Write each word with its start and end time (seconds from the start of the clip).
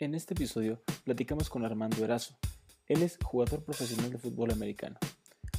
En 0.00 0.14
este 0.14 0.32
episodio 0.34 0.80
platicamos 1.02 1.50
con 1.50 1.64
Armando 1.64 2.04
Erazo. 2.04 2.36
Él 2.86 3.02
es 3.02 3.18
jugador 3.20 3.64
profesional 3.64 4.12
de 4.12 4.18
fútbol 4.18 4.52
americano. 4.52 4.96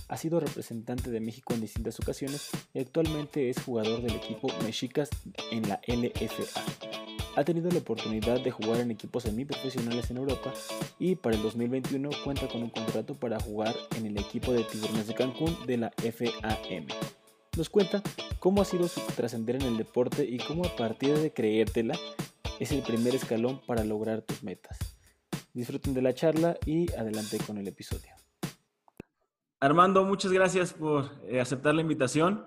Ha 0.08 0.15
sido 0.15 0.39
representante 0.39 1.12
de 1.12 1.19
México 1.19 1.54
en 1.54 1.59
distintas 1.59 2.00
ocasiones 2.00 2.49
y 2.73 2.79
actualmente 2.79 3.49
es 3.49 3.61
jugador 3.61 4.01
del 4.01 4.15
equipo 4.15 4.47
Mexicas 4.63 5.09
en 5.51 5.67
la 5.67 5.81
LFA. 5.85 6.61
Ha 7.35 7.43
tenido 7.43 7.69
la 7.69 7.79
oportunidad 7.79 8.41
de 8.41 8.52
jugar 8.52 8.79
en 8.79 8.91
equipos 8.91 9.23
semiprofesionales 9.23 10.09
en 10.09 10.15
Europa 10.15 10.53
y 10.99 11.15
para 11.15 11.35
el 11.35 11.41
2021 11.41 12.09
cuenta 12.23 12.47
con 12.47 12.63
un 12.63 12.69
contrato 12.69 13.15
para 13.15 13.41
jugar 13.41 13.75
en 13.97 14.05
el 14.05 14.17
equipo 14.17 14.53
de 14.53 14.63
Tiburones 14.63 15.07
de 15.07 15.15
Cancún 15.15 15.53
de 15.67 15.77
la 15.79 15.91
FAM. 15.97 16.87
Nos 17.57 17.69
cuenta 17.69 18.01
cómo 18.39 18.61
ha 18.61 18.65
sido 18.65 18.87
su 18.87 19.01
trascender 19.17 19.57
en 19.57 19.63
el 19.63 19.75
deporte 19.75 20.23
y 20.23 20.37
cómo 20.37 20.63
a 20.63 20.73
partir 20.77 21.17
de 21.17 21.33
creértela 21.33 21.99
es 22.59 22.73
el 22.73 22.83
primer 22.83 23.15
escalón 23.15 23.61
para 23.65 23.85
lograr 23.85 24.21
tus 24.21 24.43
metas. 24.43 24.77
Disfruten 25.53 25.93
de 25.93 26.01
la 26.01 26.13
charla 26.13 26.57
y 26.65 26.91
adelante 26.93 27.37
con 27.45 27.57
el 27.57 27.67
episodio. 27.67 28.11
Armando, 29.61 30.04
muchas 30.04 30.31
gracias 30.31 30.73
por 30.73 31.09
eh, 31.25 31.39
aceptar 31.39 31.73
la 31.73 31.81
invitación, 31.81 32.45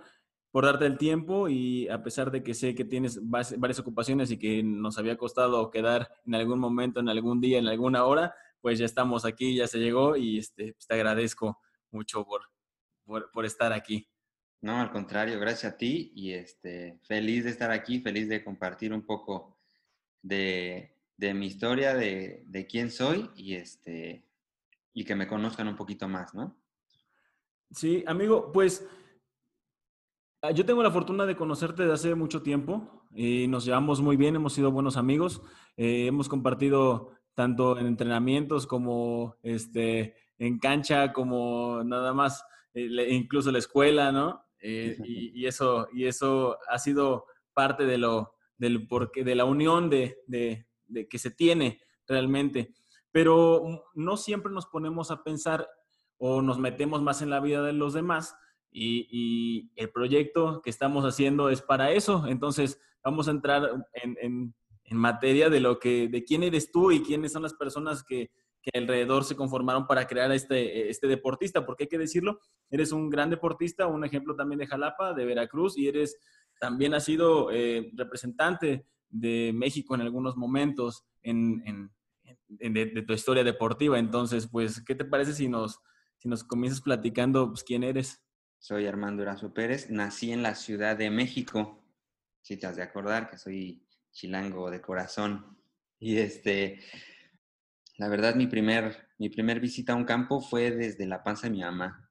por 0.50 0.66
darte 0.66 0.84
el 0.84 0.98
tiempo 0.98 1.48
y 1.48 1.88
a 1.88 2.02
pesar 2.02 2.30
de 2.30 2.42
que 2.42 2.52
sé 2.52 2.74
que 2.74 2.84
tienes 2.84 3.20
varias 3.26 3.78
ocupaciones 3.78 4.30
y 4.30 4.38
que 4.38 4.62
nos 4.62 4.98
había 4.98 5.16
costado 5.16 5.70
quedar 5.70 6.10
en 6.26 6.34
algún 6.34 6.58
momento, 6.58 7.00
en 7.00 7.08
algún 7.08 7.40
día, 7.40 7.58
en 7.58 7.66
alguna 7.66 8.04
hora, 8.04 8.34
pues 8.60 8.78
ya 8.78 8.84
estamos 8.84 9.24
aquí, 9.24 9.56
ya 9.56 9.66
se 9.66 9.78
llegó 9.78 10.16
y 10.16 10.38
este, 10.38 10.74
pues 10.74 10.86
te 10.86 10.94
agradezco 10.94 11.58
mucho 11.90 12.24
por, 12.24 12.42
por, 13.04 13.30
por 13.30 13.46
estar 13.46 13.72
aquí. 13.72 14.06
No, 14.60 14.78
al 14.78 14.90
contrario, 14.92 15.40
gracias 15.40 15.72
a 15.72 15.76
ti 15.76 16.12
y 16.14 16.32
este, 16.32 17.00
feliz 17.02 17.44
de 17.44 17.50
estar 17.50 17.70
aquí, 17.70 18.00
feliz 18.00 18.28
de 18.28 18.44
compartir 18.44 18.92
un 18.92 19.04
poco 19.04 19.58
de, 20.22 20.94
mi 21.18 21.46
historia, 21.46 21.94
de, 21.94 22.66
quién 22.70 22.90
soy 22.90 23.30
y, 23.36 23.54
este, 23.54 24.24
y 24.92 25.04
que 25.04 25.14
me 25.14 25.26
conozcan 25.26 25.68
un 25.68 25.76
poquito 25.76 26.08
más, 26.08 26.34
¿no? 26.34 26.56
Sí, 27.70 28.04
amigo, 28.06 28.52
pues 28.52 28.86
ah, 30.42 30.50
yo 30.50 30.64
tengo 30.64 30.82
la 30.82 30.90
fortuna 30.90 31.24
de 31.24 31.36
conocerte 31.36 31.86
de 31.86 31.92
hace 31.92 32.14
mucho 32.14 32.42
tiempo 32.42 33.06
y 33.14 33.46
nos 33.48 33.64
llevamos 33.64 34.00
muy 34.00 34.16
bien, 34.16 34.36
hemos 34.36 34.52
sido 34.52 34.70
buenos 34.70 34.96
amigos, 34.96 35.42
eh, 35.76 36.06
hemos 36.06 36.28
compartido 36.28 37.12
tanto 37.34 37.78
en 37.78 37.86
entrenamientos 37.86 38.66
como 38.66 39.36
este, 39.42 40.16
en 40.38 40.58
cancha, 40.58 41.12
como 41.12 41.82
nada 41.84 42.12
más, 42.12 42.44
eh, 42.74 43.08
incluso 43.10 43.50
la 43.50 43.58
escuela, 43.58 44.12
¿no? 44.12 44.44
Eh, 44.60 44.96
y, 45.04 45.46
eso, 45.46 45.88
y 45.92 46.06
eso 46.06 46.58
ha 46.68 46.78
sido 46.78 47.26
parte 47.54 47.84
de 47.84 47.98
lo, 47.98 48.34
del 48.58 48.86
porque, 48.86 49.24
de 49.24 49.34
la 49.34 49.44
unión 49.44 49.90
de, 49.90 50.18
de, 50.26 50.66
que 51.08 51.18
se 51.18 51.30
tiene 51.30 51.80
realmente. 52.06 52.74
Pero 53.10 53.86
no 53.94 54.16
siempre 54.16 54.52
nos 54.52 54.66
ponemos 54.66 55.10
a 55.10 55.22
pensar 55.22 55.68
o 56.18 56.42
nos 56.42 56.58
metemos 56.58 57.02
más 57.02 57.22
en 57.22 57.30
la 57.30 57.40
vida 57.40 57.62
de 57.62 57.72
los 57.72 57.94
demás 57.94 58.36
y, 58.70 59.70
el 59.76 59.90
proyecto 59.90 60.62
que 60.62 60.70
estamos 60.70 61.04
haciendo 61.04 61.50
es 61.50 61.60
para 61.62 61.92
eso. 61.92 62.26
Entonces, 62.26 62.80
vamos 63.02 63.28
a 63.28 63.32
entrar 63.32 63.68
en, 63.94 64.16
en, 64.20 64.54
materia 64.94 65.48
de 65.48 65.58
lo 65.58 65.78
que, 65.78 66.08
de 66.08 66.22
quién 66.22 66.42
eres 66.42 66.70
tú 66.70 66.92
y 66.92 67.02
quiénes 67.02 67.32
son 67.32 67.42
las 67.42 67.54
personas 67.54 68.04
que, 68.04 68.30
que 68.62 68.78
alrededor 68.78 69.24
se 69.24 69.36
conformaron 69.36 69.86
para 69.86 70.06
crear 70.06 70.30
este, 70.32 70.88
este 70.88 71.08
deportista, 71.08 71.66
porque 71.66 71.84
hay 71.84 71.88
que 71.88 71.98
decirlo, 71.98 72.38
eres 72.70 72.92
un 72.92 73.10
gran 73.10 73.28
deportista, 73.28 73.88
un 73.88 74.04
ejemplo 74.04 74.36
también 74.36 74.60
de 74.60 74.66
Jalapa, 74.66 75.12
de 75.14 75.24
Veracruz, 75.24 75.76
y 75.76 75.88
eres 75.88 76.16
también 76.62 76.94
ha 76.94 77.00
sido 77.00 77.50
eh, 77.50 77.90
representante 77.96 78.86
de 79.08 79.50
México 79.52 79.96
en 79.96 80.00
algunos 80.00 80.36
momentos 80.36 81.04
en, 81.20 81.90
de, 82.46 83.02
tu 83.04 83.12
historia 83.12 83.42
deportiva. 83.42 83.98
Entonces, 83.98 84.46
pues, 84.46 84.80
¿qué 84.84 84.94
te 84.94 85.04
parece 85.04 85.32
si 85.32 85.48
nos, 85.48 85.80
si 86.18 86.28
nos 86.28 86.44
comienzas 86.44 86.80
platicando 86.80 87.48
pues, 87.48 87.64
quién 87.64 87.82
eres? 87.82 88.22
Soy 88.60 88.86
Armando 88.86 89.24
Erazo 89.24 89.52
Pérez, 89.52 89.90
nací 89.90 90.30
en 90.30 90.44
la 90.44 90.54
Ciudad 90.54 90.96
de 90.96 91.10
México, 91.10 91.84
si 92.42 92.56
te 92.56 92.68
has 92.68 92.76
de 92.76 92.84
acordar 92.84 93.28
que 93.28 93.38
soy 93.38 93.84
chilango 94.12 94.70
de 94.70 94.80
corazón. 94.80 95.58
Y 95.98 96.18
este, 96.18 96.78
la 97.96 98.08
verdad, 98.08 98.36
mi 98.36 98.46
primer, 98.46 99.08
mi 99.18 99.30
primer 99.30 99.58
visita 99.58 99.94
a 99.94 99.96
un 99.96 100.04
campo 100.04 100.40
fue 100.40 100.70
desde 100.70 101.06
la 101.06 101.24
panza 101.24 101.48
de 101.48 101.54
mi 101.54 101.62
mamá, 101.62 102.08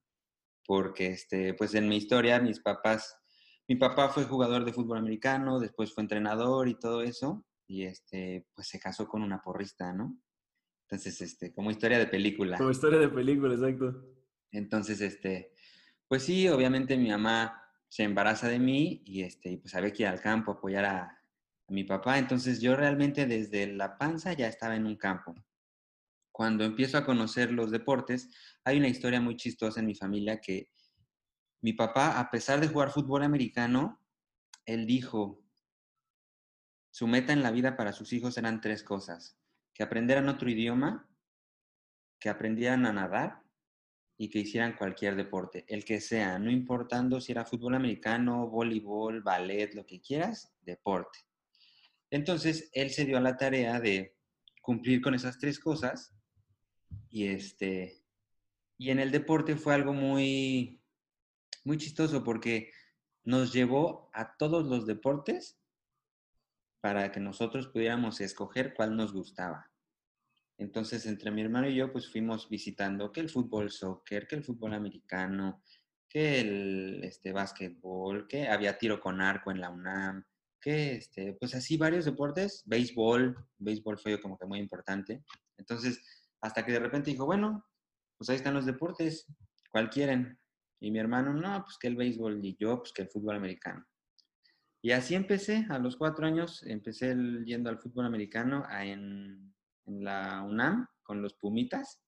porque 0.66 1.07
este, 1.07 1.53
pues 1.53 1.73
en 1.73 1.88
mi 1.88 1.95
historia 1.95 2.41
mis 2.41 2.59
papás 2.59 3.20
mi 3.71 3.77
papá 3.77 4.09
fue 4.09 4.25
jugador 4.25 4.65
de 4.65 4.73
fútbol 4.73 4.97
americano, 4.97 5.57
después 5.57 5.93
fue 5.93 6.03
entrenador 6.03 6.67
y 6.67 6.77
todo 6.77 7.03
eso, 7.03 7.45
y 7.65 7.83
este, 7.83 8.45
pues 8.53 8.67
se 8.67 8.81
casó 8.81 9.07
con 9.07 9.21
una 9.21 9.41
porrista, 9.41 9.93
¿no? 9.93 10.19
Entonces, 10.89 11.21
este, 11.21 11.53
como 11.53 11.71
historia 11.71 11.97
de 11.97 12.07
película. 12.07 12.57
Como 12.57 12.71
historia 12.71 12.99
de 12.99 13.07
película, 13.07 13.53
exacto. 13.53 14.03
Entonces, 14.51 14.99
este, 14.99 15.53
pues 16.05 16.23
sí, 16.23 16.49
obviamente 16.49 16.97
mi 16.97 17.11
mamá 17.11 17.63
se 17.87 18.03
embaraza 18.03 18.49
de 18.49 18.59
mí 18.59 19.03
y 19.05 19.21
este, 19.21 19.57
pues 19.57 19.73
había 19.73 19.93
que 19.93 20.03
ir 20.03 20.09
al 20.09 20.19
campo 20.19 20.51
a 20.51 20.55
apoyar 20.55 20.83
a, 20.83 21.03
a 21.03 21.71
mi 21.71 21.85
papá. 21.85 22.19
Entonces 22.19 22.59
yo 22.59 22.75
realmente 22.75 23.25
desde 23.25 23.67
la 23.67 23.97
panza 23.97 24.33
ya 24.33 24.49
estaba 24.49 24.75
en 24.75 24.85
un 24.85 24.97
campo. 24.97 25.33
Cuando 26.29 26.65
empiezo 26.65 26.97
a 26.97 27.05
conocer 27.05 27.53
los 27.53 27.71
deportes, 27.71 28.29
hay 28.65 28.79
una 28.79 28.89
historia 28.89 29.21
muy 29.21 29.37
chistosa 29.37 29.79
en 29.79 29.85
mi 29.85 29.95
familia 29.95 30.41
que 30.41 30.73
mi 31.61 31.73
papá, 31.73 32.19
a 32.19 32.31
pesar 32.31 32.59
de 32.59 32.67
jugar 32.67 32.91
fútbol 32.91 33.23
americano, 33.23 34.01
él 34.66 34.85
dijo, 34.85 35.44
su 36.89 37.07
meta 37.07 37.33
en 37.33 37.44
la 37.44 37.51
vida 37.51 37.77
para 37.77 37.94
sus 37.94 38.13
hijos 38.13 38.38
eran 38.38 38.61
tres 38.61 38.83
cosas, 38.83 39.38
que 39.73 39.83
aprendieran 39.83 40.27
otro 40.27 40.49
idioma, 40.49 41.09
que 42.19 42.29
aprendieran 42.29 42.85
a 42.85 42.94
nadar 42.94 43.41
y 44.17 44.29
que 44.29 44.39
hicieran 44.39 44.75
cualquier 44.75 45.16
deporte, 45.16 45.66
el 45.67 45.85
que 45.85 46.01
sea, 46.01 46.38
no 46.38 46.51
importando 46.51 47.22
si 47.22 47.31
era 47.31 47.45
fútbol 47.45 47.75
americano, 47.75 48.47
voleibol, 48.47 49.22
ballet, 49.22 49.73
lo 49.73 49.85
que 49.85 50.01
quieras, 50.01 50.53
deporte. 50.61 51.19
Entonces, 52.09 52.69
él 52.73 52.91
se 52.91 53.05
dio 53.05 53.17
a 53.17 53.22
la 53.22 53.38
tarea 53.38 53.79
de 53.79 54.16
cumplir 54.61 55.01
con 55.01 55.16
esas 55.16 55.39
tres 55.39 55.59
cosas 55.59 56.13
y 57.09 57.28
este 57.28 58.01
y 58.78 58.89
en 58.89 58.99
el 58.99 59.11
deporte 59.11 59.55
fue 59.55 59.75
algo 59.75 59.93
muy 59.93 60.80
muy 61.63 61.77
chistoso 61.77 62.23
porque 62.23 62.72
nos 63.23 63.53
llevó 63.53 64.09
a 64.13 64.35
todos 64.38 64.66
los 64.66 64.85
deportes 64.85 65.59
para 66.81 67.11
que 67.11 67.19
nosotros 67.19 67.67
pudiéramos 67.67 68.22
escoger 68.22 68.73
cuál 68.73 68.95
nos 68.95 69.13
gustaba. 69.13 69.69
Entonces, 70.57 71.05
entre 71.05 71.31
mi 71.31 71.41
hermano 71.41 71.67
y 71.69 71.75
yo, 71.75 71.91
pues 71.91 72.11
fuimos 72.11 72.49
visitando 72.49 73.11
que 73.11 73.19
el 73.19 73.29
fútbol 73.29 73.72
soccer, 73.72 74.27
que 74.27 74.35
el 74.35 74.44
fútbol 74.44 74.73
americano, 74.73 75.63
que 76.07 76.41
el 76.41 77.03
este, 77.03 77.31
básquetbol, 77.31 78.28
que 78.28 78.47
había 78.47 78.78
tiro 78.78 78.99
con 78.99 79.22
arco 79.22 79.49
en 79.49 79.61
la 79.61 79.69
UNAM, 79.69 80.25
que 80.59 80.95
este, 80.95 81.33
pues 81.33 81.55
así 81.55 81.78
varios 81.78 82.05
deportes, 82.05 82.63
béisbol, 82.66 83.35
béisbol 83.57 83.97
fue 83.97 84.19
como 84.22 84.38
que 84.38 84.45
muy 84.45 84.59
importante. 84.59 85.23
Entonces, 85.57 85.99
hasta 86.41 86.66
que 86.66 86.73
de 86.73 86.79
repente 86.79 87.11
dijo, 87.11 87.25
bueno, 87.25 87.66
pues 88.17 88.29
ahí 88.29 88.35
están 88.35 88.53
los 88.53 88.66
deportes, 88.66 89.25
¿cuál 89.72 89.89
quieren? 89.89 90.38
Y 90.81 90.89
mi 90.89 90.99
hermano, 90.99 91.31
no, 91.33 91.63
pues 91.63 91.77
que 91.77 91.87
el 91.87 91.95
béisbol 91.95 92.43
y 92.43 92.57
yo, 92.59 92.79
pues 92.79 92.91
que 92.91 93.03
el 93.03 93.07
fútbol 93.07 93.35
americano. 93.35 93.85
Y 94.81 94.91
así 94.91 95.13
empecé, 95.13 95.67
a 95.69 95.77
los 95.77 95.95
cuatro 95.95 96.25
años, 96.25 96.63
empecé 96.63 97.15
yendo 97.45 97.69
al 97.69 97.77
fútbol 97.77 98.07
americano 98.07 98.65
en, 98.71 99.53
en, 99.85 100.03
la 100.03 100.41
UNAM 100.41 100.87
con 101.03 101.21
los 101.21 101.35
Pumitas. 101.35 102.01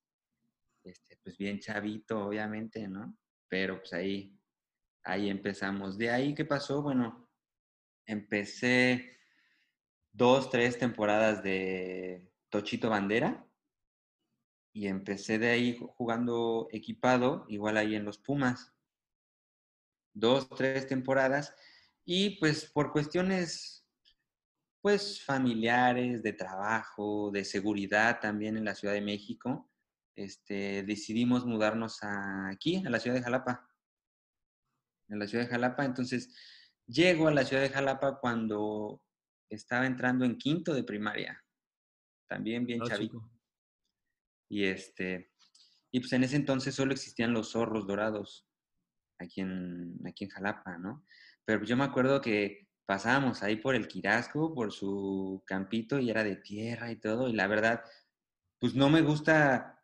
Este, 0.83 1.17
pues 1.23 1.37
bien 1.37 1.59
chavito, 1.59 2.25
obviamente, 2.25 2.87
¿no? 2.87 3.15
Pero 3.47 3.77
pues 3.77 3.93
ahí, 3.93 4.35
ahí 5.03 5.29
empezamos. 5.29 5.95
De 5.95 6.09
ahí, 6.09 6.33
¿qué 6.33 6.43
pasó? 6.43 6.81
Bueno, 6.81 7.29
empecé 8.07 9.19
dos, 10.11 10.49
tres 10.49 10.79
temporadas 10.79 11.43
de 11.43 12.33
Tochito 12.49 12.89
Bandera 12.89 13.47
y 14.73 14.87
empecé 14.87 15.37
de 15.37 15.51
ahí 15.51 15.79
jugando 15.95 16.67
equipado, 16.71 17.45
igual 17.47 17.77
ahí 17.77 17.95
en 17.95 18.05
los 18.05 18.17
Pumas. 18.17 18.73
Dos, 20.13 20.49
tres 20.49 20.87
temporadas. 20.87 21.55
Y 22.05 22.39
pues 22.39 22.65
por 22.65 22.91
cuestiones, 22.91 23.85
pues 24.81 25.23
familiares, 25.23 26.23
de 26.23 26.33
trabajo, 26.33 27.29
de 27.31 27.45
seguridad 27.45 28.19
también 28.19 28.57
en 28.57 28.65
la 28.65 28.75
Ciudad 28.75 28.95
de 28.95 29.01
México, 29.01 29.69
este, 30.15 30.83
decidimos 30.83 31.45
mudarnos 31.45 31.99
aquí, 32.01 32.83
a 32.85 32.89
la 32.89 32.99
ciudad 32.99 33.17
de 33.17 33.23
Jalapa. 33.23 33.69
En 35.07 35.19
la 35.19 35.27
ciudad 35.27 35.45
de 35.45 35.51
Jalapa. 35.51 35.85
Entonces, 35.85 36.35
llego 36.87 37.27
a 37.27 37.33
la 37.33 37.45
ciudad 37.45 37.61
de 37.61 37.69
Jalapa 37.69 38.19
cuando 38.19 39.01
estaba 39.49 39.85
entrando 39.85 40.25
en 40.25 40.37
quinto 40.37 40.73
de 40.73 40.83
primaria. 40.83 41.43
También 42.27 42.65
bien 42.65 42.81
chavito. 42.81 43.29
Y 44.49 44.65
este, 44.65 45.31
y 45.91 45.99
pues 45.99 46.13
en 46.13 46.23
ese 46.23 46.35
entonces 46.35 46.75
solo 46.75 46.93
existían 46.93 47.33
los 47.33 47.51
zorros 47.51 47.87
dorados 47.87 48.47
aquí 49.19 49.41
en, 49.41 49.99
aquí 50.05 50.25
en 50.25 50.29
Jalapa, 50.31 50.77
¿no? 50.77 51.05
Pero 51.45 51.63
yo 51.63 51.77
me 51.77 51.83
acuerdo 51.83 52.21
que 52.21 52.67
pasábamos 52.85 53.43
ahí 53.43 53.55
por 53.55 53.75
el 53.75 53.87
Quirasco, 53.87 54.53
por 54.53 54.71
su 54.71 55.43
campito 55.45 55.99
y 55.99 56.09
era 56.09 56.23
de 56.23 56.35
tierra 56.35 56.91
y 56.91 56.97
todo. 56.97 57.29
Y 57.29 57.33
la 57.33 57.47
verdad, 57.47 57.83
pues 58.59 58.75
no 58.75 58.89
me 58.89 59.01
gusta, 59.01 59.81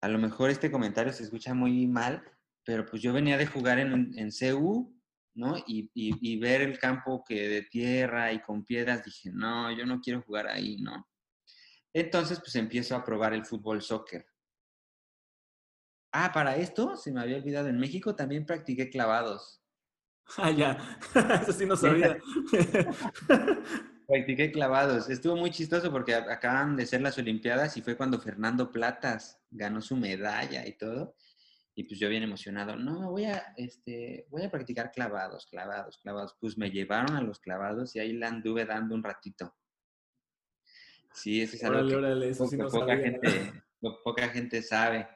a 0.00 0.08
lo 0.08 0.18
mejor 0.18 0.50
este 0.50 0.70
comentario 0.70 1.12
se 1.12 1.24
escucha 1.24 1.54
muy 1.54 1.86
mal, 1.86 2.22
pero 2.64 2.86
pues 2.86 3.02
yo 3.02 3.12
venía 3.12 3.36
de 3.36 3.46
jugar 3.46 3.78
en, 3.78 4.16
en 4.16 4.30
CU, 4.30 4.94
¿no? 5.34 5.56
Y, 5.66 5.90
y, 5.94 6.38
ver 6.38 6.60
el 6.62 6.78
campo 6.78 7.24
que 7.26 7.48
de 7.48 7.62
tierra 7.62 8.32
y 8.32 8.40
con 8.42 8.64
piedras, 8.64 9.04
dije, 9.04 9.30
no, 9.32 9.76
yo 9.76 9.86
no 9.86 10.00
quiero 10.00 10.22
jugar 10.22 10.46
ahí, 10.46 10.76
¿no? 10.76 11.08
Entonces, 11.94 12.38
pues 12.38 12.54
empiezo 12.56 12.96
a 12.96 13.04
probar 13.04 13.34
el 13.34 13.44
fútbol 13.44 13.82
soccer. 13.82 14.26
Ah, 16.12 16.30
para 16.32 16.56
esto, 16.56 16.96
se 16.96 17.10
me 17.10 17.20
había 17.20 17.36
olvidado, 17.36 17.68
en 17.68 17.78
México 17.78 18.14
también 18.14 18.44
practiqué 18.44 18.90
clavados. 18.90 19.62
Ah, 20.36 20.50
ya, 20.50 20.98
eso 21.42 21.52
sí 21.52 21.66
no 21.66 21.76
sabía. 21.76 22.18
Practiqué 24.06 24.52
clavados. 24.52 25.08
Estuvo 25.08 25.36
muy 25.36 25.50
chistoso 25.50 25.90
porque 25.90 26.14
acaban 26.14 26.76
de 26.76 26.86
ser 26.86 27.00
las 27.00 27.16
Olimpiadas 27.18 27.76
y 27.76 27.82
fue 27.82 27.96
cuando 27.96 28.20
Fernando 28.20 28.70
Platas 28.70 29.40
ganó 29.50 29.80
su 29.80 29.96
medalla 29.96 30.66
y 30.66 30.76
todo. 30.76 31.16
Y 31.74 31.84
pues 31.84 31.98
yo 31.98 32.10
bien 32.10 32.22
emocionado, 32.22 32.76
no, 32.76 33.10
voy 33.10 33.24
a, 33.24 33.54
este, 33.56 34.26
voy 34.28 34.42
a 34.42 34.50
practicar 34.50 34.90
clavados, 34.92 35.46
clavados, 35.46 35.96
clavados. 35.98 36.36
Pues 36.38 36.58
me 36.58 36.70
llevaron 36.70 37.16
a 37.16 37.22
los 37.22 37.40
clavados 37.40 37.96
y 37.96 38.00
ahí 38.00 38.12
la 38.12 38.28
anduve 38.28 38.66
dando 38.66 38.94
un 38.94 39.02
ratito. 39.02 39.54
Sí, 41.14 41.42
eso 41.42 41.56
es 41.56 41.64
algo 41.64 41.88
que 41.88 42.56
poca, 42.58 42.96
gente, 42.96 43.62
poca 44.04 44.28
gente 44.28 44.62
sabe. 44.62 45.08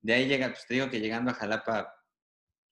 De 0.00 0.14
ahí 0.14 0.28
llega, 0.28 0.48
pues 0.48 0.66
te 0.66 0.74
digo 0.74 0.90
que 0.90 1.00
llegando 1.00 1.30
a 1.30 1.34
Jalapa, 1.34 1.94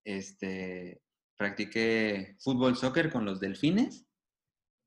este, 0.04 1.02
practiqué 1.36 2.36
fútbol, 2.40 2.76
soccer 2.76 3.10
con 3.10 3.24
los 3.24 3.40
delfines. 3.40 4.06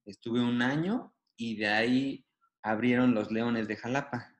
Estuve 0.05 0.41
un 0.41 0.61
año 0.61 1.13
y 1.35 1.57
de 1.57 1.67
ahí 1.67 2.25
abrieron 2.61 3.13
los 3.13 3.31
Leones 3.31 3.67
de 3.67 3.75
Jalapa. 3.75 4.37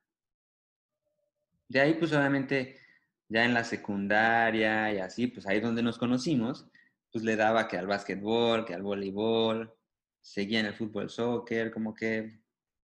De 1.68 1.82
ahí, 1.82 1.96
pues 1.96 2.14
obviamente, 2.14 2.80
ya 3.28 3.44
en 3.44 3.54
la 3.54 3.64
secundaria 3.64 4.94
y 4.94 5.00
así, 5.00 5.28
pues 5.28 5.46
ahí 5.46 5.60
donde 5.60 5.84
nos 5.84 5.98
conocimos, 5.98 6.66
pues 7.12 7.24
le 7.24 7.36
daba 7.36 7.68
que 7.68 7.78
al 7.78 7.88
básquetbol, 7.88 8.66
que 8.66 8.74
al 8.74 8.84
voleibol, 8.84 9.74
seguía 10.22 10.60
en 10.60 10.68
el 10.68 10.76
fútbol, 10.76 11.10
soccer, 11.10 11.72
como 11.72 11.94
que 11.94 12.40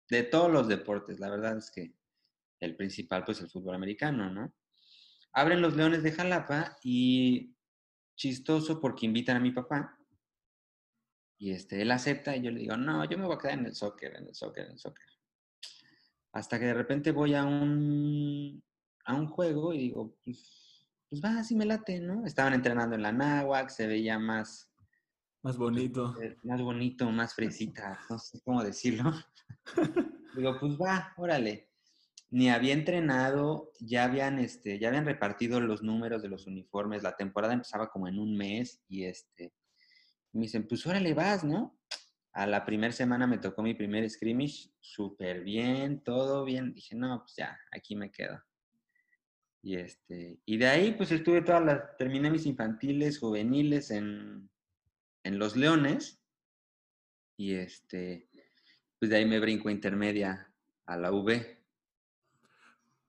de 0.10 0.24
todos 0.24 0.52
los 0.52 0.68
deportes. 0.68 1.20
La 1.20 1.30
verdad 1.30 1.58
es 1.58 1.72
que 1.72 1.94
el 2.60 2.76
principal, 2.76 3.24
pues 3.26 3.42
el 3.42 3.50
fútbol 3.50 3.76
americano, 3.76 4.30
¿no? 4.30 4.54
Abren 5.34 5.62
los 5.62 5.76
Leones 5.76 6.04
de 6.04 6.12
Jalapa 6.12 6.78
y 6.84 7.56
chistoso 8.16 8.80
porque 8.80 9.06
invitan 9.06 9.38
a 9.38 9.40
mi 9.40 9.52
papá 9.52 9.98
y 11.44 11.52
este, 11.52 11.82
él 11.82 11.92
acepta 11.92 12.36
y 12.38 12.42
yo 12.42 12.52
le 12.52 12.62
digo, 12.62 12.78
no, 12.78 13.04
yo 13.04 13.18
me 13.18 13.26
voy 13.26 13.36
a 13.36 13.38
quedar 13.38 13.60
en 13.60 13.66
el 13.66 13.76
soccer, 13.76 14.16
en 14.16 14.28
el 14.28 14.34
soccer, 14.34 14.66
en 14.66 14.72
el 14.72 14.80
soccer. 14.80 15.06
Hasta 16.32 16.58
que 16.58 16.68
de 16.68 16.74
repente 16.74 17.12
voy 17.12 17.34
a 17.36 17.44
un, 17.44 18.64
a 19.04 19.14
un 19.14 19.28
juego 19.28 19.74
y 19.74 19.80
digo, 19.80 20.18
pues, 20.24 20.88
pues 21.10 21.22
va, 21.22 21.40
así 21.40 21.54
me 21.54 21.66
late, 21.66 22.00
¿no? 22.00 22.26
Estaban 22.26 22.54
entrenando 22.54 22.96
en 22.96 23.02
la 23.02 23.12
náhuac, 23.12 23.70
se 23.70 23.88
veía 23.88 24.18
más... 24.18 24.73
Más 25.44 25.58
bonito. 25.58 26.16
Eh, 26.22 26.38
más 26.44 26.62
bonito, 26.62 27.10
más 27.12 27.36
fresita, 27.36 28.00
no 28.10 28.18
sé 28.18 28.42
cómo 28.44 28.64
decirlo. 28.64 29.12
digo, 30.36 30.58
pues 30.60 30.78
va, 30.78 31.14
órale 31.18 31.70
ni 32.34 32.50
había 32.50 32.74
entrenado, 32.74 33.72
ya 33.80 34.06
habían, 34.06 34.40
este, 34.40 34.80
ya 34.80 34.88
habían 34.88 35.06
repartido 35.06 35.62
los 35.62 35.84
números 35.84 36.24
de 36.24 36.30
los 36.30 36.48
uniformes, 36.48 37.04
la 37.04 37.16
temporada 37.16 37.54
empezaba 37.54 37.92
como 37.92 38.08
en 38.08 38.18
un 38.18 38.36
mes 38.36 38.82
y 38.88 39.04
este, 39.04 39.54
me 40.32 40.42
dicen, 40.42 40.68
pues 40.68 40.84
órale 40.88 41.14
vas, 41.14 41.44
¿no? 41.44 41.80
A 42.32 42.48
la 42.48 42.66
primera 42.66 42.92
semana 42.92 43.28
me 43.28 43.38
tocó 43.38 43.62
mi 43.62 43.76
primer 43.76 44.10
scrimmage, 44.10 44.72
súper 44.80 45.44
bien, 45.44 46.04
todo 46.04 46.44
bien. 46.44 46.74
Dije, 46.74 46.96
no, 46.96 47.20
pues 47.20 47.36
ya, 47.38 47.56
aquí 47.72 47.96
me 47.96 48.10
quedo. 48.10 48.42
Y, 49.62 49.76
este, 49.76 50.40
y 50.44 50.58
de 50.58 50.66
ahí, 50.66 50.94
pues 50.94 51.12
estuve 51.12 51.44
todas 51.44 51.64
las, 51.64 51.96
terminé 51.98 52.32
mis 52.32 52.48
infantiles, 52.48 53.20
juveniles 53.20 53.92
en, 53.92 54.50
en 55.24 55.40
Los 55.40 55.56
Leones. 55.56 56.22
Y 57.38 57.54
este, 57.56 58.30
pues 59.00 59.10
de 59.10 59.18
ahí 59.18 59.26
me 59.26 59.40
brinco 59.40 59.70
intermedia 59.70 60.54
a 60.86 60.98
la 60.98 61.12
V. 61.12 61.66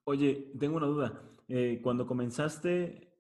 Oye, 0.04 0.52
tengo 0.58 0.76
una 0.76 0.86
duda. 0.86 1.22
Eh, 1.48 1.80
cuando 1.82 2.06
comenzaste 2.06 3.12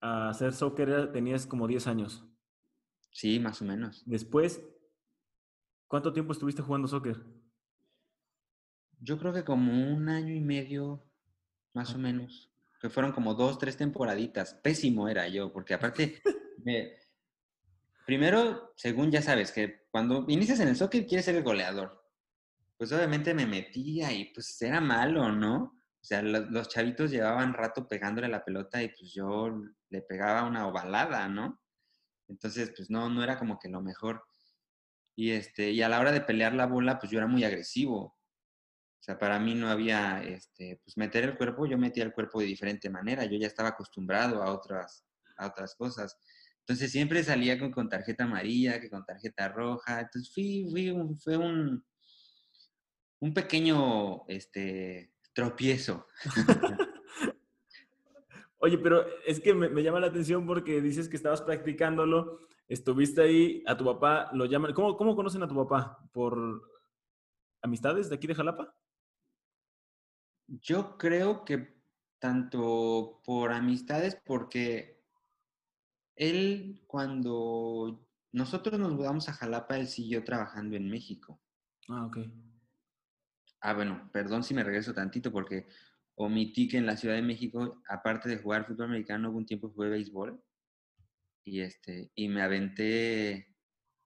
a 0.00 0.28
hacer 0.28 0.52
soccer 0.52 1.12
tenías 1.12 1.46
como 1.46 1.66
10 1.66 1.86
años. 1.86 2.24
Sí, 3.10 3.38
más 3.38 3.62
o 3.62 3.64
menos. 3.64 4.02
Después, 4.06 4.60
¿cuánto 5.86 6.12
tiempo 6.12 6.32
estuviste 6.32 6.62
jugando 6.62 6.88
soccer? 6.88 7.22
Yo 9.00 9.18
creo 9.18 9.32
que 9.32 9.44
como 9.44 9.72
un 9.92 10.08
año 10.08 10.34
y 10.34 10.40
medio, 10.40 11.04
más 11.72 11.94
o 11.94 11.98
menos. 11.98 12.50
Que 12.80 12.90
fueron 12.90 13.12
como 13.12 13.34
dos, 13.34 13.58
tres 13.58 13.76
temporaditas. 13.76 14.54
Pésimo 14.54 15.08
era 15.08 15.28
yo, 15.28 15.52
porque 15.52 15.74
aparte, 15.74 16.20
primero, 18.06 18.72
según 18.76 19.10
ya 19.10 19.22
sabes, 19.22 19.52
que 19.52 19.86
cuando 19.90 20.24
inicias 20.28 20.60
en 20.60 20.68
el 20.68 20.76
soccer 20.76 21.06
quieres 21.06 21.24
ser 21.24 21.36
el 21.36 21.42
goleador. 21.42 22.02
Pues 22.76 22.92
obviamente 22.92 23.34
me 23.34 23.46
metía 23.46 24.12
y 24.12 24.26
pues 24.32 24.60
era 24.62 24.80
malo, 24.80 25.30
¿no? 25.32 25.74
O 26.04 26.06
sea, 26.06 26.20
los, 26.22 26.68
chavitos 26.68 27.10
llevaban 27.10 27.54
rato 27.54 27.88
pegándole 27.88 28.28
la 28.28 28.44
pelota 28.44 28.82
y 28.82 28.88
pues 28.88 29.12
yo 29.14 29.58
le 29.88 30.02
pegaba 30.02 30.42
una 30.42 30.66
ovalada, 30.66 31.28
¿no? 31.28 31.62
Entonces, 32.28 32.72
pues 32.76 32.90
no, 32.90 33.08
no 33.08 33.22
era 33.22 33.38
como 33.38 33.58
que 33.58 33.68
lo 33.68 33.80
mejor. 33.80 34.22
Y, 35.16 35.30
este, 35.30 35.70
y 35.70 35.80
a 35.80 35.88
la 35.88 36.00
hora 36.00 36.12
de 36.12 36.20
pelear 36.20 36.54
la 36.54 36.66
bola, 36.66 36.98
pues 36.98 37.10
yo 37.10 37.18
era 37.18 37.26
muy 37.26 37.44
agresivo. 37.44 37.98
O 37.98 39.02
sea, 39.02 39.18
para 39.18 39.38
mí 39.38 39.54
no 39.54 39.68
había, 39.68 40.22
este, 40.22 40.80
pues 40.84 40.96
meter 40.96 41.24
el 41.24 41.36
cuerpo, 41.36 41.66
yo 41.66 41.78
metía 41.78 42.04
el 42.04 42.12
cuerpo 42.12 42.40
de 42.40 42.46
diferente 42.46 42.90
manera. 42.90 43.24
Yo 43.24 43.38
ya 43.38 43.46
estaba 43.46 43.70
acostumbrado 43.70 44.42
a 44.42 44.52
otras, 44.52 45.06
a 45.38 45.46
otras 45.46 45.74
cosas. 45.74 46.18
Entonces 46.66 46.90
siempre 46.90 47.22
salía 47.22 47.58
con, 47.58 47.70
con 47.70 47.90
tarjeta 47.90 48.24
amarilla, 48.24 48.80
que 48.80 48.88
con 48.88 49.04
tarjeta 49.04 49.48
roja. 49.48 50.00
Entonces 50.00 50.32
fui, 50.32 50.66
fui 50.70 50.94
fue 51.22 51.36
un, 51.36 51.84
un 53.20 53.34
pequeño, 53.34 54.26
este, 54.28 55.12
tropiezo. 55.34 56.06
Oye, 58.58 58.78
pero 58.78 59.04
es 59.26 59.40
que 59.40 59.52
me, 59.52 59.82
llama 59.82 60.00
la 60.00 60.06
atención 60.06 60.46
porque 60.46 60.80
dices 60.80 61.10
que 61.10 61.16
estabas 61.16 61.42
practicándolo, 61.42 62.38
estuviste 62.66 63.20
ahí, 63.20 63.62
a 63.66 63.76
tu 63.76 63.84
papá 63.84 64.30
lo 64.32 64.46
llaman. 64.46 64.72
¿Cómo, 64.72 64.96
cómo 64.96 65.14
conocen 65.14 65.42
a 65.42 65.48
tu 65.48 65.54
papá? 65.54 65.98
¿Por 66.12 66.62
amistades 67.60 68.08
de 68.08 68.16
aquí 68.16 68.26
de 68.26 68.34
Jalapa? 68.34 68.74
Yo 70.46 70.96
creo 70.96 71.44
que 71.44 71.74
tanto 72.18 73.20
por 73.22 73.52
amistades, 73.52 74.16
porque 74.24 74.93
él 76.16 76.82
cuando 76.86 78.06
nosotros 78.32 78.78
nos 78.78 78.92
mudamos 78.92 79.28
a 79.28 79.32
Jalapa, 79.32 79.78
él 79.78 79.86
siguió 79.86 80.24
trabajando 80.24 80.76
en 80.76 80.90
México. 80.90 81.40
Ah, 81.88 82.06
ok. 82.06 82.18
Ah, 83.60 83.74
bueno, 83.74 84.10
perdón 84.12 84.42
si 84.42 84.54
me 84.54 84.64
regreso 84.64 84.92
tantito 84.92 85.32
porque 85.32 85.66
omití 86.16 86.68
que 86.68 86.78
en 86.78 86.86
la 86.86 86.96
Ciudad 86.96 87.14
de 87.14 87.22
México, 87.22 87.82
aparte 87.88 88.28
de 88.28 88.38
jugar 88.38 88.66
fútbol 88.66 88.86
americano, 88.86 89.28
algún 89.28 89.46
tiempo 89.46 89.70
jugué 89.70 89.88
béisbol. 89.88 90.42
Y, 91.44 91.60
este, 91.60 92.10
y 92.14 92.28
me 92.28 92.42
aventé 92.42 93.54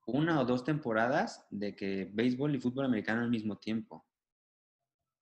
una 0.06 0.40
o 0.40 0.44
dos 0.44 0.64
temporadas 0.64 1.46
de 1.50 1.76
que 1.76 2.10
béisbol 2.12 2.54
y 2.54 2.60
fútbol 2.60 2.86
americano 2.86 3.22
al 3.22 3.30
mismo 3.30 3.58
tiempo. 3.58 4.06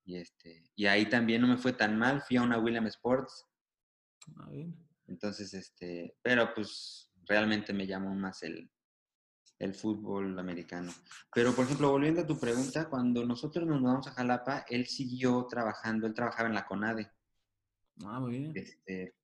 Y, 0.04 0.16
este, 0.16 0.70
y 0.76 0.86
ahí 0.86 1.08
también 1.08 1.42
no 1.42 1.48
me 1.48 1.58
fue 1.58 1.72
tan 1.72 1.98
mal. 1.98 2.22
Fui 2.22 2.36
a 2.36 2.42
una 2.42 2.58
William 2.58 2.86
Sports. 2.86 3.44
Ah, 4.36 4.48
bien. 4.50 4.85
Entonces, 5.08 5.54
este, 5.54 6.16
pero 6.22 6.52
pues 6.54 7.10
realmente 7.26 7.72
me 7.72 7.86
llamó 7.86 8.14
más 8.14 8.42
el, 8.42 8.70
el 9.58 9.74
fútbol 9.74 10.38
americano. 10.38 10.92
Pero, 11.34 11.54
por 11.54 11.64
ejemplo, 11.64 11.90
volviendo 11.90 12.22
a 12.22 12.26
tu 12.26 12.38
pregunta, 12.38 12.88
cuando 12.88 13.24
nosotros 13.24 13.66
nos 13.66 13.80
mudamos 13.80 14.06
a 14.06 14.12
Jalapa, 14.12 14.64
él 14.68 14.86
siguió 14.86 15.46
trabajando, 15.48 16.06
él 16.06 16.14
trabajaba 16.14 16.48
en 16.48 16.54
la 16.54 16.66
CONADE. 16.66 17.10
Ah, 18.04 18.20
muy 18.20 18.38
bien. 18.38 18.52
Este, 18.54 19.14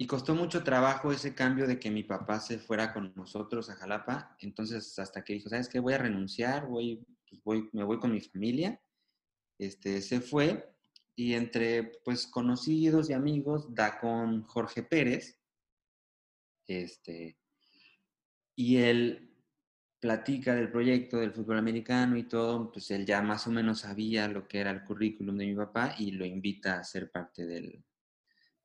y 0.00 0.06
costó 0.06 0.34
mucho 0.34 0.62
trabajo 0.62 1.10
ese 1.10 1.34
cambio 1.34 1.66
de 1.66 1.80
que 1.80 1.90
mi 1.90 2.04
papá 2.04 2.38
se 2.38 2.60
fuera 2.60 2.92
con 2.92 3.12
nosotros 3.16 3.68
a 3.68 3.74
Jalapa. 3.74 4.36
Entonces, 4.38 4.96
hasta 5.00 5.24
que 5.24 5.32
dijo, 5.32 5.48
¿sabes 5.48 5.68
qué? 5.68 5.80
Voy 5.80 5.94
a 5.94 5.98
renunciar, 5.98 6.68
voy, 6.68 7.04
pues 7.28 7.42
voy, 7.42 7.68
me 7.72 7.82
voy 7.82 7.98
con 7.98 8.12
mi 8.12 8.20
familia. 8.20 8.80
Este, 9.58 10.00
se 10.00 10.20
fue 10.20 10.72
y 11.18 11.34
entre 11.34 11.82
pues 12.04 12.28
conocidos 12.28 13.10
y 13.10 13.12
amigos 13.12 13.74
da 13.74 13.98
con 13.98 14.44
Jorge 14.44 14.84
Pérez, 14.84 15.36
este, 16.68 17.36
y 18.54 18.76
él 18.76 19.34
platica 19.98 20.54
del 20.54 20.70
proyecto 20.70 21.16
del 21.16 21.32
fútbol 21.32 21.58
americano 21.58 22.16
y 22.16 22.28
todo, 22.28 22.70
pues 22.70 22.92
él 22.92 23.04
ya 23.04 23.20
más 23.20 23.48
o 23.48 23.50
menos 23.50 23.80
sabía 23.80 24.28
lo 24.28 24.46
que 24.46 24.60
era 24.60 24.70
el 24.70 24.84
currículum 24.84 25.36
de 25.36 25.46
mi 25.46 25.56
papá 25.56 25.96
y 25.98 26.12
lo 26.12 26.24
invita 26.24 26.78
a 26.78 26.84
ser 26.84 27.10
parte 27.10 27.44
del, 27.44 27.84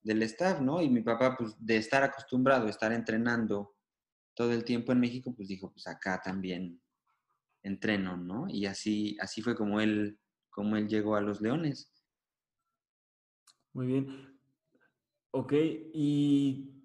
del 0.03 0.21
staff, 0.21 0.61
¿no? 0.61 0.79
Y 0.79 0.91
mi 0.91 1.01
papá, 1.01 1.35
pues 1.35 1.55
de 1.57 1.77
estar 1.77 2.03
acostumbrado 2.03 2.67
a 2.67 2.69
estar 2.69 2.93
entrenando 2.93 3.77
todo 4.35 4.53
el 4.53 4.63
tiempo 4.63 4.91
en 4.91 4.99
México, 4.99 5.33
pues 5.35 5.47
dijo, 5.47 5.71
pues 5.71 5.87
acá 5.87 6.21
también 6.23 6.79
entreno, 7.63 8.15
¿no? 8.15 8.45
Y 8.47 8.67
así, 8.67 9.17
así 9.19 9.41
fue 9.41 9.55
como 9.55 9.81
él, 9.81 10.19
como 10.51 10.77
él 10.77 10.87
llegó 10.87 11.15
a 11.15 11.21
los 11.21 11.41
Leones. 11.41 11.92
Muy 13.73 13.87
bien. 13.87 14.39
Ok, 15.31 15.53
y 15.93 16.83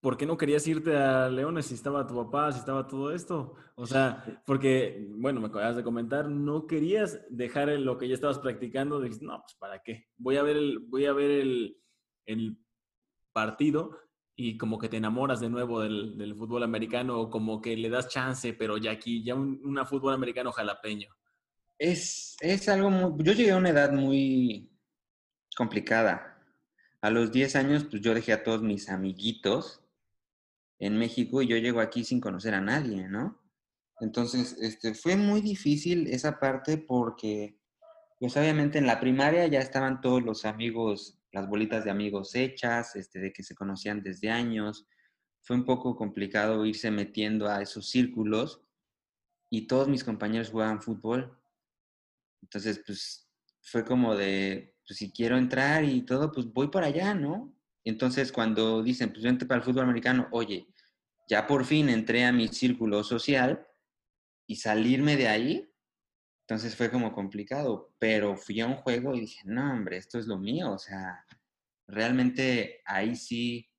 ¿por 0.00 0.16
qué 0.16 0.24
no 0.24 0.38
querías 0.38 0.66
irte 0.66 0.96
a 0.96 1.28
Leones 1.28 1.66
si 1.66 1.74
estaba 1.74 2.06
tu 2.06 2.14
papá, 2.14 2.50
si 2.52 2.58
estaba 2.58 2.86
todo 2.86 3.14
esto? 3.14 3.54
O 3.74 3.86
sea, 3.86 4.42
porque, 4.46 5.06
bueno, 5.10 5.40
me 5.40 5.48
acabas 5.48 5.76
de 5.76 5.84
comentar, 5.84 6.28
no 6.30 6.66
querías 6.66 7.20
dejar 7.28 7.68
lo 7.68 7.98
que 7.98 8.08
ya 8.08 8.14
estabas 8.14 8.38
practicando, 8.38 9.00
dijiste, 9.00 9.26
no, 9.26 9.40
pues 9.42 9.54
¿para 9.58 9.82
qué? 9.82 10.08
Voy 10.16 10.36
a 10.36 10.42
ver 10.42 10.56
el, 10.56 10.78
voy 10.78 11.04
a 11.04 11.12
ver 11.12 11.30
el, 11.30 11.76
el 12.24 12.56
partido 13.32 13.98
y 14.36 14.56
como 14.56 14.78
que 14.78 14.88
te 14.88 14.96
enamoras 14.96 15.40
de 15.40 15.50
nuevo 15.50 15.80
del, 15.80 16.16
del, 16.16 16.34
fútbol 16.34 16.62
americano 16.62 17.20
o 17.20 17.30
como 17.30 17.60
que 17.60 17.76
le 17.76 17.90
das 17.90 18.08
chance, 18.08 18.54
pero 18.54 18.78
ya 18.78 18.92
aquí, 18.92 19.22
ya 19.22 19.34
un 19.34 19.60
una 19.64 19.84
fútbol 19.84 20.14
americano 20.14 20.50
jalapeño. 20.50 21.08
Es, 21.78 22.36
es 22.40 22.68
algo 22.68 22.90
muy... 22.90 23.22
Yo 23.22 23.32
llegué 23.32 23.52
a 23.52 23.58
una 23.58 23.70
edad 23.70 23.92
muy 23.92 24.73
complicada. 25.54 26.38
A 27.00 27.10
los 27.10 27.32
10 27.32 27.56
años, 27.56 27.84
pues 27.84 28.02
yo 28.02 28.14
dejé 28.14 28.32
a 28.32 28.42
todos 28.42 28.62
mis 28.62 28.88
amiguitos 28.88 29.82
en 30.78 30.98
México 30.98 31.42
y 31.42 31.46
yo 31.46 31.56
llego 31.56 31.80
aquí 31.80 32.04
sin 32.04 32.20
conocer 32.20 32.54
a 32.54 32.60
nadie, 32.60 33.08
¿no? 33.08 33.40
Entonces, 34.00 34.56
este, 34.60 34.94
fue 34.94 35.16
muy 35.16 35.40
difícil 35.40 36.08
esa 36.08 36.38
parte 36.38 36.78
porque, 36.78 37.58
pues 38.18 38.36
obviamente 38.36 38.78
en 38.78 38.86
la 38.86 39.00
primaria 39.00 39.46
ya 39.46 39.60
estaban 39.60 40.00
todos 40.00 40.22
los 40.22 40.44
amigos, 40.44 41.18
las 41.30 41.48
bolitas 41.48 41.84
de 41.84 41.90
amigos 41.90 42.34
hechas, 42.34 42.96
este, 42.96 43.20
de 43.20 43.32
que 43.32 43.42
se 43.42 43.54
conocían 43.54 44.02
desde 44.02 44.30
años. 44.30 44.86
Fue 45.42 45.56
un 45.56 45.64
poco 45.64 45.94
complicado 45.96 46.64
irse 46.66 46.90
metiendo 46.90 47.48
a 47.48 47.62
esos 47.62 47.88
círculos 47.90 48.62
y 49.50 49.66
todos 49.66 49.88
mis 49.88 50.04
compañeros 50.04 50.50
jugaban 50.50 50.82
fútbol. 50.82 51.38
Entonces, 52.42 52.82
pues 52.84 53.28
fue 53.60 53.84
como 53.84 54.14
de, 54.16 54.73
pues 54.86 54.98
si 54.98 55.10
quiero 55.10 55.36
entrar 55.36 55.84
y 55.84 56.02
todo, 56.02 56.30
pues 56.32 56.52
voy 56.52 56.68
por 56.68 56.84
allá, 56.84 57.14
¿no? 57.14 57.54
Entonces, 57.84 58.32
cuando 58.32 58.82
dicen, 58.82 59.10
pues 59.10 59.22
vente 59.22 59.46
para 59.46 59.58
el 59.58 59.64
fútbol 59.64 59.84
americano, 59.84 60.28
oye, 60.30 60.66
ya 61.28 61.46
por 61.46 61.64
fin 61.64 61.88
entré 61.88 62.24
a 62.24 62.32
mi 62.32 62.48
círculo 62.48 63.02
social 63.04 63.66
y 64.46 64.56
salirme 64.56 65.16
de 65.16 65.28
ahí, 65.28 65.70
entonces 66.46 66.76
fue 66.76 66.90
como 66.90 67.12
complicado, 67.12 67.94
pero 67.98 68.36
fui 68.36 68.60
a 68.60 68.66
un 68.66 68.76
juego 68.76 69.14
y 69.14 69.20
dije, 69.20 69.40
no, 69.46 69.72
hombre, 69.72 69.96
esto 69.96 70.18
es 70.18 70.26
lo 70.26 70.38
mío, 70.38 70.72
o 70.72 70.78
sea, 70.78 71.24
realmente 71.86 72.82
ahí 72.84 73.16
sí, 73.16 73.70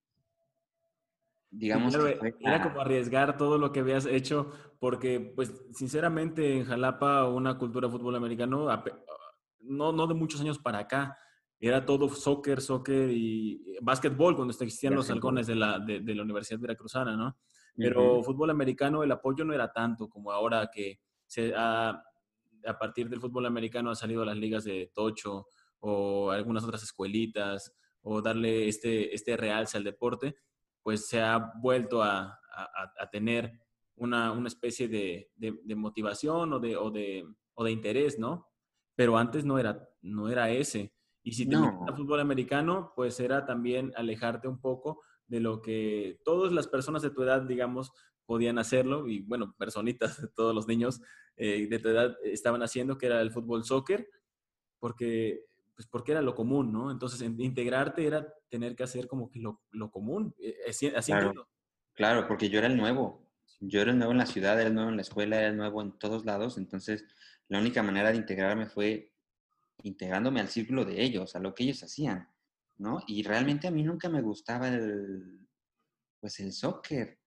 digamos 1.52 1.96
que 1.96 2.34
era 2.40 2.64
como 2.64 2.82
arriesgar 2.82 3.38
todo 3.38 3.60
lo 3.60 3.72
que 3.72 3.82
habías 3.82 4.08
hecho, 4.08 4.52
porque 4.80 5.20
pues 5.20 5.54
sinceramente 5.74 6.58
en 6.58 6.66
Jalapa 6.66 7.28
una 7.28 7.58
cultura 7.60 7.88
de 7.88 7.92
fútbol 7.92 8.16
americano, 8.16 8.70
no, 9.68 9.92
no 9.92 10.08
de 10.08 10.14
muchos 10.14 10.42
años 10.42 10.60
para 10.60 10.80
acá, 10.80 11.18
era 11.60 11.86
todo 11.86 12.10
soccer, 12.10 12.62
soccer 12.62 13.10
y 13.12 13.78
básquetbol 13.82 14.36
cuando 14.36 14.52
existían 14.54 14.96
los 14.96 15.10
halcones 15.10 15.48
de 15.48 15.56
la, 15.56 15.80
de, 15.80 16.16
la 16.16 16.24
Universidad 16.24 16.60
Veracruzana, 16.60 17.16
¿no? 17.16 17.38
Pero 17.78 18.24
fútbol 18.24 18.50
americano, 18.50 19.04
el 19.04 19.12
apoyo 19.12 19.44
no 19.44 19.54
era 19.54 19.72
tanto 19.72 20.08
como 20.08 20.32
ahora 20.32 20.70
que 20.72 21.00
se 21.26 21.54
ha, 21.56 21.90
a 21.90 22.80
partir 22.80 23.10
del 23.10 23.20
fútbol 23.20 23.46
americano 23.46 23.90
ha 23.90 23.96
salido 23.96 24.24
las 24.24 24.38
ligas 24.38 24.64
de 24.64 24.92
Tocho 24.94 25.48
o 25.80 26.32
algunas 26.32 26.64
otras 26.64 26.84
escuelitas 26.84 27.74
o 28.02 28.22
darle 28.22 28.68
este, 28.68 29.14
este 29.14 29.36
realce 29.36 29.78
al 29.78 29.84
deporte, 29.84 30.38
pues 30.82 31.08
se 31.08 31.22
ha 31.22 31.52
vuelto 31.62 32.02
a, 32.02 32.40
a, 32.54 32.94
a 32.98 33.10
tener 33.10 33.60
una, 33.96 34.32
una 34.32 34.48
especie 34.48 34.88
de, 34.88 35.32
de, 35.36 35.60
de 35.64 35.76
motivación 35.76 36.54
o 36.54 36.60
de, 36.60 36.78
o, 36.78 36.92
de, 36.92 37.26
o 37.54 37.64
de 37.64 37.72
interés, 37.72 38.20
¿no? 38.20 38.48
Pero 38.96 39.18
antes 39.18 39.46
no 39.46 39.60
era, 39.60 39.90
no 40.02 40.30
era 40.30 40.50
ese. 40.50 40.94
Y 41.24 41.34
si 41.34 41.48
te 41.48 41.56
no. 41.56 41.86
fútbol 41.96 42.20
americano, 42.20 42.94
pues 42.96 43.20
era 43.20 43.46
también 43.46 43.92
alejarte 43.96 44.48
un 44.48 44.62
poco 44.62 45.02
de 45.28 45.40
lo 45.40 45.62
que 45.62 46.20
todas 46.24 46.54
las 46.54 46.68
personas 46.68 47.02
de 47.02 47.10
tu 47.10 47.24
edad, 47.24 47.42
digamos, 47.42 47.92
podían 48.26 48.58
hacerlo, 48.58 49.08
y 49.08 49.22
bueno, 49.22 49.56
personitas, 49.58 50.22
todos 50.36 50.54
los 50.54 50.68
niños 50.68 51.02
eh, 51.36 51.68
de 51.68 51.80
tu 51.80 51.90
edad 51.90 52.16
estaban 52.24 52.64
haciendo, 52.64 52.98
que 52.98 53.08
era 53.08 53.22
el 53.22 53.32
fútbol 53.32 53.64
soccer, 53.64 54.08
porque, 54.80 55.46
pues 55.76 55.88
porque 55.88 56.12
era 56.12 56.22
lo 56.22 56.36
común, 56.36 56.72
¿no? 56.72 56.92
Entonces, 56.92 57.22
integrarte 57.22 58.06
era 58.06 58.34
tener 58.50 58.76
que 58.76 58.84
hacer 58.84 59.08
como 59.08 59.30
que 59.30 59.40
lo, 59.40 59.62
lo 59.72 59.92
común. 59.92 60.36
Eh, 60.40 60.58
así, 60.70 60.88
así 60.88 61.12
claro, 61.12 61.50
claro, 61.94 62.28
porque 62.28 62.50
yo 62.50 62.60
era 62.60 62.68
el 62.68 62.78
nuevo. 62.78 63.26
Yo 63.62 63.82
era 63.82 63.92
el 63.92 63.98
nuevo 63.98 64.12
en 64.12 64.18
la 64.18 64.26
ciudad, 64.26 64.60
era 64.60 64.68
el 64.68 64.76
nuevo 64.76 64.90
en 64.90 64.98
la 64.98 65.02
escuela, 65.02 65.40
era 65.40 65.48
el 65.48 65.58
nuevo 65.58 65.82
en 65.82 65.98
todos 65.98 66.26
lados. 66.26 66.58
Entonces, 66.58 67.06
la 67.48 67.60
única 67.60 67.84
manera 67.84 68.12
de 68.12 68.18
integrarme 68.18 68.66
fue 68.68 69.12
integrándome 69.84 70.40
al 70.40 70.50
círculo 70.50 70.86
de 70.86 71.02
ellos, 71.04 71.36
a 71.36 71.40
lo 71.40 71.54
que 71.54 71.64
ellos 71.64 71.84
hacían, 71.84 72.30
¿no? 72.78 73.02
Y 73.08 73.24
realmente 73.24 73.68
a 73.68 73.72
mí 73.72 73.84
nunca 73.84 74.10
me 74.10 74.22
gustaba 74.22 74.70
el, 74.70 75.48
pues 76.20 76.40
el 76.40 76.54
soccer, 76.54 77.20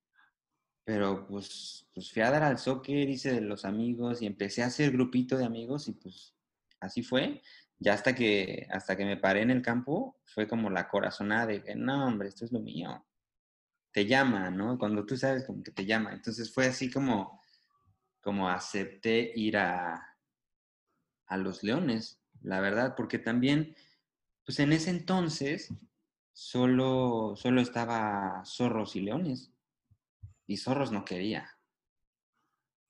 pero 0.84 1.26
pues, 1.26 1.86
pues 1.92 2.10
fui 2.10 2.22
a 2.22 2.30
dar 2.30 2.42
al 2.42 2.58
soccer, 2.58 3.08
hice 3.08 3.32
de 3.32 3.40
los 3.42 3.64
amigos 3.64 4.22
y 4.22 4.26
empecé 4.26 4.62
a 4.62 4.66
hacer 4.66 4.90
grupito 4.90 5.36
de 5.36 5.44
amigos 5.44 5.86
y 5.88 5.92
pues 5.92 6.34
así 6.80 7.02
fue. 7.02 7.42
Ya 7.78 7.92
hasta 7.92 8.14
que, 8.14 8.66
hasta 8.70 8.96
que 8.96 9.04
me 9.04 9.16
paré 9.16 9.42
en 9.42 9.50
el 9.50 9.62
campo, 9.62 10.18
fue 10.24 10.48
como 10.48 10.70
la 10.70 10.88
corazonada 10.88 11.46
de 11.46 11.62
que, 11.62 11.74
no, 11.76 12.06
hombre, 12.06 12.28
esto 12.28 12.44
es 12.44 12.52
lo 12.52 12.60
mío. 12.60 13.06
Te 13.92 14.06
llama, 14.06 14.50
¿no? 14.50 14.78
Cuando 14.78 15.04
tú 15.06 15.16
sabes 15.16 15.44
como 15.44 15.62
que 15.62 15.72
te 15.72 15.86
llama. 15.86 16.12
Entonces 16.12 16.52
fue 16.52 16.66
así 16.66 16.90
como, 16.90 17.37
como 18.20 18.48
acepté 18.48 19.32
ir 19.34 19.56
a, 19.56 20.16
a 21.26 21.36
los 21.36 21.62
Leones 21.62 22.18
la 22.42 22.60
verdad, 22.60 22.94
porque 22.96 23.18
también, 23.18 23.74
pues 24.44 24.58
en 24.60 24.72
ese 24.72 24.90
entonces 24.90 25.72
solo, 26.32 27.34
solo 27.36 27.60
estaba 27.60 28.42
zorros 28.44 28.96
y 28.96 29.00
leones, 29.00 29.52
y 30.46 30.56
zorros 30.56 30.92
no 30.92 31.04
quería. 31.04 31.56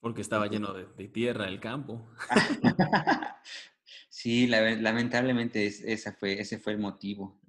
Porque 0.00 0.20
estaba 0.20 0.47
lleno 0.47 0.73
de, 0.73 1.08
tierra 1.08 1.49
el 1.49 1.58
campo. 1.58 2.08
sí, 4.08 4.47
lamentablemente 4.47 5.66
esa 5.66 6.12
fue, 6.12 6.40
ese 6.40 6.58
fue 6.58 6.75
el 6.75 6.78
motivo. 6.78 7.40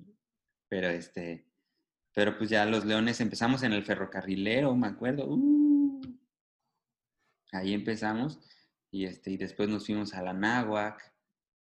Pero 0.68 0.88
este, 0.88 1.46
pero 2.14 2.38
pues 2.38 2.50
ya 2.50 2.66
los 2.66 2.86
leones 2.86 3.22
empezamos 3.22 3.62
en 3.62 3.74
el 3.74 3.84
ferrocarrilero, 3.84 4.76
me 4.76 4.88
acuerdo. 4.88 5.28
Uh, 5.28 5.59
ahí 7.52 7.74
empezamos 7.74 8.40
y 8.92 9.06
este, 9.06 9.32
y 9.32 9.38
después 9.38 9.70
nos 9.70 9.86
fuimos 9.86 10.14
a 10.14 10.22
la 10.22 10.34
náhuac 10.34 11.14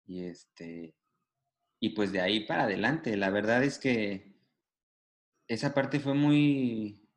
y 0.06 0.24
este, 0.24 0.94
y 1.80 1.90
pues 1.90 2.12
de 2.12 2.20
ahí 2.20 2.46
para 2.46 2.64
adelante. 2.64 3.16
La 3.16 3.30
verdad 3.30 3.64
es 3.64 3.78
que 3.78 4.36
esa 5.48 5.74
parte 5.74 5.98
fue 5.98 6.14
muy... 6.14 7.08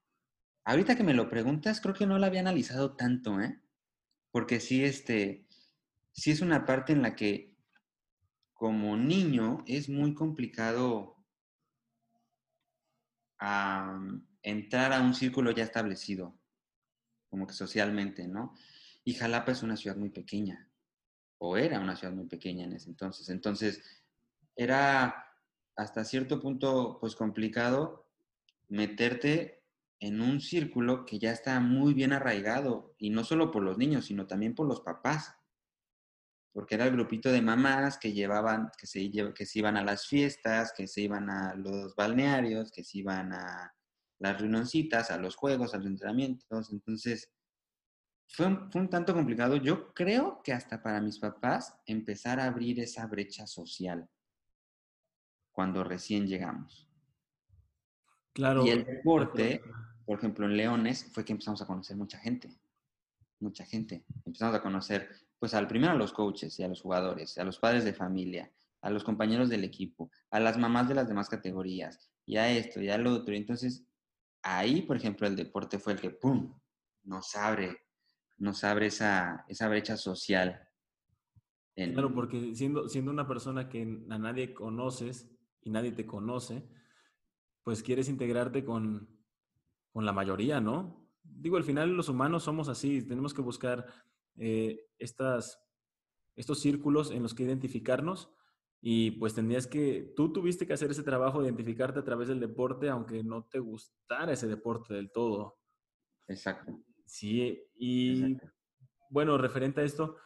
Ahorita 0.65 0.95
que 0.95 1.03
me 1.03 1.13
lo 1.13 1.29
preguntas, 1.29 1.81
creo 1.81 1.93
que 1.93 2.07
no 2.07 2.17
la 2.17 2.27
había 2.27 2.39
analizado 2.39 2.95
tanto, 2.95 3.41
¿eh? 3.41 3.61
Porque 4.31 4.59
sí, 4.61 4.83
este, 4.83 5.45
sí 6.13 6.31
es 6.31 6.41
una 6.41 6.65
parte 6.65 6.93
en 6.93 7.01
la 7.01 7.15
que 7.15 7.53
como 8.53 8.95
niño 8.95 9.63
es 9.67 9.89
muy 9.89 10.13
complicado 10.13 11.17
entrar 14.41 14.93
a 14.93 15.01
un 15.01 15.13
círculo 15.13 15.51
ya 15.51 15.65
establecido, 15.65 16.39
como 17.33 17.47
que 17.47 17.55
socialmente, 17.55 18.27
¿no? 18.27 18.53
Y 19.03 19.15
Jalapa 19.15 19.53
es 19.53 19.63
una 19.63 19.75
ciudad 19.75 19.97
muy 19.97 20.11
pequeña 20.11 20.69
o 21.39 21.57
era 21.57 21.79
una 21.79 21.95
ciudad 21.95 22.13
muy 22.13 22.27
pequeña 22.27 22.65
en 22.65 22.73
ese 22.73 22.91
entonces. 22.91 23.27
Entonces, 23.29 23.81
era 24.55 25.25
hasta 25.75 26.05
cierto 26.05 26.39
punto, 26.39 26.99
pues 27.01 27.15
complicado 27.15 28.07
meterte 28.69 29.63
en 29.99 30.21
un 30.21 30.41
círculo 30.41 31.05
que 31.07 31.17
ya 31.17 31.31
está 31.31 31.59
muy 31.59 31.95
bien 31.95 32.13
arraigado, 32.13 32.93
y 32.99 33.09
no 33.09 33.23
solo 33.23 33.49
por 33.49 33.63
los 33.63 33.79
niños, 33.79 34.05
sino 34.05 34.27
también 34.27 34.53
por 34.53 34.67
los 34.67 34.81
papás, 34.81 35.33
porque 36.51 36.75
era 36.75 36.85
el 36.85 36.91
grupito 36.91 37.31
de 37.31 37.41
mamás 37.41 37.97
que 37.97 38.13
llevaban, 38.13 38.69
que 38.77 38.85
se, 38.85 39.09
que 39.33 39.45
se 39.47 39.57
iban 39.57 39.75
a 39.75 39.83
las 39.83 40.05
fiestas, 40.05 40.71
que 40.77 40.87
se 40.87 41.01
iban 41.01 41.31
a 41.31 41.55
los 41.55 41.95
balnearios, 41.95 42.71
que 42.71 42.83
se 42.83 42.99
iban 42.99 43.33
a 43.33 43.73
las 44.23 44.39
reunioncitas, 44.39 45.11
a 45.11 45.17
los 45.17 45.35
juegos, 45.35 45.73
a 45.73 45.77
los 45.77 45.85
entrenamientos, 45.85 46.71
entonces 46.71 47.29
fue 48.25 48.45
un, 48.47 48.89
tanto 48.89 49.13
complicado. 49.13 49.57
Yo 49.57 49.93
creo 49.93 50.41
que 50.41 50.53
hasta 50.53 50.81
para 50.81 51.01
mis 51.01 51.19
papás 51.19 51.75
empezar 51.85 52.39
a 52.39 52.45
abrir 52.45 52.79
esa 52.79 53.05
brecha 53.05 53.45
social 53.45 54.09
cuando 55.51 55.83
recién 55.83 56.25
llegamos. 56.25 56.89
Claro. 58.31 58.65
Y 58.65 58.69
el 58.69 58.85
deporte, 58.85 59.61
por 60.05 60.19
ejemplo, 60.19 60.45
en 60.45 60.55
Leones, 60.55 61.11
fue 61.11 61.25
que 61.25 61.33
empezamos 61.33 61.61
a 61.61 61.67
conocer 61.67 61.97
mucha 61.97 62.17
gente. 62.17 62.57
Mucha 63.41 63.65
gente. 63.65 64.05
Empezamos 64.25 64.55
a 64.55 64.63
conocer, 64.63 65.09
pues, 65.37 65.53
al 65.53 65.67
primero 65.67 65.91
a 65.91 65.97
los 65.97 66.13
coaches 66.13 66.57
y 66.59 66.63
a 66.63 66.69
los 66.69 66.81
jugadores, 66.81 67.37
a 67.37 67.43
los 67.43 67.59
padres 67.59 67.83
de 67.83 67.93
familia, 67.93 68.49
a 68.81 68.89
los 68.89 69.03
compañeros 69.03 69.49
del 69.49 69.65
equipo, 69.65 70.09
a 70.31 70.39
las 70.39 70.57
mamás 70.57 70.87
de 70.87 70.95
las 70.95 71.09
demás 71.09 71.27
categorías, 71.27 72.09
y 72.25 72.37
a 72.37 72.49
esto 72.49 72.81
y 72.81 72.89
a 72.89 72.97
lo 72.97 73.11
otro. 73.11 73.35
Entonces, 73.35 73.85
ahí, 74.43 74.81
por 74.83 74.97
ejemplo, 74.97 75.25
el 75.27 75.35
deporte 75.35 75.79
fue 75.79 75.93
el 75.93 76.01
que, 76.01 76.11
¡pum!, 76.11 76.53
nos 77.03 77.35
abre, 77.35 77.87
nos 78.37 78.63
abre 78.63 78.87
esa, 78.87 79.45
esa 79.47 79.67
brecha 79.67 79.97
social. 79.97 80.67
Claro, 81.75 82.13
porque 82.13 82.53
siendo, 82.53 82.87
siendo 82.87 83.09
una 83.09 83.27
persona 83.27 83.67
que 83.67 83.81
a 84.09 84.17
nadie 84.19 84.53
conoces 84.53 85.31
y 85.61 85.71
nadie 85.71 85.91
te 85.91 86.05
conoce, 86.05 86.69
pues 87.63 87.81
quieres 87.81 88.09
integrarte 88.09 88.63
con, 88.63 89.09
con 89.91 90.05
la 90.05 90.13
mayoría, 90.13 90.61
¿no? 90.61 91.09
Digo, 91.23 91.57
al 91.57 91.63
final 91.63 91.95
los 91.95 92.09
humanos 92.09 92.43
somos 92.43 92.67
así, 92.67 93.01
tenemos 93.01 93.33
que 93.33 93.41
buscar 93.41 93.87
eh, 94.35 94.85
estas, 94.99 95.59
estos 96.35 96.59
círculos 96.59 97.11
en 97.11 97.23
los 97.23 97.33
que 97.33 97.43
identificarnos 97.43 98.29
y 98.85 99.11
pues 99.11 99.33
tendrías 99.33 99.65
que, 99.65 100.11
tú 100.13 100.33
tuviste 100.33 100.67
que 100.67 100.73
hacer 100.73 100.91
ese 100.91 101.03
trabajo 101.03 101.39
de 101.39 101.47
identificarte 101.47 101.99
a 101.99 102.03
través 102.03 102.27
del 102.27 102.41
deporte, 102.41 102.89
aunque 102.89 103.23
no 103.23 103.45
te 103.45 103.59
gustara 103.59 104.33
ese 104.33 104.45
deporte 104.45 104.93
del 104.93 105.09
todo. 105.09 105.57
Exacto. 106.27 106.77
Sí, 107.05 107.63
y 107.77 108.37
bueno, 109.09 109.37
referente 109.37 109.79
a 109.79 109.85
esto, 109.85 110.17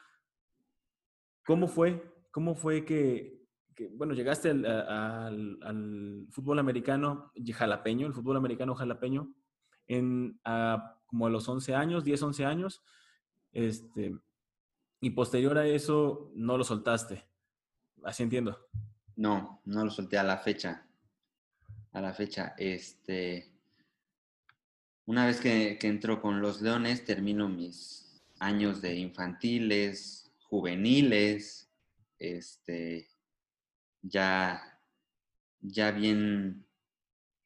¿cómo 1.46 1.68
fue? 1.68 2.02
¿Cómo 2.32 2.56
fue 2.56 2.84
que, 2.84 3.46
bueno, 3.92 4.16
llegaste 4.16 4.50
al, 4.50 6.26
fútbol 6.32 6.58
americano 6.58 7.32
jalapeño, 7.54 8.08
el 8.08 8.14
fútbol 8.16 8.38
americano 8.38 8.74
jalapeño, 8.74 9.36
en 9.86 10.40
como 11.06 11.28
a 11.28 11.30
los 11.30 11.48
11 11.48 11.76
años, 11.76 12.04
10, 12.04 12.24
11 12.24 12.46
años, 12.46 12.82
este, 13.52 14.18
y 15.00 15.12
posterior 15.12 15.60
a 15.60 15.68
eso 15.68 16.32
no 16.34 16.58
lo 16.58 16.64
soltaste? 16.64 17.28
Así 18.08 18.24
entiendo. 18.24 18.70
No, 19.18 19.62
no 19.66 19.84
lo 19.84 19.92
solté 19.92 20.18
a 20.18 20.24
la 20.24 20.38
fecha. 20.38 20.88
A 21.92 22.00
la 22.00 22.14
fecha, 22.14 22.56
este. 22.58 23.52
Una 25.06 25.26
vez 25.26 25.42
que, 25.42 25.78
que 25.78 25.88
entro 25.88 26.22
con 26.22 26.40
los 26.40 26.62
Leones, 26.62 27.04
termino 27.04 27.50
mis 27.50 28.24
años 28.40 28.82
de 28.82 28.96
infantiles, 28.96 30.32
juveniles, 30.40 31.70
este, 32.18 33.10
ya, 34.02 34.80
ya 35.60 35.92
bien, 35.92 36.66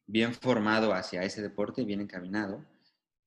bien 0.05 0.35
formado 0.35 0.93
hacia 0.93 1.23
ese 1.23 1.41
deporte, 1.41 1.85
bien 1.85 2.01
encaminado. 2.01 2.63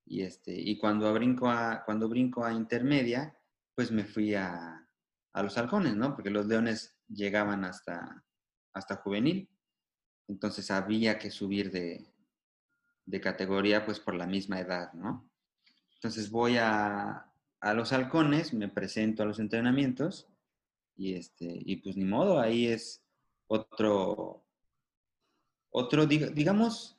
Y, 0.06 0.22
este, 0.22 0.52
y 0.54 0.78
cuando, 0.78 1.12
brinco 1.12 1.50
a, 1.50 1.82
cuando 1.84 2.08
brinco 2.08 2.44
a 2.44 2.52
intermedia, 2.52 3.36
pues 3.74 3.90
me 3.90 4.04
fui 4.04 4.36
a, 4.36 4.86
a 5.32 5.42
los 5.42 5.58
halcones, 5.58 5.96
¿no? 5.96 6.14
Porque 6.14 6.30
los 6.30 6.46
leones 6.46 6.93
llegaban 7.08 7.64
hasta, 7.64 8.24
hasta 8.72 8.96
juvenil. 8.96 9.48
Entonces 10.28 10.70
había 10.70 11.18
que 11.18 11.30
subir 11.30 11.70
de, 11.70 12.10
categoría 13.20 13.84
pues 13.84 14.00
por 14.00 14.14
la 14.14 14.26
misma 14.26 14.60
edad, 14.60 14.92
¿no? 14.94 15.28
Entonces 15.94 16.30
voy 16.30 16.56
a, 16.58 17.30
los 17.74 17.92
halcones, 17.92 18.52
me 18.52 18.68
presento 18.68 19.22
a 19.22 19.26
los 19.26 19.38
entrenamientos 19.38 20.28
y, 20.96 21.14
este, 21.14 21.46
y 21.48 21.76
pues 21.76 21.96
ni 21.96 22.04
modo, 22.04 22.38
ahí 22.38 22.66
es 22.66 23.02
otro, 23.46 24.44
otro, 25.70 26.06
digamos, 26.06 26.98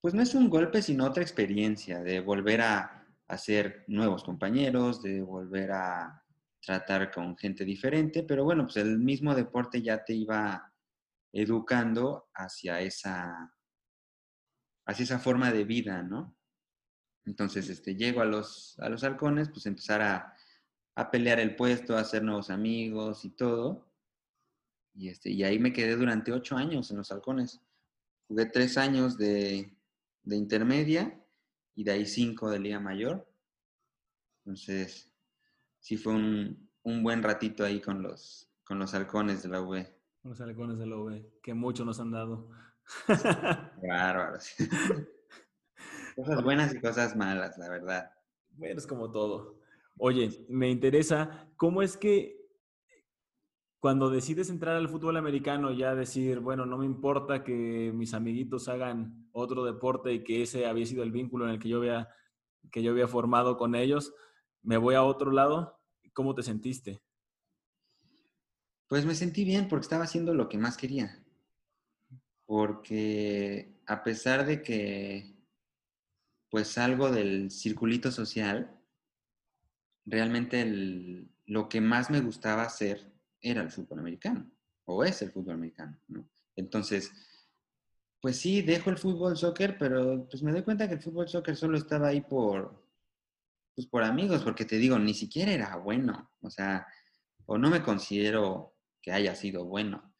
pues 0.00 0.14
no 0.14 0.22
es 0.22 0.34
un 0.34 0.50
golpe, 0.50 0.82
sino 0.82 1.06
otra 1.06 1.22
experiencia 1.22 2.02
de 2.02 2.20
volver 2.20 2.60
a 2.60 3.06
hacer 3.28 3.84
nuevos 3.88 4.22
compañeros, 4.22 5.02
de 5.02 5.22
volver 5.22 5.72
a, 5.72 6.25
tratar 6.60 7.10
con 7.12 7.36
gente 7.36 7.64
diferente, 7.64 8.22
pero 8.22 8.44
bueno, 8.44 8.64
pues 8.64 8.76
el 8.76 8.98
mismo 8.98 9.34
deporte 9.34 9.82
ya 9.82 10.04
te 10.04 10.14
iba 10.14 10.72
educando 11.32 12.28
hacia 12.34 12.80
esa, 12.80 13.54
hacia 14.86 15.02
esa 15.02 15.18
forma 15.18 15.52
de 15.52 15.64
vida, 15.64 16.02
¿no? 16.02 16.36
Entonces, 17.24 17.68
este, 17.68 17.96
llego 17.96 18.20
a 18.20 18.24
los, 18.24 18.78
a 18.78 18.88
los 18.88 19.02
halcones, 19.04 19.48
pues 19.50 19.66
empezar 19.66 20.00
a, 20.00 20.34
a 20.94 21.10
pelear 21.10 21.40
el 21.40 21.56
puesto, 21.56 21.96
a 21.96 22.00
hacer 22.00 22.22
nuevos 22.22 22.50
amigos 22.50 23.24
y 23.24 23.30
todo. 23.30 23.92
Y, 24.94 25.08
este, 25.08 25.30
y 25.30 25.42
ahí 25.42 25.58
me 25.58 25.72
quedé 25.72 25.96
durante 25.96 26.32
ocho 26.32 26.56
años 26.56 26.90
en 26.90 26.98
los 26.98 27.10
halcones. 27.10 27.60
Jugué 28.28 28.46
tres 28.46 28.78
años 28.78 29.18
de, 29.18 29.76
de 30.22 30.36
intermedia 30.36 31.20
y 31.74 31.84
de 31.84 31.92
ahí 31.92 32.06
cinco 32.06 32.48
de 32.48 32.60
Liga 32.60 32.80
Mayor. 32.80 33.28
Entonces, 34.44 35.12
sí 35.86 35.96
fue 35.96 36.14
un, 36.14 36.68
buen 36.82 37.22
ratito 37.22 37.64
ahí 37.64 37.80
con 37.80 38.02
los, 38.02 38.50
con 38.64 38.80
los 38.80 38.92
halcones 38.92 39.44
de 39.44 39.48
la 39.50 39.60
UV. 39.60 39.86
Con 40.20 40.32
los 40.32 40.40
halcones 40.40 40.78
de 40.78 40.86
la 40.86 40.96
UV, 40.96 41.40
que 41.40 41.54
mucho 41.54 41.84
nos 41.84 42.00
han 42.00 42.10
dado. 42.10 42.50
Bárbaros. 43.88 44.50
cosas 46.16 46.42
buenas 46.42 46.74
y 46.74 46.80
cosas 46.80 47.14
malas, 47.14 47.56
la 47.56 47.68
verdad. 47.68 48.10
Bueno, 48.48 48.78
es 48.78 48.86
como 48.88 49.12
todo. 49.12 49.60
Oye, 49.96 50.44
me 50.48 50.70
interesa, 50.70 51.48
¿cómo 51.56 51.82
es 51.82 51.96
que 51.96 52.36
cuando 53.78 54.10
decides 54.10 54.50
entrar 54.50 54.74
al 54.74 54.88
fútbol 54.88 55.16
americano, 55.18 55.70
ya 55.70 55.94
decir, 55.94 56.40
bueno, 56.40 56.66
no 56.66 56.78
me 56.78 56.86
importa 56.86 57.44
que 57.44 57.92
mis 57.94 58.12
amiguitos 58.12 58.66
hagan 58.66 59.28
otro 59.30 59.64
deporte 59.64 60.12
y 60.12 60.24
que 60.24 60.42
ese 60.42 60.66
había 60.66 60.84
sido 60.84 61.04
el 61.04 61.12
vínculo 61.12 61.44
en 61.44 61.52
el 61.52 61.58
que 61.60 61.68
yo 61.68 61.76
había, 61.76 62.08
que 62.72 62.82
yo 62.82 62.90
había 62.90 63.06
formado 63.06 63.56
con 63.56 63.76
ellos, 63.76 64.12
me 64.64 64.78
voy 64.78 64.96
a 64.96 65.04
otro 65.04 65.30
lado, 65.30 65.75
¿Cómo 66.16 66.34
te 66.34 66.42
sentiste? 66.42 67.02
Pues 68.88 69.04
me 69.04 69.14
sentí 69.14 69.44
bien 69.44 69.68
porque 69.68 69.84
estaba 69.84 70.04
haciendo 70.04 70.32
lo 70.32 70.48
que 70.48 70.56
más 70.56 70.78
quería. 70.78 71.22
Porque 72.46 73.76
a 73.84 74.02
pesar 74.02 74.46
de 74.46 74.62
que 74.62 75.36
pues 76.48 76.68
salgo 76.68 77.10
del 77.10 77.50
circulito 77.50 78.10
social, 78.10 78.80
realmente 80.06 81.28
lo 81.44 81.68
que 81.68 81.82
más 81.82 82.08
me 82.08 82.22
gustaba 82.22 82.62
hacer 82.62 83.12
era 83.42 83.60
el 83.60 83.70
fútbol 83.70 83.98
americano, 83.98 84.50
o 84.86 85.04
es 85.04 85.20
el 85.20 85.32
fútbol 85.32 85.56
americano, 85.56 86.00
Entonces, 86.54 87.12
pues 88.22 88.38
sí, 88.38 88.62
dejo 88.62 88.88
el 88.88 88.96
fútbol 88.96 89.36
soccer, 89.36 89.76
pero 89.76 90.26
pues 90.30 90.42
me 90.42 90.52
doy 90.52 90.62
cuenta 90.62 90.88
que 90.88 90.94
el 90.94 91.02
fútbol 91.02 91.28
soccer 91.28 91.56
solo 91.56 91.76
estaba 91.76 92.08
ahí 92.08 92.22
por, 92.22 92.85
pues 93.76 93.86
por 93.86 94.02
amigos, 94.02 94.42
porque 94.42 94.64
te 94.64 94.78
digo, 94.78 94.98
ni 94.98 95.12
siquiera 95.12 95.52
era 95.52 95.76
bueno, 95.76 96.32
o 96.40 96.50
sea, 96.50 96.86
o 97.44 97.58
no 97.58 97.68
me 97.68 97.82
considero 97.82 98.74
que 99.02 99.12
haya 99.12 99.36
sido 99.36 99.66
bueno. 99.66 100.14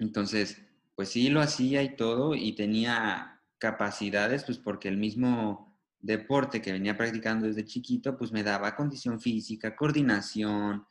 Entonces, 0.00 0.60
pues 0.96 1.10
sí 1.10 1.30
lo 1.30 1.40
hacía 1.40 1.82
y 1.84 1.94
todo, 1.94 2.34
y 2.34 2.56
tenía 2.56 3.40
capacidades, 3.58 4.42
pues 4.44 4.58
porque 4.58 4.88
el 4.88 4.96
mismo 4.96 5.80
deporte 6.00 6.60
que 6.60 6.72
venía 6.72 6.96
practicando 6.96 7.46
desde 7.46 7.64
chiquito, 7.64 8.18
pues 8.18 8.32
me 8.32 8.42
daba 8.42 8.74
condición 8.74 9.20
física, 9.20 9.76
coordinación, 9.76 10.84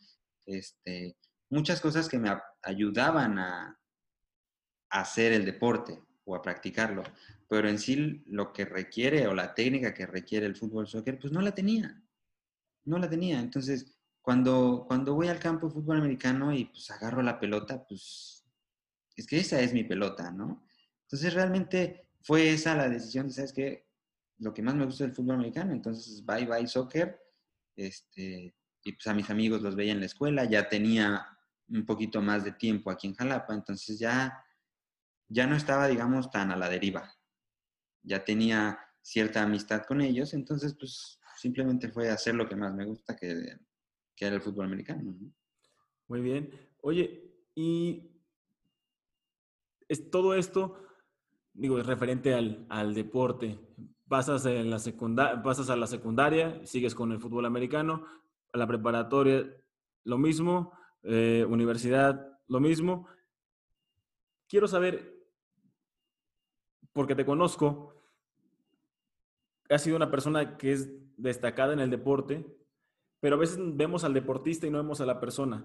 este, 0.46 1.18
muchas 1.50 1.82
cosas 1.82 2.08
que 2.08 2.20
me 2.20 2.32
ayudaban 2.64 3.38
a, 3.38 3.78
a 4.90 5.02
hacer 5.02 5.34
el 5.34 5.44
deporte 5.44 6.02
o 6.24 6.36
a 6.36 6.42
practicarlo 6.42 7.04
pero 7.48 7.70
en 7.70 7.80
sí 7.80 8.24
lo 8.28 8.52
que 8.52 8.66
requiere 8.66 9.28
o 9.28 9.34
la 9.34 9.54
técnica 9.54 9.94
que 9.94 10.06
requiere 10.06 10.46
el 10.46 10.56
fútbol 10.56 10.88
soccer, 10.88 11.18
pues 11.18 11.32
no 11.32 11.42
la 11.42 11.56
tenía. 11.56 12.04
No 12.86 12.98
la 12.98 13.10
tenía. 13.10 13.40
Entonces, 13.40 13.98
cuando, 14.22 14.86
cuando 14.88 15.14
voy 15.16 15.30
al 15.30 15.40
campo 15.40 15.68
de 15.68 15.74
fútbol 15.74 15.98
americano 15.98 16.54
y 16.54 16.66
pues 16.66 16.92
agarro 16.92 17.22
la 17.22 17.40
pelota, 17.40 17.86
pues 17.88 18.46
es 19.16 19.26
que 19.26 19.40
esa 19.40 19.62
es 19.62 19.74
mi 19.74 19.86
pelota, 19.86 20.32
¿no? 20.32 20.68
Entonces, 21.04 21.34
realmente 21.34 22.10
fue 22.22 22.50
esa 22.50 22.76
la 22.76 22.90
decisión 22.90 23.28
de, 23.28 23.34
¿sabes 23.34 23.54
qué? 23.54 23.88
Lo 24.40 24.54
que 24.54 24.62
más 24.62 24.76
me 24.76 24.86
gusta 24.86 25.06
del 25.06 25.16
fútbol 25.16 25.36
americano. 25.36 25.72
Entonces, 25.72 26.26
bye 26.26 26.46
bye 26.46 26.68
soccer. 26.68 27.18
Este, 27.78 28.54
y 28.84 28.92
pues 28.92 29.08
a 29.08 29.14
mis 29.14 29.30
amigos 29.30 29.62
los 29.62 29.76
veía 29.76 29.94
en 29.94 30.02
la 30.02 30.06
escuela, 30.06 30.44
ya 30.46 30.68
tenía 30.68 31.26
un 31.70 31.86
poquito 31.86 32.22
más 32.22 32.44
de 32.44 32.54
tiempo 32.54 32.90
aquí 32.90 33.08
en 33.08 33.16
Jalapa, 33.16 33.54
entonces 33.54 34.00
ya, 34.00 34.44
ya 35.28 35.46
no 35.46 35.56
estaba, 35.56 35.88
digamos, 35.88 36.32
tan 36.32 36.52
a 36.52 36.56
la 36.56 36.70
deriva 36.70 37.17
ya 38.04 38.24
tenía 38.24 38.80
cierta 39.02 39.44
amistad 39.44 39.84
con 39.88 40.02
ellos, 40.02 40.34
entonces 40.34 40.76
pues 40.78 41.20
simplemente 41.38 41.90
fue 41.90 42.10
hacer 42.10 42.36
lo 42.36 42.48
que 42.48 42.56
más 42.56 42.74
me 42.74 42.86
gusta, 42.86 43.16
que, 43.16 43.58
era 44.20 44.36
el 44.36 44.42
fútbol 44.42 44.66
americano. 44.66 45.16
Muy 46.08 46.22
bien. 46.22 46.52
Oye, 46.82 47.32
y 47.54 48.12
es 49.88 50.10
todo 50.10 50.34
esto, 50.34 50.84
digo, 51.54 51.80
es 51.80 51.86
referente 51.86 52.34
al, 52.34 52.94
deporte. 52.94 53.60
Pasas, 54.08 54.46
en 54.46 54.70
la 54.70 54.80
pasas 55.44 55.70
a 55.70 55.76
la 55.76 55.88
secundaria, 55.88 56.66
sigues 56.66 56.96
con 56.96 57.12
el 57.12 57.20
fútbol 57.20 57.46
americano, 57.46 58.06
a 58.54 58.58
la 58.58 58.68
preparatoria, 58.68 59.46
lo 60.04 60.18
mismo, 60.18 60.72
eh, 61.04 61.46
universidad, 61.48 62.40
lo 62.48 62.60
mismo. 62.60 63.08
Quiero 64.48 64.68
saber, 64.68 65.17
porque 66.98 67.14
te 67.14 67.28
conozco, 67.28 67.94
has 69.70 69.84
sido 69.84 69.98
una 69.98 70.10
persona 70.10 70.58
que 70.58 70.72
es 70.72 70.90
destacada 71.16 71.72
en 71.74 71.80
el 71.80 71.92
deporte, 71.92 72.44
pero 73.20 73.36
a 73.36 73.40
veces 73.40 73.60
vemos 73.62 74.04
al 74.04 74.16
deportista 74.16 74.66
y 74.66 74.72
no 74.72 74.80
vemos 74.80 75.00
a 75.00 75.06
la 75.06 75.20
persona. 75.20 75.64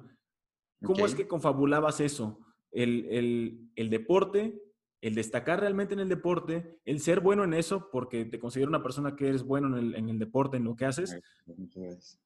¿Cómo 0.85 1.07
es 1.07 1.14
que 1.14 1.27
confabulabas 1.27 2.01
eso? 2.01 2.38
El, 2.71 3.71
deporte 3.75 4.61
el 5.01 5.14
destacar 5.14 5.61
realmente 5.61 5.95
en 5.95 6.01
el 6.01 6.11
deporte, 6.11 6.79
el 6.85 7.01
ser 7.01 7.21
bueno 7.21 7.45
en 7.45 7.55
eso, 7.55 7.88
porque 7.90 8.27
te 8.27 8.38
considero 8.38 8.68
una 8.68 8.83
persona 8.83 9.16
que 9.16 9.29
eres 9.29 9.42
bueno 9.42 9.68
en 9.68 9.87
el, 9.87 9.95
en 9.95 10.11
el 10.11 10.18
deporte, 10.18 10.59
en 10.59 10.64
lo 10.64 10.77
que 10.77 10.85
haces, 10.85 11.18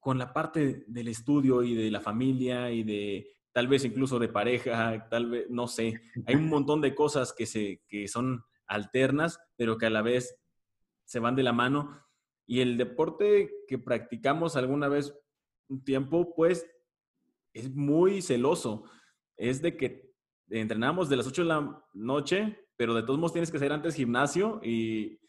con 0.01 0.17
la 0.17 0.33
parte 0.33 0.83
del 0.85 1.07
estudio 1.07 1.63
y 1.63 1.75
de 1.75 1.89
la 1.91 2.01
familia 2.01 2.71
y 2.71 2.83
de 2.83 3.37
tal 3.53 3.69
vez 3.69 3.85
incluso 3.85 4.19
de 4.19 4.27
pareja, 4.27 5.07
tal 5.09 5.29
vez, 5.29 5.49
no 5.49 5.69
sé, 5.69 6.01
hay 6.25 6.35
un 6.35 6.49
montón 6.49 6.81
de 6.81 6.93
cosas 6.93 7.31
que, 7.31 7.45
se, 7.45 7.81
que 7.87 8.09
son 8.09 8.43
alternas, 8.67 9.39
pero 9.55 9.77
que 9.77 9.85
a 9.85 9.89
la 9.89 10.01
vez 10.01 10.39
se 11.05 11.19
van 11.19 11.35
de 11.35 11.43
la 11.43 11.53
mano. 11.53 12.03
Y 12.45 12.61
el 12.61 12.77
deporte 12.77 13.51
que 13.67 13.77
practicamos 13.77 14.55
alguna 14.55 14.87
vez 14.87 15.13
un 15.69 15.83
tiempo, 15.83 16.33
pues 16.35 16.65
es 17.53 17.73
muy 17.73 18.21
celoso. 18.21 18.83
Es 19.35 19.61
de 19.61 19.75
que 19.75 20.11
entrenamos 20.49 21.09
de 21.09 21.17
las 21.17 21.27
8 21.27 21.41
de 21.41 21.47
la 21.47 21.85
noche, 21.93 22.67
pero 22.75 22.93
de 22.93 23.03
todos 23.03 23.19
modos 23.19 23.33
tienes 23.33 23.51
que 23.51 23.57
hacer 23.57 23.71
antes 23.71 23.95
gimnasio 23.95 24.61
y, 24.63 25.19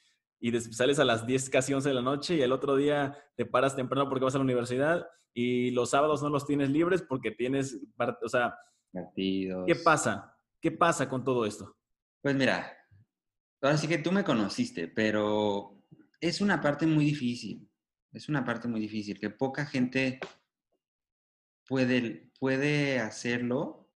y 0.41 0.61
sales 0.61 0.99
a 0.99 1.05
las 1.05 1.27
10, 1.27 1.51
casi 1.51 1.75
11 1.75 1.89
de 1.89 1.95
la 1.95 2.03
noche 2.03 2.37
y 2.37 2.43
el 2.43 2.53
otro 2.53 2.77
día 2.77 3.17
te 3.37 3.47
paras 3.47 3.75
temprano 3.75 4.09
porque 4.09 4.25
vas 4.25 4.35
a 4.35 4.39
la 4.39 4.45
universidad 4.45 5.09
y 5.35 5.71
los 5.71 5.91
sábados 5.91 6.23
no 6.23 6.29
los 6.29 6.47
tienes 6.47 6.71
libres 6.71 7.03
porque 7.03 7.31
tienes, 7.31 7.79
o 8.23 8.29
sea, 8.29 8.57
¿qué 9.15 9.77
pasa? 9.85 10.37
¿Qué 10.61 10.71
pasa 10.71 11.09
con 11.09 11.25
todo 11.25 11.47
esto? 11.47 11.77
Pues 12.21 12.35
mira, 12.35 12.78
ahora 13.61 13.77
sí 13.77 13.89
que 13.89 13.99
tú 13.99 14.13
me 14.13 14.25
conociste, 14.25 14.89
pero 14.89 15.83
es 16.21 16.41
una 16.41 16.61
parte 16.61 16.87
muy 16.87 17.05
difícil, 17.05 17.69
es 18.13 18.29
una 18.29 18.45
parte 18.45 18.69
muy 18.69 18.81
difícil, 18.81 19.19
que 19.19 19.31
poca 19.31 19.67
gente 19.67 20.21
puede, 21.67 22.31
puede 22.39 22.99
hacerlo 22.99 23.89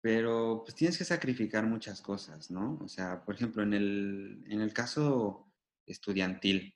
pero 0.00 0.62
pues 0.64 0.74
tienes 0.74 0.96
que 0.96 1.04
sacrificar 1.04 1.66
muchas 1.66 2.00
cosas, 2.00 2.50
¿no? 2.50 2.78
O 2.82 2.88
sea, 2.88 3.22
por 3.24 3.34
ejemplo, 3.34 3.62
en 3.62 3.74
el, 3.74 4.44
en 4.48 4.60
el 4.60 4.72
caso 4.72 5.52
estudiantil, 5.86 6.74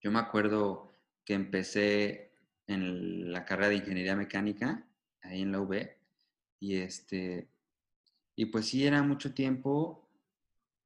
yo 0.00 0.12
me 0.12 0.20
acuerdo 0.20 0.92
que 1.24 1.34
empecé 1.34 2.32
en 2.66 3.32
la 3.32 3.44
carrera 3.44 3.70
de 3.70 3.76
ingeniería 3.76 4.14
mecánica, 4.14 4.86
ahí 5.22 5.42
en 5.42 5.52
la 5.52 5.60
UB, 5.60 5.88
y 6.60 6.76
este, 6.76 7.50
y 8.36 8.46
pues 8.46 8.66
sí 8.66 8.86
era 8.86 9.02
mucho 9.02 9.34
tiempo 9.34 10.03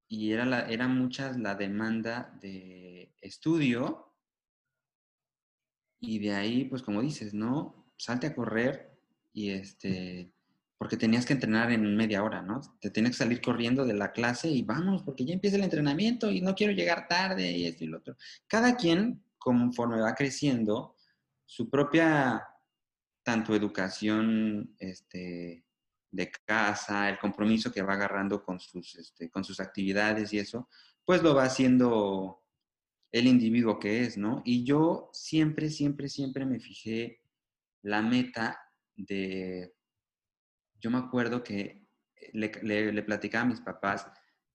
y 0.09 0.33
era, 0.33 0.44
la, 0.44 0.62
era 0.68 0.88
mucha 0.88 1.33
la 1.38 1.55
demanda 1.55 2.37
de 2.40 3.14
estudio, 3.21 4.09
y 6.01 6.18
de 6.18 6.35
ahí, 6.35 6.64
pues 6.64 6.83
como 6.83 7.03
dices, 7.03 7.35
¿no? 7.35 7.92
Salte 7.97 8.29
a 8.29 8.35
correr 8.35 8.97
y 9.33 9.51
este 9.51 10.33
porque 10.79 10.97
tenías 10.97 11.27
que 11.27 11.33
entrenar 11.33 11.73
en 11.73 11.97
media 11.97 12.23
hora, 12.23 12.40
¿no? 12.40 12.61
Te 12.81 12.90
tienes 12.90 13.11
que 13.11 13.18
salir 13.18 13.40
corriendo 13.40 13.85
de 13.85 13.94
la 13.94 14.12
clase 14.12 14.49
y 14.49 14.62
vamos, 14.62 15.03
porque 15.03 15.25
ya 15.25 15.35
empieza 15.35 15.57
el 15.57 15.64
entrenamiento 15.64 16.31
y 16.31 16.40
no 16.40 16.55
quiero 16.55 16.73
llegar 16.73 17.09
tarde 17.09 17.51
y 17.51 17.66
esto 17.66 17.83
y 17.83 17.88
lo 17.88 17.99
otro. 17.99 18.16
Cada 18.47 18.77
quien, 18.77 19.25
conforme 19.38 20.01
va 20.01 20.14
creciendo, 20.14 20.94
su 21.44 21.68
propia, 21.68 22.47
tanto 23.25 23.57
educación 23.57 24.77
este, 24.79 25.64
de 26.11 26.31
casa, 26.47 27.09
el 27.09 27.18
compromiso 27.18 27.73
que 27.73 27.83
va 27.83 27.94
agarrando 27.94 28.42
con 28.42 28.59
sus, 28.59 28.94
este, 28.97 29.31
con 29.31 29.44
sus 29.44 29.61
actividades 29.61 30.33
y 30.33 30.38
eso, 30.38 30.68
pues 31.05 31.23
lo 31.23 31.35
va 31.35 31.44
haciendo 31.44 32.42
el 33.12 33.27
individuo 33.27 33.79
que 33.79 34.03
es, 34.03 34.16
¿no? 34.18 34.42
Y 34.44 34.64
yo 34.64 35.11
siempre, 35.12 35.71
siempre, 35.71 36.09
siempre 36.09 36.44
me 36.44 36.61
fijé 36.61 37.23
la 37.83 38.03
meta 38.03 38.61
de 38.97 39.75
yo 40.81 40.90
me 40.90 40.99
acuerdo 40.99 41.42
que 41.42 41.87
eh, 42.14 42.31
le, 42.33 43.03
platicaba 43.03 43.44
a 43.44 43.49
mis 43.49 43.61
papás 43.61 44.07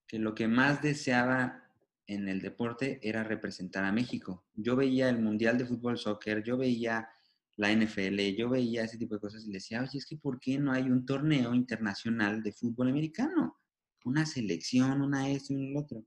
que 0.08 0.20
lo 0.20 0.36
que 0.36 0.48
más 0.48 0.82
deseaba 0.82 1.64
en 2.08 2.28
el 2.28 2.42
deporte 2.42 3.00
era 3.02 3.24
representar 3.24 3.84
a 3.86 3.92
México. 3.92 4.46
Yo 4.54 4.76
veía 4.76 5.10
el 5.10 5.20
Mundial 5.20 5.58
de 5.58 5.66
Fútbol 5.66 5.98
Soccer, 5.98 6.44
yo 6.44 6.58
veía 6.58 7.10
la 7.56 7.72
NFL, 7.72 8.36
yo 8.36 8.50
veía 8.50 8.84
ese 8.84 8.98
tipo 8.98 9.16
de 9.16 9.22
cosas 9.22 9.44
y 9.44 9.48
le 9.48 9.54
decía, 9.54 9.82
oye, 9.82 9.98
es 9.98 10.06
que 10.06 10.18
¿por 10.18 10.40
qué 10.40 10.58
no 10.58 10.72
hay 10.72 10.84
un 10.84 11.06
torneo 11.06 11.54
internacional 11.54 12.42
de 12.42 12.52
fútbol 12.52 12.90
americano? 12.90 13.60
Una 14.06 14.26
selección, 14.26 15.02
una 15.02 15.30
esto 15.30 15.54
y 15.54 15.72
lo 15.72 15.82
otro. 15.82 16.06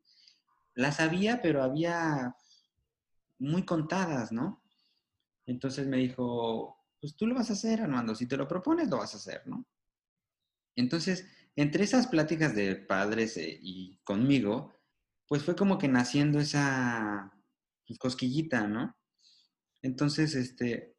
Las 0.74 1.00
había, 1.00 1.40
pero 1.40 1.62
había 1.62 2.35
muy 3.38 3.64
contadas, 3.64 4.32
¿no? 4.32 4.62
Entonces 5.46 5.87
me 5.87 5.98
dijo, 5.98 6.85
pues 7.00 7.16
tú 7.16 7.26
lo 7.26 7.35
vas 7.35 7.50
a 7.50 7.52
hacer, 7.54 7.80
Armando, 7.80 8.14
si 8.14 8.26
te 8.26 8.37
lo 8.37 8.48
propones, 8.48 8.88
lo 8.88 8.98
vas 8.98 9.14
a 9.14 9.18
hacer, 9.18 9.46
¿no? 9.46 9.64
Entonces, 10.74 11.26
entre 11.54 11.85
esas 11.85 12.09
pláticas 12.09 12.54
de 12.54 12.76
padres 12.76 13.37
eh, 13.37 13.59
y 13.62 13.98
conmigo, 14.04 14.78
pues 15.28 15.42
fue 15.42 15.56
como 15.56 15.78
que 15.78 15.88
naciendo 15.88 16.38
esa 16.38 17.32
cosquillita, 17.98 18.66
¿no? 18.66 18.96
Entonces, 19.80 20.35
este, 20.35 20.95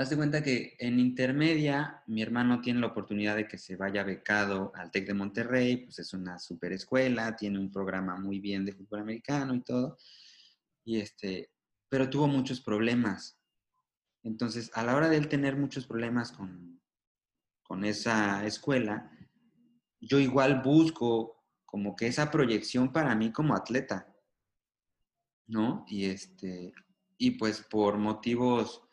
haz 0.00 0.08
de 0.08 0.16
cuenta 0.16 0.42
que 0.42 0.76
en 0.78 0.98
intermedia 0.98 2.02
mi 2.06 2.22
hermano 2.22 2.62
tiene 2.62 2.80
la 2.80 2.86
oportunidad 2.86 3.36
de 3.36 3.46
que 3.46 3.58
se 3.58 3.76
vaya 3.76 4.02
becado 4.02 4.72
al 4.74 4.90
TEC 4.90 5.08
de 5.08 5.14
Monterrey, 5.14 5.76
pues 5.84 5.98
es 5.98 6.14
una 6.14 6.38
super 6.38 6.72
escuela, 6.72 7.36
tiene 7.36 7.58
un 7.58 7.70
programa 7.70 8.16
muy 8.16 8.40
bien 8.40 8.64
de 8.64 8.72
fútbol 8.72 9.00
americano 9.00 9.54
y 9.54 9.60
todo, 9.60 9.98
y 10.84 11.00
este, 11.00 11.50
pero 11.90 12.08
tuvo 12.08 12.26
muchos 12.28 12.62
problemas. 12.62 13.38
Entonces, 14.22 14.70
a 14.72 14.82
la 14.84 14.96
hora 14.96 15.10
de 15.10 15.18
él 15.18 15.28
tener 15.28 15.56
muchos 15.56 15.86
problemas 15.86 16.32
con, 16.32 16.80
con 17.62 17.84
esa 17.84 18.46
escuela, 18.46 19.10
yo 20.00 20.18
igual 20.18 20.62
busco 20.62 21.44
como 21.66 21.94
que 21.94 22.06
esa 22.06 22.30
proyección 22.30 22.90
para 22.90 23.14
mí 23.14 23.32
como 23.32 23.54
atleta, 23.54 24.10
¿no? 25.46 25.84
Y 25.88 26.06
este, 26.06 26.72
y 27.18 27.32
pues 27.32 27.60
por 27.60 27.98
motivos 27.98 28.89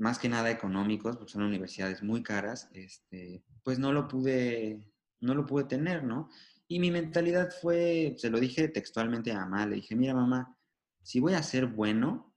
más 0.00 0.18
que 0.18 0.30
nada 0.30 0.50
económicos, 0.50 1.18
porque 1.18 1.32
son 1.32 1.42
universidades 1.42 2.02
muy 2.02 2.22
caras, 2.22 2.70
este, 2.72 3.44
pues 3.62 3.78
no 3.78 3.92
lo 3.92 4.08
pude, 4.08 4.82
no 5.20 5.34
lo 5.34 5.44
pude 5.44 5.64
tener, 5.64 6.04
¿no? 6.04 6.30
Y 6.66 6.80
mi 6.80 6.90
mentalidad 6.90 7.50
fue, 7.60 8.14
se 8.16 8.30
lo 8.30 8.40
dije 8.40 8.68
textualmente 8.68 9.30
a 9.30 9.40
mamá, 9.40 9.66
le 9.66 9.76
dije, 9.76 9.94
mira 9.94 10.14
mamá, 10.14 10.56
si 11.02 11.20
voy 11.20 11.34
a 11.34 11.42
ser 11.42 11.66
bueno 11.66 12.34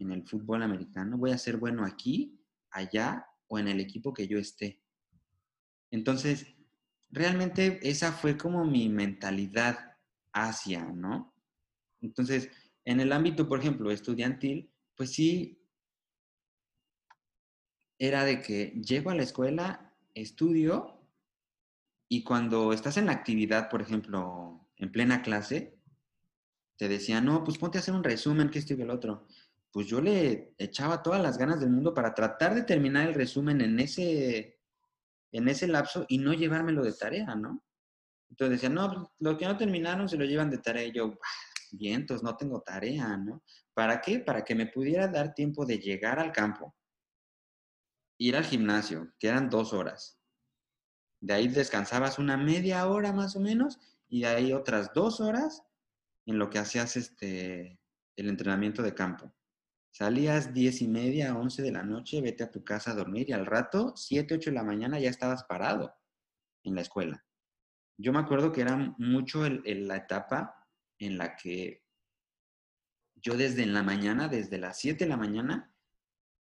en 0.00 0.10
el 0.10 0.26
fútbol 0.26 0.64
americano, 0.64 1.16
voy 1.16 1.30
a 1.30 1.38
ser 1.38 1.58
bueno 1.58 1.84
aquí, 1.84 2.40
allá 2.70 3.24
o 3.46 3.60
en 3.60 3.68
el 3.68 3.78
equipo 3.78 4.12
que 4.12 4.26
yo 4.26 4.38
esté. 4.38 4.82
Entonces, 5.92 6.56
realmente 7.10 7.78
esa 7.88 8.10
fue 8.10 8.36
como 8.36 8.64
mi 8.64 8.88
mentalidad 8.88 9.96
hacia, 10.32 10.84
¿no? 10.86 11.32
Entonces, 12.00 12.50
en 12.84 12.98
el 12.98 13.12
ámbito, 13.12 13.48
por 13.48 13.60
ejemplo, 13.60 13.92
estudiantil, 13.92 14.72
pues 14.96 15.12
sí, 15.12 15.62
era 17.98 18.24
de 18.24 18.42
que 18.42 18.72
llego 18.82 19.10
a 19.10 19.14
la 19.14 19.22
escuela, 19.22 19.94
estudio, 20.14 21.00
y 22.08 22.22
cuando 22.22 22.72
estás 22.72 22.96
en 22.96 23.06
la 23.06 23.12
actividad, 23.12 23.68
por 23.68 23.82
ejemplo, 23.82 24.68
en 24.76 24.92
plena 24.92 25.22
clase, 25.22 25.78
te 26.76 26.88
decían, 26.88 27.24
no, 27.24 27.42
pues 27.42 27.58
ponte 27.58 27.78
a 27.78 27.80
hacer 27.80 27.94
un 27.94 28.04
resumen, 28.04 28.50
que 28.50 28.58
esto 28.58 28.74
y 28.74 28.82
el 28.82 28.90
otro. 28.90 29.26
Pues 29.72 29.86
yo 29.86 30.00
le 30.00 30.54
echaba 30.58 31.02
todas 31.02 31.22
las 31.22 31.38
ganas 31.38 31.60
del 31.60 31.70
mundo 31.70 31.94
para 31.94 32.14
tratar 32.14 32.54
de 32.54 32.62
terminar 32.62 33.08
el 33.08 33.14
resumen 33.14 33.60
en 33.60 33.80
ese 33.80 34.56
en 35.32 35.48
ese 35.48 35.66
lapso 35.66 36.06
y 36.08 36.18
no 36.18 36.32
llevármelo 36.32 36.82
de 36.82 36.92
tarea, 36.92 37.34
¿no? 37.34 37.62
Entonces 38.30 38.56
decían, 38.56 38.74
no, 38.74 38.90
pues, 38.90 39.06
lo 39.18 39.36
que 39.36 39.44
no 39.44 39.56
terminaron 39.56 40.08
se 40.08 40.16
lo 40.16 40.24
llevan 40.24 40.50
de 40.50 40.58
tarea. 40.58 40.84
Y 40.84 40.92
yo, 40.92 41.18
vientos, 41.72 42.22
no 42.22 42.36
tengo 42.36 42.62
tarea, 42.62 43.16
¿no? 43.16 43.42
¿Para 43.74 44.00
qué? 44.00 44.18
Para 44.18 44.44
que 44.44 44.54
me 44.54 44.66
pudiera 44.66 45.08
dar 45.08 45.34
tiempo 45.34 45.66
de 45.66 45.78
llegar 45.78 46.18
al 46.18 46.32
campo, 46.32 46.74
ir 48.18 48.36
al 48.36 48.44
gimnasio, 48.44 49.12
que 49.18 49.28
eran 49.28 49.50
dos 49.50 49.72
horas. 49.72 50.18
De 51.20 51.34
ahí 51.34 51.48
descansabas 51.48 52.18
una 52.18 52.36
media 52.36 52.86
hora 52.86 53.12
más 53.12 53.36
o 53.36 53.40
menos 53.40 53.78
y 54.08 54.20
de 54.20 54.26
ahí 54.26 54.52
otras 54.52 54.92
dos 54.92 55.20
horas 55.20 55.62
en 56.26 56.38
lo 56.38 56.50
que 56.50 56.58
hacías 56.58 56.96
este, 56.96 57.80
el 58.16 58.28
entrenamiento 58.28 58.82
de 58.82 58.94
campo. 58.94 59.32
Salías 59.90 60.52
diez 60.52 60.82
y 60.82 60.88
media, 60.88 61.36
once 61.36 61.62
de 61.62 61.72
la 61.72 61.82
noche, 61.82 62.20
vete 62.20 62.44
a 62.44 62.50
tu 62.50 62.62
casa 62.62 62.90
a 62.90 62.94
dormir 62.94 63.30
y 63.30 63.32
al 63.32 63.46
rato, 63.46 63.94
siete, 63.96 64.34
ocho 64.34 64.50
de 64.50 64.56
la 64.56 64.62
mañana 64.62 64.98
ya 64.98 65.08
estabas 65.08 65.44
parado 65.44 65.94
en 66.64 66.74
la 66.74 66.82
escuela. 66.82 67.24
Yo 67.98 68.12
me 68.12 68.18
acuerdo 68.18 68.52
que 68.52 68.60
era 68.60 68.76
mucho 68.98 69.48
la 69.48 69.96
etapa 69.96 70.68
en 70.98 71.16
la 71.16 71.34
que 71.34 71.86
yo 73.14 73.36
desde 73.36 73.62
en 73.62 73.72
la 73.72 73.82
mañana, 73.82 74.28
desde 74.28 74.58
las 74.58 74.78
siete 74.78 75.04
de 75.04 75.10
la 75.10 75.16
mañana, 75.16 75.74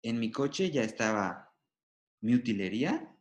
en 0.03 0.19
mi 0.19 0.31
coche 0.31 0.71
ya 0.71 0.83
estaba 0.83 1.50
mi 2.21 2.35
utilería, 2.35 3.17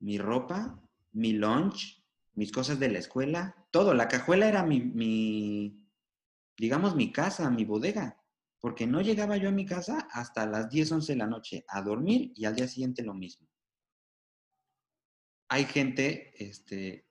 mi 0.00 0.18
ropa, 0.18 0.82
mi 1.12 1.32
lunch, 1.32 2.04
mis 2.34 2.52
cosas 2.52 2.78
de 2.78 2.90
la 2.90 2.98
escuela, 2.98 3.66
todo. 3.70 3.94
La 3.94 4.08
cajuela 4.08 4.48
era 4.48 4.62
mi, 4.62 5.80
digamos, 6.56 6.94
mi 6.94 7.12
casa, 7.12 7.50
mi 7.50 7.64
bodega 7.64 8.20
porque 8.66 8.86
no 8.86 9.00
llegaba 9.00 9.36
yo 9.36 9.48
a 9.48 9.52
mi 9.52 9.64
casa 9.64 10.08
hasta 10.10 10.46
las 10.46 10.68
10, 10.68 10.90
11 10.90 11.12
de 11.12 11.18
la 11.18 11.26
noche 11.26 11.64
a 11.68 11.82
dormir 11.82 12.32
y 12.34 12.46
al 12.46 12.56
día 12.56 12.66
siguiente 12.66 13.02
lo 13.02 13.14
mismo. 13.14 13.48
Hay 15.48 15.66
gente 15.66 16.32
este, 16.44 17.06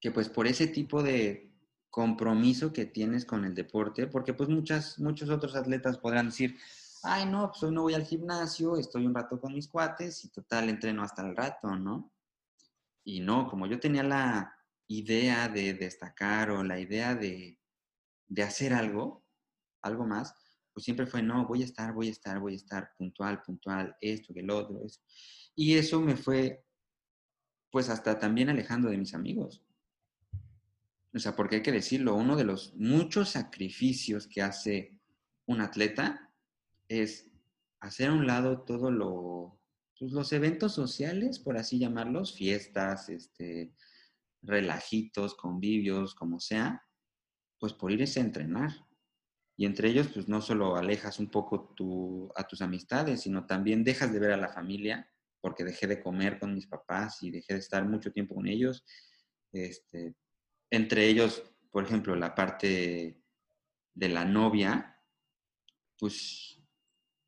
que 0.00 0.10
pues 0.10 0.28
por 0.28 0.46
ese 0.46 0.66
tipo 0.66 1.02
de 1.02 1.54
compromiso 1.88 2.72
que 2.72 2.84
tienes 2.84 3.24
con 3.24 3.46
el 3.46 3.54
deporte, 3.54 4.06
porque 4.08 4.34
pues 4.34 4.50
muchas, 4.50 4.98
muchos 4.98 5.30
otros 5.30 5.56
atletas 5.56 5.96
podrán 5.96 6.26
decir, 6.26 6.58
ay 7.02 7.26
no, 7.26 7.48
pues 7.50 7.62
hoy 7.62 7.72
no 7.72 7.82
voy 7.82 7.94
al 7.94 8.04
gimnasio, 8.04 8.76
estoy 8.76 9.06
un 9.06 9.14
rato 9.14 9.40
con 9.40 9.54
mis 9.54 9.68
cuates 9.68 10.24
y 10.24 10.30
total 10.30 10.68
entreno 10.68 11.02
hasta 11.02 11.26
el 11.26 11.36
rato, 11.36 11.74
¿no? 11.76 12.12
Y 13.04 13.20
no, 13.20 13.48
como 13.48 13.66
yo 13.66 13.80
tenía 13.80 14.02
la 14.02 14.54
idea 14.86 15.48
de 15.48 15.74
destacar 15.74 16.50
o 16.50 16.62
la 16.62 16.78
idea 16.78 17.14
de, 17.14 17.58
de 18.26 18.42
hacer 18.42 18.72
algo, 18.72 19.24
algo 19.82 20.06
más, 20.06 20.34
pues 20.72 20.84
siempre 20.84 21.06
fue, 21.06 21.22
no, 21.22 21.46
voy 21.46 21.62
a 21.62 21.64
estar, 21.64 21.92
voy 21.92 22.08
a 22.08 22.12
estar, 22.12 22.38
voy 22.38 22.52
a 22.52 22.56
estar 22.56 22.92
puntual, 22.96 23.42
puntual, 23.42 23.96
esto, 24.00 24.32
que 24.32 24.40
el 24.40 24.50
otro, 24.50 24.84
eso. 24.84 25.00
Y 25.54 25.76
eso 25.76 26.00
me 26.00 26.16
fue, 26.16 26.64
pues 27.70 27.88
hasta 27.88 28.18
también 28.18 28.48
alejando 28.48 28.88
de 28.88 28.98
mis 28.98 29.14
amigos. 29.14 29.64
O 31.14 31.18
sea, 31.18 31.34
porque 31.34 31.56
hay 31.56 31.62
que 31.62 31.72
decirlo, 31.72 32.14
uno 32.14 32.36
de 32.36 32.44
los 32.44 32.74
muchos 32.76 33.30
sacrificios 33.30 34.28
que 34.28 34.42
hace 34.42 34.96
un 35.46 35.60
atleta 35.60 36.27
es 36.88 37.30
hacer 37.80 38.08
a 38.08 38.14
un 38.14 38.26
lado 38.26 38.62
todo 38.62 38.90
lo, 38.90 39.60
pues, 39.98 40.12
los 40.12 40.32
eventos 40.32 40.72
sociales, 40.74 41.38
por 41.38 41.56
así 41.56 41.78
llamarlos, 41.78 42.34
fiestas, 42.34 43.08
este, 43.08 43.74
relajitos, 44.42 45.34
convivios, 45.34 46.14
como 46.14 46.40
sea, 46.40 46.82
pues 47.58 47.72
por 47.72 47.92
irse 47.92 48.20
a 48.20 48.24
entrenar. 48.24 48.70
Y 49.56 49.66
entre 49.66 49.88
ellos, 49.88 50.08
pues 50.14 50.28
no 50.28 50.40
solo 50.40 50.76
alejas 50.76 51.18
un 51.18 51.30
poco 51.30 51.74
tu, 51.76 52.30
a 52.36 52.46
tus 52.46 52.62
amistades, 52.62 53.22
sino 53.22 53.44
también 53.46 53.82
dejas 53.82 54.12
de 54.12 54.20
ver 54.20 54.32
a 54.32 54.36
la 54.36 54.52
familia, 54.52 55.10
porque 55.40 55.64
dejé 55.64 55.88
de 55.88 56.00
comer 56.00 56.38
con 56.38 56.54
mis 56.54 56.66
papás 56.66 57.22
y 57.22 57.30
dejé 57.30 57.54
de 57.54 57.60
estar 57.60 57.84
mucho 57.84 58.12
tiempo 58.12 58.36
con 58.36 58.46
ellos. 58.46 58.84
Este, 59.52 60.14
entre 60.70 61.08
ellos, 61.08 61.42
por 61.72 61.84
ejemplo, 61.84 62.14
la 62.14 62.34
parte 62.36 63.20
de 63.94 64.08
la 64.08 64.24
novia, 64.24 65.02
pues, 65.98 66.57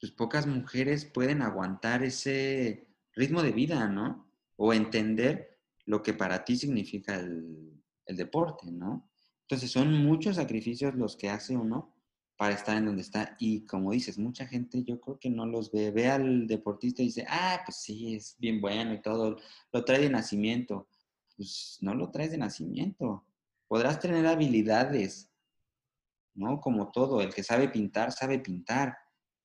pues 0.00 0.12
pocas 0.12 0.46
mujeres 0.46 1.04
pueden 1.04 1.42
aguantar 1.42 2.02
ese 2.02 2.88
ritmo 3.14 3.42
de 3.42 3.52
vida, 3.52 3.88
¿no? 3.88 4.30
O 4.56 4.72
entender 4.72 5.58
lo 5.84 6.02
que 6.02 6.14
para 6.14 6.44
ti 6.44 6.56
significa 6.56 7.16
el, 7.16 7.82
el 8.06 8.16
deporte, 8.16 8.70
¿no? 8.70 9.10
Entonces 9.42 9.70
son 9.70 9.92
muchos 9.92 10.36
sacrificios 10.36 10.94
los 10.94 11.16
que 11.16 11.28
hace 11.28 11.56
uno 11.56 11.94
para 12.36 12.54
estar 12.54 12.76
en 12.76 12.86
donde 12.86 13.02
está. 13.02 13.36
Y 13.38 13.66
como 13.66 13.92
dices, 13.92 14.18
mucha 14.18 14.46
gente 14.46 14.82
yo 14.82 15.00
creo 15.00 15.18
que 15.18 15.28
no 15.28 15.44
los 15.44 15.70
ve. 15.72 15.90
Ve 15.90 16.08
al 16.08 16.46
deportista 16.46 17.02
y 17.02 17.06
dice, 17.06 17.26
ah, 17.28 17.60
pues 17.64 17.76
sí, 17.78 18.14
es 18.14 18.36
bien 18.38 18.60
bueno 18.60 18.94
y 18.94 19.02
todo, 19.02 19.36
lo 19.72 19.84
trae 19.84 20.00
de 20.00 20.10
nacimiento. 20.10 20.88
Pues 21.36 21.78
no 21.80 21.94
lo 21.94 22.10
traes 22.10 22.30
de 22.30 22.38
nacimiento 22.38 23.24
podrás 23.70 24.00
tener 24.00 24.26
habilidades, 24.26 25.30
¿no? 26.34 26.60
Como 26.60 26.90
todo, 26.90 27.20
el 27.20 27.32
que 27.32 27.44
sabe 27.44 27.68
pintar, 27.68 28.10
sabe 28.10 28.40
pintar, 28.40 28.98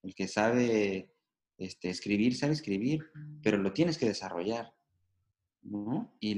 el 0.06 0.16
que 0.16 0.28
sabe 0.28 1.10
este, 1.58 1.90
escribir, 1.90 2.36
sabe 2.36 2.54
escribir, 2.54 3.06
pero 3.42 3.58
lo 3.58 3.74
tienes 3.74 3.98
que 3.98 4.06
desarrollar, 4.08 4.74
¿no? 5.64 6.16
Y, 6.20 6.34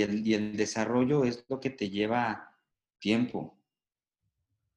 el, 0.00 0.56
desarrollo 0.56 1.24
es 1.24 1.44
lo 1.48 1.60
que 1.60 1.70
te 1.70 1.90
lleva 1.90 2.56
tiempo. 2.98 3.56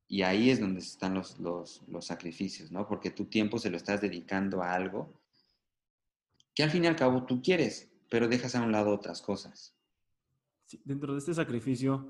Y 0.08 0.22
ahí 0.24 0.50
es 0.50 0.60
donde 0.60 0.82
están 0.82 1.14
los, 1.14 1.40
los, 1.40 1.82
los 1.88 2.06
sacrificios, 2.06 2.72
¿no? 2.72 2.88
Porque 2.88 3.12
tu 3.12 3.26
tiempo 3.26 3.58
se 3.58 3.70
lo 3.70 3.78
estás 3.78 4.02
dedicando 4.02 4.62
a 4.62 4.74
algo 4.74 5.24
que 6.54 6.64
al 6.64 6.70
fin 6.70 6.84
y 6.84 6.88
al 6.88 6.96
cabo 6.96 7.26
tú 7.26 7.42
quieres, 7.42 7.92
pero 8.10 8.28
dejas 8.28 8.56
a 8.56 8.62
un 8.62 8.72
lado 8.72 8.94
otras 8.94 9.22
cosas. 9.22 9.76
dentro 10.84 11.14
de 11.14 11.20
este 11.20 11.34
sacrificio, 11.34 12.08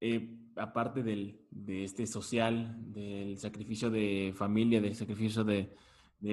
eh, 0.00 0.28
aparte 0.56 1.02
del, 1.02 1.40
de 1.50 1.84
este 1.84 2.06
social, 2.06 2.76
del 2.92 3.38
sacrificio 3.38 3.90
de 3.90 4.32
familia, 4.36 4.80
del 4.80 4.94
sacrificio 4.94 5.44
de, 5.44 5.70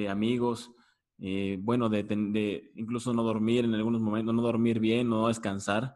amigos, 0.10 0.72
eh, 1.20 1.58
bueno, 1.62 1.90
de, 1.90 2.72
incluso 2.76 3.14
no 3.14 3.24
dormir 3.24 3.66
en 3.66 3.74
algunos 3.74 4.02
momentos, 4.02 4.34
no 4.34 4.42
dormir 4.42 4.80
bien, 4.80 5.10
no 5.10 5.28
descansar, 5.28 5.96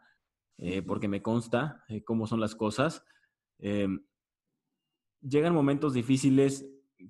eh, 0.57 0.81
porque 0.81 1.07
me 1.07 1.21
consta 1.21 1.83
cómo 2.05 2.27
son 2.27 2.39
las 2.39 2.55
cosas. 2.55 3.03
llegan 5.21 5.53
momentos 5.53 5.93
difíciles 5.93 6.65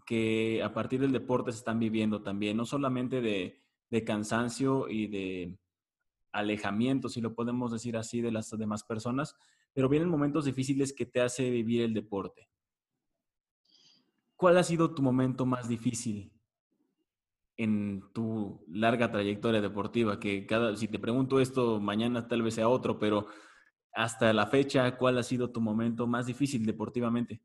que 0.06 0.62
a 0.64 0.74
partir 0.74 1.00
del 1.00 1.12
deporte 1.12 1.52
se 1.52 1.60
están 1.60 1.80
viviendo 1.80 2.22
también, 2.22 2.58
no 2.58 2.66
solamente 2.66 3.22
de, 3.22 3.62
de 3.90 4.04
cansancio 4.04 4.90
y 4.90 5.08
de 5.08 5.58
alejamiento, 6.32 7.10
si 7.10 7.22
lo 7.22 7.34
podemos 7.34 7.72
decir 7.72 7.98
así, 7.98 8.22
de 8.22 8.32
las 8.32 8.50
demás 8.52 8.84
personas, 8.84 9.36
pero 9.76 9.90
vienen 9.90 10.10
momentos 10.10 10.46
difíciles 10.46 10.94
que 10.94 11.06
te 11.06 11.20
hace 11.20 11.50
vivir 11.50 11.82
el 11.82 11.94
deporte. 11.94 12.50
¿Cuál 14.38 14.58
ha 14.58 14.64
sido 14.64 14.96
tu 14.96 15.02
momento 15.02 15.46
más 15.46 15.68
difícil 15.68 16.32
en 17.58 18.02
tu 18.14 18.64
larga 18.70 19.12
trayectoria 19.12 19.60
deportiva? 19.60 20.18
Que 20.18 20.46
cada, 20.46 20.78
si 20.78 20.88
te 20.88 20.98
pregunto 20.98 21.42
esto, 21.42 21.82
mañana 21.82 22.26
tal 22.26 22.42
vez 22.42 22.54
sea 22.54 22.70
otro, 22.70 22.98
pero 22.98 23.28
hasta 23.94 24.32
la 24.32 24.48
fecha, 24.48 24.98
¿cuál 24.98 25.18
ha 25.18 25.24
sido 25.24 25.52
tu 25.52 25.60
momento 25.60 26.08
más 26.08 26.26
difícil 26.26 26.66
deportivamente? 26.66 27.42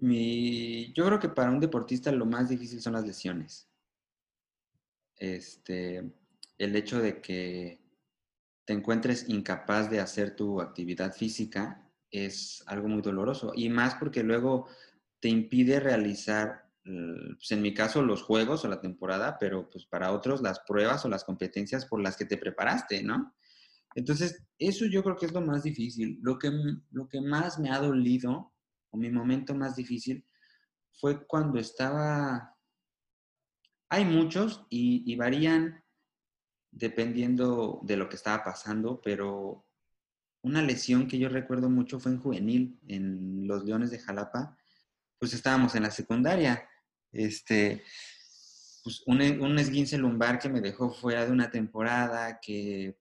yo 0.00 1.06
creo 1.06 1.18
que 1.18 1.28
para 1.28 1.50
un 1.50 1.58
deportista 1.58 2.12
lo 2.12 2.24
más 2.24 2.48
difícil 2.48 2.80
son 2.80 2.92
las 2.92 3.04
lesiones. 3.04 3.68
Este, 5.16 6.08
el 6.56 6.76
hecho 6.76 7.00
de 7.00 7.20
que 7.20 7.80
te 8.68 8.74
encuentres 8.74 9.30
incapaz 9.30 9.88
de 9.88 9.98
hacer 9.98 10.36
tu 10.36 10.60
actividad 10.60 11.14
física 11.14 11.90
es 12.10 12.62
algo 12.66 12.86
muy 12.86 13.00
doloroso. 13.00 13.52
Y 13.54 13.70
más 13.70 13.94
porque 13.94 14.22
luego 14.22 14.68
te 15.20 15.30
impide 15.30 15.80
realizar, 15.80 16.68
pues 16.84 17.50
en 17.50 17.62
mi 17.62 17.72
caso, 17.72 18.02
los 18.02 18.20
juegos 18.20 18.66
o 18.66 18.68
la 18.68 18.82
temporada, 18.82 19.38
pero 19.40 19.70
pues 19.70 19.86
para 19.86 20.12
otros 20.12 20.42
las 20.42 20.60
pruebas 20.60 21.02
o 21.06 21.08
las 21.08 21.24
competencias 21.24 21.86
por 21.86 22.02
las 22.02 22.18
que 22.18 22.26
te 22.26 22.36
preparaste, 22.36 23.02
¿no? 23.02 23.34
Entonces, 23.94 24.44
eso 24.58 24.84
yo 24.84 25.02
creo 25.02 25.16
que 25.16 25.24
es 25.24 25.32
lo 25.32 25.40
más 25.40 25.62
difícil. 25.62 26.18
Lo 26.20 26.38
que, 26.38 26.52
lo 26.90 27.08
que 27.08 27.22
más 27.22 27.58
me 27.58 27.70
ha 27.70 27.78
dolido, 27.78 28.52
o 28.90 28.98
mi 28.98 29.08
momento 29.10 29.54
más 29.54 29.76
difícil, 29.76 30.26
fue 30.92 31.26
cuando 31.26 31.58
estaba... 31.58 32.54
Hay 33.88 34.04
muchos 34.04 34.66
y, 34.68 35.10
y 35.10 35.16
varían 35.16 35.82
dependiendo 36.78 37.80
de 37.82 37.96
lo 37.96 38.08
que 38.08 38.16
estaba 38.16 38.44
pasando, 38.44 39.00
pero 39.02 39.66
una 40.42 40.62
lesión 40.62 41.08
que 41.08 41.18
yo 41.18 41.28
recuerdo 41.28 41.68
mucho 41.68 41.98
fue 41.98 42.12
en 42.12 42.20
juvenil, 42.20 42.78
en 42.86 43.46
los 43.46 43.64
Leones 43.64 43.90
de 43.90 43.98
Jalapa, 43.98 44.56
pues 45.18 45.34
estábamos 45.34 45.74
en 45.74 45.82
la 45.82 45.90
secundaria. 45.90 46.68
Este, 47.10 47.82
pues 48.84 49.02
un, 49.06 49.58
esguince 49.58 49.98
lumbar 49.98 50.38
que 50.38 50.48
me 50.48 50.60
dejó 50.60 50.90
fuera 50.90 51.26
de 51.26 51.32
una 51.32 51.50
temporada, 51.50 52.38
que 52.40 52.96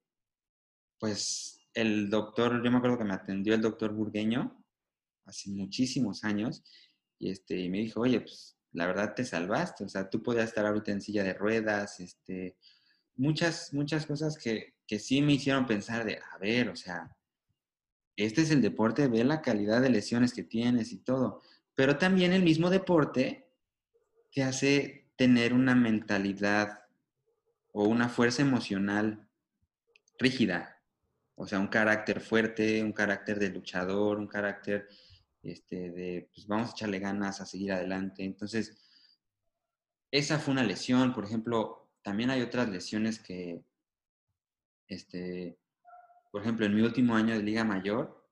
pues 1.00 1.60
el 1.74 2.10
doctor, 2.10 2.64
yo 2.64 2.72
me 2.72 2.78
acuerdo 2.78 2.98
que 2.98 3.04
me 3.04 3.14
atendió 3.14 3.54
el 3.54 3.62
doctor 3.62 3.94
Burgueño 3.94 4.66
hace 5.26 5.52
muchísimos 5.52 6.24
años, 6.24 6.64
y 7.20 7.30
este, 7.30 7.70
me 7.70 7.80
dijo, 7.80 8.02
oye, 8.02 8.22
pues 8.22 8.58
la 8.72 8.88
verdad 8.88 9.14
te 9.14 9.26
salvaste, 9.26 9.84
o 9.84 9.90
sea, 9.90 10.10
tú 10.10 10.24
podías 10.24 10.50
estar 10.50 10.66
ahorita 10.66 10.92
en 10.92 11.02
silla 11.02 11.24
de 11.24 11.34
ruedas, 11.34 12.00
este, 12.00 12.58
muchas, 13.18 13.74
muchas 13.74 14.06
cosas 14.06 14.38
que, 14.38 14.76
que 14.86 15.00
sí 15.00 15.22
me 15.22 15.34
hicieron 15.34 15.66
pensar 15.66 16.06
de, 16.06 16.20
a 16.34 16.38
ver, 16.38 16.70
o 16.70 16.76
sea, 16.76 17.16
este 18.16 18.42
es 18.42 18.52
el 18.52 18.62
deporte, 18.62 19.08
ve 19.08 19.24
la 19.24 19.42
calidad 19.42 19.82
de 19.82 19.90
lesiones 19.90 20.34
que 20.34 20.44
tienes 20.44 20.92
y 20.92 21.00
todo, 21.00 21.42
pero 21.76 21.98
también 21.98 22.34
el 22.34 22.44
mismo 22.44 22.70
deporte 22.70 23.52
te 24.32 24.44
hace 24.44 25.12
tener 25.16 25.54
una 25.54 25.76
mentalidad 25.76 26.80
o 27.74 27.84
una 27.84 28.10
fuerza 28.10 28.42
emocional 28.42 29.28
rígida, 30.18 30.82
o 31.36 31.46
sea, 31.46 31.60
un 31.60 31.68
carácter 31.68 32.22
fuerte, 32.22 32.82
un 32.82 32.94
carácter 32.94 33.38
de 33.40 33.50
luchador, 33.50 34.18
un 34.18 34.28
carácter 34.28 34.88
este, 35.44 35.92
de, 35.92 36.30
pues 36.34 36.48
vamos 36.48 36.70
a 36.70 36.72
echarle 36.72 37.00
ganas 37.00 37.40
a 37.40 37.46
seguir 37.46 37.72
adelante. 37.72 38.24
Entonces, 38.24 38.76
esa 40.10 40.40
fue 40.40 40.54
una 40.54 40.64
lesión, 40.64 41.14
por 41.14 41.26
ejemplo, 41.26 41.87
también 42.08 42.30
hay 42.30 42.42
otras 42.42 42.70
lesiones 42.70 43.20
que, 43.20 43.62
este, 44.88 45.60
por 46.32 46.42
ejemplo, 46.42 46.66
en 46.66 46.74
mi 46.74 46.82
último 46.82 47.14
año 47.14 47.36
de 47.36 47.44
Liga 47.44 47.66
Mayor, 47.66 48.26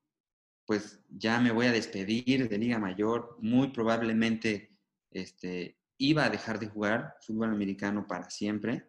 pues 0.66 1.04
ya 1.10 1.42
me 1.42 1.52
voy 1.52 1.66
a 1.66 1.74
despedir 1.74 2.48
de 2.48 2.58
Liga 2.58 2.80
Mayor. 2.80 3.36
Muy 3.42 3.72
probablemente 3.72 4.80
este, 5.12 5.78
iba 5.98 6.24
a 6.24 6.30
dejar 6.30 6.58
de 6.58 6.70
jugar 6.70 7.18
fútbol 7.20 7.50
americano 7.50 8.08
para 8.08 8.30
siempre. 8.30 8.88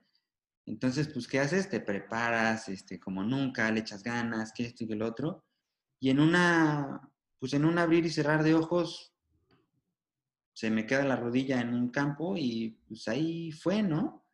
Entonces, 0.66 1.09
pues, 1.09 1.27
¿qué 1.27 1.40
haces? 1.40 1.68
Te 1.68 1.81
preparas 1.81 2.68
este, 2.68 3.01
como 3.01 3.25
nunca, 3.25 3.68
le 3.72 3.81
echas 3.81 4.05
ganas, 4.05 4.53
que 4.53 4.66
esto 4.66 4.85
y 4.85 4.87
que 4.87 4.94
el 4.94 5.03
otro. 5.03 5.46
Y 5.99 6.11
en 6.11 6.20
una, 6.20 7.11
pues 7.40 7.55
en 7.55 7.64
un 7.64 7.77
abrir 7.77 8.07
y 8.07 8.11
cerrar 8.11 8.44
de 8.44 8.55
ojos, 8.55 9.12
se 10.53 10.70
me 10.70 10.87
queda 10.87 11.03
la 11.03 11.16
rodilla 11.16 11.61
en 11.61 11.75
un 11.75 11.88
campo 11.88 12.37
y 12.37 12.79
pues 12.87 13.09
ahí 13.09 13.51
fue, 13.51 13.83
¿no? 13.83 14.26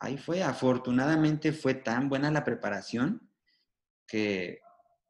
Ahí 0.00 0.18
fue. 0.18 0.42
Afortunadamente 0.42 1.52
fue 1.52 1.74
tan 1.74 2.08
buena 2.08 2.30
la 2.30 2.44
preparación 2.44 3.30
que 4.06 4.60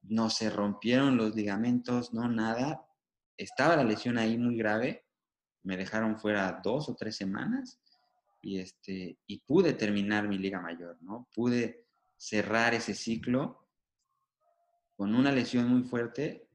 no 0.02 0.28
se 0.28 0.50
rompieron 0.50 1.16
los 1.16 1.34
ligamentos, 1.34 2.12
no 2.12 2.28
nada. 2.28 2.86
Estaba 3.36 3.76
la 3.76 3.84
lesión 3.84 4.18
ahí 4.18 4.36
muy 4.36 4.56
grave, 4.56 5.06
me 5.62 5.76
dejaron 5.76 6.18
fuera 6.18 6.60
dos 6.62 6.88
o 6.88 6.94
tres 6.94 7.16
semanas 7.16 7.80
y, 8.42 8.58
este, 8.58 9.18
y 9.26 9.40
pude 9.40 9.72
terminar 9.72 10.28
mi 10.28 10.38
liga 10.38 10.60
mayor, 10.60 10.98
¿no? 11.00 11.28
Pude 11.34 11.86
cerrar 12.16 12.74
ese 12.74 12.94
ciclo 12.94 13.66
con 14.96 15.14
una 15.14 15.32
lesión 15.32 15.68
muy 15.68 15.82
fuerte, 15.82 16.48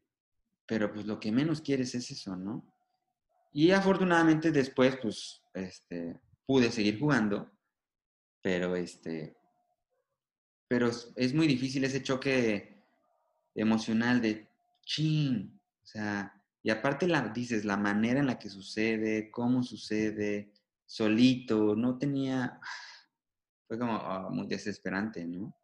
pero 0.68 0.92
pues 0.94 1.06
lo 1.06 1.20
que 1.20 1.32
menos 1.32 1.62
quieres 1.62 1.96
es 1.96 2.12
eso, 2.12 2.36
¿no? 2.36 2.72
Y 3.52 3.72
afortunadamente 3.72 4.52
después, 4.52 4.98
pues, 5.02 5.42
este, 5.54 6.20
pude 6.46 6.72
seguir 6.72 7.00
jugando, 7.00 7.55
pero 8.46 8.76
este, 8.76 9.36
pero 10.68 10.92
es 11.16 11.34
muy 11.34 11.48
difícil 11.48 11.84
ese 11.84 12.04
choque 12.04 12.84
emocional 13.56 14.22
de 14.22 14.48
chin, 14.84 15.60
o 15.84 15.88
sea, 15.88 16.32
y 16.62 16.70
aparte 16.70 17.08
la, 17.08 17.30
dices, 17.30 17.66
la 17.66 17.76
manera 17.76 18.20
en 18.20 18.28
la 18.28 18.38
que 18.38 18.52
sucede, 18.52 19.32
cómo 19.32 19.64
sucede, 19.64 20.52
solito, 20.86 21.76
no 21.76 21.98
tenía, 21.98 22.60
fue 23.68 23.80
como 23.80 23.96
ah, 23.96 24.30
muy 24.30 24.46
desesperante, 24.46 25.26
¿no? 25.26 25.58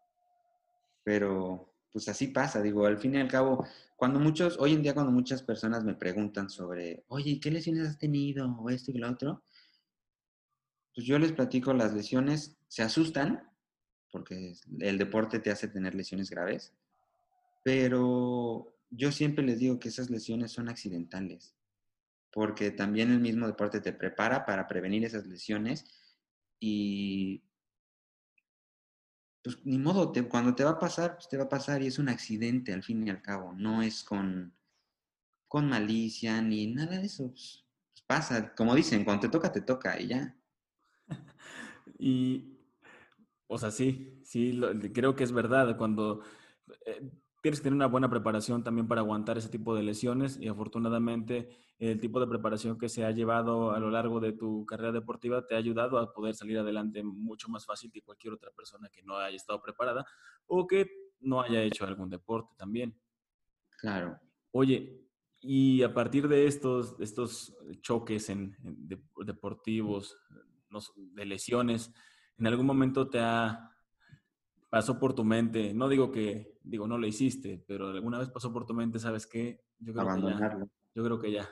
Pero 1.04 1.76
pues 1.92 2.10
así 2.10 2.30
pasa, 2.30 2.64
digo, 2.64 2.88
al 2.88 2.98
fin 2.98 3.14
y 3.14 3.20
al 3.20 3.28
cabo, 3.28 3.64
cuando 3.96 4.20
muchos, 4.20 4.58
hoy 4.60 4.74
en 4.74 4.82
día 4.82 4.96
cuando 4.96 5.12
muchas 5.12 5.44
personas 5.44 5.84
me 5.84 5.94
preguntan 5.94 6.50
sobre, 6.50 7.04
oye, 7.10 7.40
¿qué 7.40 7.52
lesiones 7.52 7.88
has 7.88 8.00
tenido? 8.00 8.52
O 8.60 8.72
esto 8.72 8.90
y 8.90 8.96
lo 8.96 9.08
otro, 9.08 9.44
pues 10.94 11.08
yo 11.08 11.20
les 11.20 11.32
platico 11.32 11.74
las 11.74 11.94
lesiones, 11.94 12.58
se 12.68 12.84
asustan, 12.84 13.50
porque 14.12 14.54
el 14.80 14.98
deporte 14.98 15.40
te 15.40 15.52
hace 15.52 15.68
tener 15.68 15.96
lesiones 15.96 16.30
graves, 16.30 16.74
pero 17.64 18.76
yo 18.90 19.12
siempre 19.12 19.46
les 19.46 19.60
digo 19.60 19.80
que 19.80 19.90
esas 19.90 20.10
lesiones 20.10 20.52
son 20.52 20.70
accidentales, 20.70 21.56
porque 22.32 22.72
también 22.72 23.12
el 23.12 23.20
mismo 23.20 23.48
deporte 23.48 23.80
te 23.80 23.94
prepara 23.94 24.46
para 24.46 24.68
prevenir 24.68 25.06
esas 25.06 25.26
lesiones 25.26 25.86
y 26.60 27.44
pues 29.44 29.58
ni 29.66 29.80
modo, 29.80 30.14
cuando 30.30 30.54
te 30.54 30.64
va 30.64 30.72
a 30.72 30.80
pasar, 30.80 31.16
pues 31.16 31.28
te 31.28 31.38
va 31.38 31.46
a 31.46 31.50
pasar 31.50 31.82
y 31.82 31.88
es 31.88 31.98
un 31.98 32.10
accidente 32.10 32.74
al 32.74 32.84
fin 32.84 33.06
y 33.08 33.10
al 33.10 33.22
cabo, 33.22 33.54
no 33.54 33.82
es 33.82 34.04
con, 34.04 34.54
con 35.48 35.68
malicia 35.68 36.42
ni 36.42 36.68
nada 36.68 37.00
de 37.00 37.06
eso. 37.06 37.30
Pues 37.30 37.66
pasa, 38.06 38.54
como 38.54 38.76
dicen, 38.76 39.04
cuando 39.04 39.22
te 39.22 39.30
toca, 39.30 39.52
te 39.52 39.62
toca 39.62 40.00
y 40.00 40.08
ya. 40.08 40.36
Y, 42.02 42.58
o 43.48 43.58
sea, 43.60 43.70
sí, 43.70 44.20
sí, 44.24 44.60
creo 44.94 45.16
que 45.16 45.24
es 45.24 45.32
verdad. 45.32 45.78
Cuando 45.78 46.24
eh, 46.86 47.12
tienes 47.42 47.60
que 47.60 47.66
tener 47.66 47.76
una 47.76 47.86
buena 47.86 48.10
preparación 48.10 48.64
también 48.64 48.88
para 48.88 49.02
aguantar 49.02 49.38
ese 49.38 49.50
tipo 49.50 49.76
de 49.76 49.84
lesiones 49.84 50.40
y 50.40 50.48
afortunadamente 50.48 51.50
el 51.78 52.00
tipo 52.00 52.20
de 52.20 52.28
preparación 52.28 52.78
que 52.78 52.90
se 52.90 53.06
ha 53.06 53.12
llevado 53.12 53.72
a 53.72 53.80
lo 53.80 53.92
largo 53.92 54.20
de 54.20 54.34
tu 54.34 54.66
carrera 54.66 54.92
deportiva 54.92 55.46
te 55.46 55.56
ha 55.56 55.60
ayudado 55.60 56.00
a 56.00 56.12
poder 56.12 56.34
salir 56.34 56.58
adelante 56.58 57.04
mucho 57.04 57.50
más 57.50 57.66
fácil 57.66 57.92
que 57.92 58.02
cualquier 58.02 58.34
otra 58.34 58.52
persona 58.52 58.90
que 58.90 59.04
no 59.04 59.18
haya 59.18 59.36
estado 59.36 59.62
preparada 59.62 60.06
o 60.48 60.66
que 60.66 60.88
no 61.20 61.42
haya 61.42 61.62
hecho 61.62 61.86
algún 61.86 62.10
deporte 62.10 62.56
también. 62.58 62.96
Claro. 63.78 64.20
Oye, 64.52 65.02
y 65.40 65.82
a 65.84 65.94
partir 65.94 66.28
de 66.28 66.46
estos, 66.46 66.96
estos 67.00 67.56
choques 67.82 68.30
en, 68.30 68.56
deportivos, 69.26 70.18
de 70.96 71.26
lesiones, 71.26 71.92
¿en 72.38 72.48
algún 72.48 72.66
momento 72.66 73.10
te 73.10 73.20
ha 73.20 73.68
pasó 74.70 74.98
por 74.98 75.14
tu 75.14 75.26
mente? 75.26 75.74
No 75.74 75.90
digo 75.90 76.12
que, 76.12 76.58
digo, 76.64 76.88
no 76.88 76.98
lo 76.98 77.06
hiciste, 77.06 77.64
pero 77.68 77.90
alguna 77.90 78.20
vez 78.20 78.30
pasó 78.30 78.54
por 78.54 78.66
tu 78.66 78.74
mente, 78.74 79.00
¿sabes 79.00 79.28
qué? 79.28 79.66
Yo 79.80 79.94
creo 79.94 80.04
Abandonarlo. 80.04 80.66
Que 80.66 80.72
ya, 80.72 80.92
yo 80.96 81.04
creo 81.04 81.20
que 81.20 81.32
ya. 81.32 81.50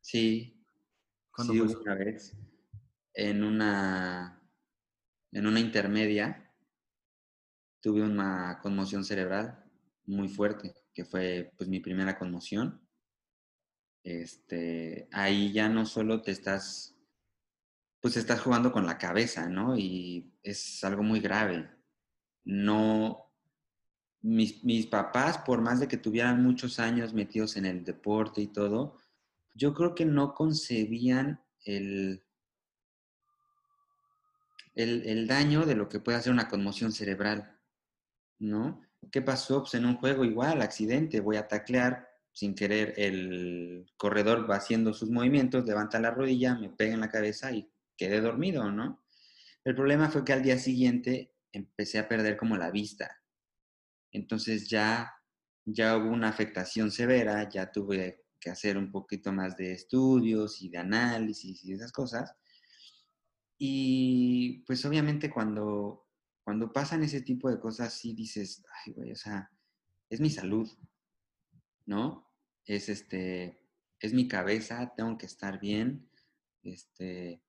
Sí. 0.00 0.64
¿Cuándo 1.30 1.52
sí, 1.52 1.60
una 1.60 1.94
vez 1.94 2.34
en 3.12 3.44
una, 3.44 4.42
en 5.32 5.46
una 5.46 5.60
intermedia 5.60 6.50
tuve 7.80 8.02
una 8.02 8.58
conmoción 8.62 9.04
cerebral 9.04 9.64
muy 10.06 10.28
fuerte, 10.28 10.74
que 10.92 11.04
fue 11.04 11.52
pues 11.56 11.68
mi 11.68 11.80
primera 11.80 12.18
conmoción. 12.18 12.80
Este, 14.02 15.08
ahí 15.12 15.52
ya 15.52 15.68
no 15.68 15.86
solo 15.86 16.22
te 16.22 16.30
estás, 16.30 16.95
pues 18.06 18.16
estás 18.16 18.40
jugando 18.40 18.72
con 18.72 18.86
la 18.86 18.98
cabeza, 18.98 19.48
¿no? 19.48 19.76
Y 19.76 20.32
es 20.42 20.82
algo 20.84 21.02
muy 21.02 21.20
grave 21.20 21.76
no, 22.46 23.32
mis, 24.22 24.64
mis, 24.64 24.86
papás, 24.86 25.38
por 25.38 25.60
más 25.60 25.80
de 25.80 25.88
que 25.88 25.96
tuvieran 25.96 26.42
muchos 26.42 26.78
años 26.78 27.12
metidos 27.12 27.56
en 27.56 27.66
el 27.66 27.84
deporte 27.84 28.40
y 28.40 28.46
todo, 28.46 28.96
yo 29.52 29.74
creo 29.74 29.94
que 29.96 30.04
no 30.04 30.32
concebían 30.32 31.42
el, 31.64 32.24
el, 34.76 35.26
daño 35.26 35.66
de 35.66 35.74
lo 35.74 35.88
que 35.88 35.98
puede 35.98 36.18
hacer 36.18 36.32
una 36.32 36.48
conmoción 36.48 36.92
cerebral, 36.92 37.58
¿no? 38.38 38.80
¿Qué 39.10 39.22
pasó? 39.22 39.62
Pues 39.62 39.74
en 39.74 39.84
un 39.84 39.96
juego 39.96 40.24
igual, 40.24 40.62
accidente, 40.62 41.20
voy 41.20 41.36
a 41.36 41.48
taclear, 41.48 42.08
sin 42.32 42.54
querer 42.54 42.94
el 42.96 43.90
corredor 43.96 44.48
va 44.48 44.56
haciendo 44.56 44.92
sus 44.92 45.10
movimientos, 45.10 45.66
levanta 45.66 45.98
la 45.98 46.12
rodilla, 46.12 46.54
me 46.54 46.68
pega 46.68 46.94
en 46.94 47.00
la 47.00 47.10
cabeza 47.10 47.50
y 47.50 47.68
quedé 47.96 48.20
dormido, 48.20 48.70
¿no? 48.70 49.02
El 49.64 49.74
problema 49.74 50.10
fue 50.10 50.24
que 50.24 50.32
al 50.32 50.42
día 50.42 50.58
siguiente 50.58 51.34
empecé 51.52 51.98
a 51.98 52.08
perder 52.08 52.36
como 52.36 52.56
la 52.56 52.70
vista. 52.70 53.22
Entonces 54.12 54.68
ya, 54.68 55.12
ya 55.64 55.96
hubo 55.96 56.10
una 56.10 56.28
afectación 56.28 56.90
severa, 56.90 57.48
ya 57.48 57.72
tuve 57.72 58.24
que 58.40 58.50
hacer 58.50 58.78
un 58.78 58.90
poquito 58.92 59.32
más 59.32 59.56
de 59.56 59.72
estudios 59.72 60.62
y 60.62 60.68
de 60.68 60.78
análisis 60.78 61.64
y 61.64 61.72
esas 61.72 61.92
cosas. 61.92 62.34
Y 63.58 64.64
pues 64.66 64.84
obviamente 64.84 65.30
cuando, 65.30 66.06
cuando 66.44 66.72
pasan 66.72 67.02
ese 67.02 67.22
tipo 67.22 67.50
de 67.50 67.58
cosas, 67.58 67.92
sí 67.94 68.14
dices, 68.14 68.64
ay, 68.84 68.92
güey, 68.92 69.12
o 69.12 69.16
sea, 69.16 69.50
es 70.08 70.20
mi 70.20 70.30
salud, 70.30 70.70
¿no? 71.86 72.30
Es 72.64 72.88
este, 72.88 73.66
es 74.00 74.12
mi 74.12 74.28
cabeza, 74.28 74.92
tengo 74.96 75.16
que 75.18 75.26
estar 75.26 75.58
bien. 75.58 76.08
Este, 76.62 77.42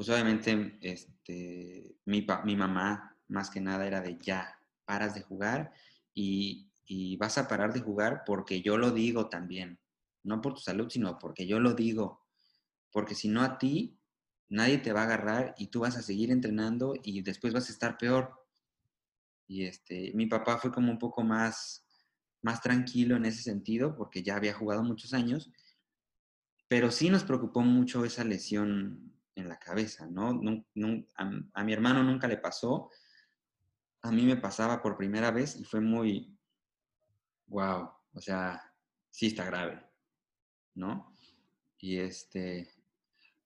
pues 0.00 0.08
obviamente, 0.08 0.78
este, 0.80 1.94
mi, 2.06 2.26
mi 2.44 2.56
mamá 2.56 3.18
más 3.28 3.50
que 3.50 3.60
nada 3.60 3.86
era 3.86 4.00
de 4.00 4.16
ya, 4.16 4.58
paras 4.86 5.14
de 5.14 5.20
jugar 5.20 5.74
y, 6.14 6.70
vas 7.18 7.36
a 7.36 7.46
parar 7.46 7.74
de 7.74 7.80
jugar 7.80 8.22
porque 8.24 8.62
yo 8.62 8.78
lo 8.78 8.92
digo 8.92 9.28
también. 9.28 9.78
No 10.22 10.40
por 10.40 10.54
tu 10.54 10.62
salud, 10.62 10.88
sino 10.88 11.18
porque 11.18 11.46
yo 11.46 11.60
lo 11.60 11.74
digo. 11.74 12.24
Porque 12.90 13.14
si 13.14 13.28
no 13.28 13.42
a 13.42 13.58
ti, 13.58 14.00
nadie 14.48 14.78
te 14.78 14.94
va 14.94 15.02
a 15.02 15.04
agarrar 15.04 15.54
y 15.58 15.66
tú 15.66 15.80
vas 15.80 15.98
a 15.98 16.02
seguir 16.02 16.30
entrenando 16.30 16.94
y 17.02 17.20
después 17.20 17.52
vas 17.52 17.68
a 17.68 17.72
estar 17.72 17.98
peor. 17.98 18.32
Y 19.46 19.66
este, 19.66 20.12
mi 20.14 20.24
papá 20.24 20.56
fue 20.56 20.72
como 20.72 20.90
un 20.90 20.98
poco 20.98 21.22
más, 21.24 21.84
más 22.40 22.62
tranquilo 22.62 23.16
en 23.16 23.26
ese 23.26 23.42
sentido 23.42 23.94
porque 23.94 24.22
ya 24.22 24.36
había 24.36 24.54
jugado 24.54 24.82
muchos 24.82 25.12
años, 25.12 25.50
pero 26.68 26.90
sí 26.90 27.10
nos 27.10 27.22
preocupó 27.24 27.60
mucho 27.60 28.06
esa 28.06 28.24
lesión 28.24 29.10
en 29.34 29.48
la 29.48 29.58
cabeza, 29.58 30.06
¿no? 30.06 30.40
a, 31.54 31.64
mi 31.64 31.72
hermano 31.72 32.02
nunca 32.02 32.28
le 32.28 32.36
pasó, 32.36 32.90
a 34.02 34.10
mí 34.10 34.24
me 34.24 34.36
pasaba 34.36 34.82
por 34.82 34.96
primera 34.96 35.30
vez 35.30 35.56
y 35.56 35.64
fue 35.64 35.80
muy, 35.80 36.36
wow, 37.46 37.90
o 38.12 38.20
sea, 38.20 38.62
sí 39.10 39.28
está 39.28 39.44
grave, 39.44 39.82
¿no? 40.74 41.14
Y 41.78 41.98
este, 41.98 42.72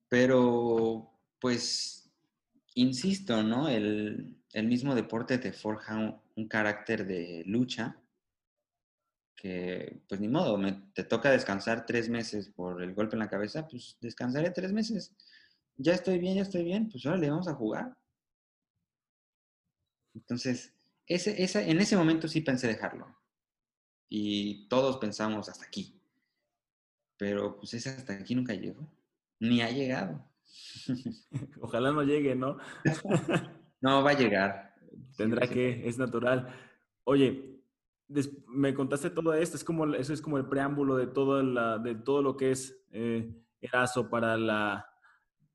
pero 0.08 1.10
pues, 1.40 2.10
insisto, 2.74 3.42
¿no? 3.42 3.68
El, 3.68 4.40
mismo 4.54 4.94
deporte 4.94 5.38
te 5.38 5.52
forja 5.52 6.22
un, 6.36 6.48
carácter 6.48 7.06
de 7.06 7.42
lucha 7.46 8.00
que, 9.34 10.02
pues 10.08 10.20
ni 10.20 10.28
modo, 10.28 10.56
me, 10.56 10.90
te 10.94 11.04
toca 11.04 11.30
descansar 11.30 11.85
tres 11.85 12.08
meses 12.08 12.48
por 12.48 12.82
el 12.82 12.94
golpe 12.94 13.16
en 13.16 13.20
la 13.20 13.28
cabeza, 13.28 13.66
pues 13.66 13.96
descansaré 14.00 14.50
tres 14.50 14.72
meses. 14.72 15.14
Ya 15.77 15.94
estoy 15.94 16.18
bien, 16.18 16.37
ya 16.37 16.42
estoy 16.42 16.64
bien, 16.64 16.88
pues 16.88 17.04
ahora 17.04 17.18
le 17.18 17.31
vamos 17.31 17.48
a 17.48 17.54
jugar. 17.54 17.96
Entonces, 20.14 20.72
ese, 21.06 21.70
en 21.70 21.81
ese 21.81 21.96
momento 21.96 22.29
sí 22.29 22.40
pensé 22.40 22.68
dejarlo. 22.68 23.06
Y 24.08 24.68
todos 24.68 24.98
pensamos 24.98 25.48
hasta 25.48 25.66
aquí. 25.66 26.00
Pero 27.16 27.56
pues 27.56 27.75
ese 27.75 27.90
hasta 27.90 28.14
aquí 28.14 28.35
nunca 28.35 28.54
llegó. 28.54 28.88
Ni 29.40 29.60
ha 29.60 29.70
llegado. 29.70 30.25
Ojalá 31.60 31.92
no 31.92 32.02
llegue, 32.02 32.35
¿no? 32.35 32.58
no, 33.81 34.02
va 34.04 34.10
a 34.10 34.18
llegar. 34.18 34.75
Tendrá 35.16 35.48
que, 35.48 35.87
es 35.88 35.98
natural. 35.98 36.54
Oye, 37.02 37.60
me 38.46 38.75
contaste 38.75 39.10
todo 39.10 39.35
esto, 39.35 39.56
es 39.56 39.64
como, 39.64 39.92
eso 39.94 40.12
es 40.12 40.20
como 40.20 40.38
el 40.38 40.46
preámbulo 40.46 40.96
de 40.96 41.08
todo, 41.08 41.42
la, 41.42 41.79
de 41.79 41.94
todo 41.94 42.22
lo 42.22 42.37
que 42.37 42.52
es 42.52 42.85
eh, 42.92 43.35
Eraso 43.60 44.08
para, 44.08 44.37
la, 44.37 44.93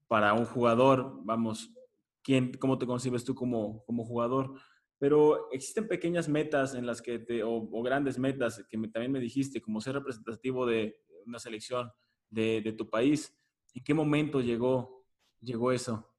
para 0.10 0.34
un 0.34 0.44
jugador. 0.44 1.22
Vamos, 1.24 1.74
¿quién, 2.22 2.52
¿cómo 2.56 2.78
te 2.78 2.86
concibes 2.86 3.24
tú 3.24 3.34
como, 3.34 3.86
como 3.86 4.04
jugador? 4.04 4.60
pero 5.00 5.50
existen 5.52 5.88
pequeñas 5.88 6.28
metas 6.28 6.76
en 6.76 6.86
las 6.86 7.02
que 7.02 7.20
te, 7.20 7.42
o, 7.42 7.68
grandes 7.82 8.20
metas 8.20 8.64
que 8.70 8.78
también 8.90 9.14
me 9.14 9.22
dijiste, 9.22 9.62
como 9.62 9.80
ser 9.80 9.96
representativo 9.96 10.66
de 10.66 11.02
una 11.26 11.40
selección 11.40 11.90
de, 12.30 12.62
de 12.62 12.74
tu 12.74 12.90
país. 12.90 13.34
¿En 13.74 13.84
qué 13.84 13.94
momento 13.94 14.42
llegó, 14.42 15.06
llegó 15.40 15.72
eso? 15.72 16.14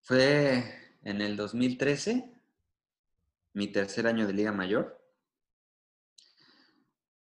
Fue 0.00 0.62
en 1.02 1.20
el 1.20 1.36
2013, 1.36 2.32
mi 3.54 3.66
tercer 3.66 4.06
año 4.06 4.26
de 4.26 4.32
Liga 4.32 4.52
Mayor 4.52 4.97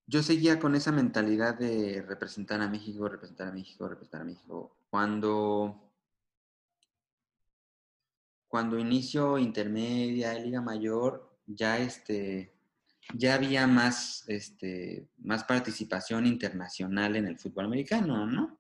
yo 0.10 0.24
seguía 0.24 0.60
con 0.60 0.74
esa 0.74 0.92
mentalidad 0.92 1.60
de 1.60 2.02
representar 2.02 2.60
a 2.62 2.68
México, 2.68 3.08
representar 3.08 3.50
a 3.50 3.52
México, 3.52 3.88
representar 3.88 4.22
a 4.22 4.26
México. 4.26 4.76
Cuando, 4.90 5.94
cuando 8.48 8.80
inicio 8.80 9.38
intermedia, 9.38 10.34
Liga 10.34 10.62
Mayor, 10.62 11.38
ya, 11.46 11.78
este, 11.78 12.56
ya 13.14 13.36
había 13.36 13.68
más, 13.68 14.24
este, 14.28 15.08
más 15.20 15.44
participación 15.44 16.26
internacional 16.26 17.16
en 17.16 17.28
el 17.28 17.38
fútbol 17.38 17.66
americano, 17.66 18.26
¿no? 18.26 18.60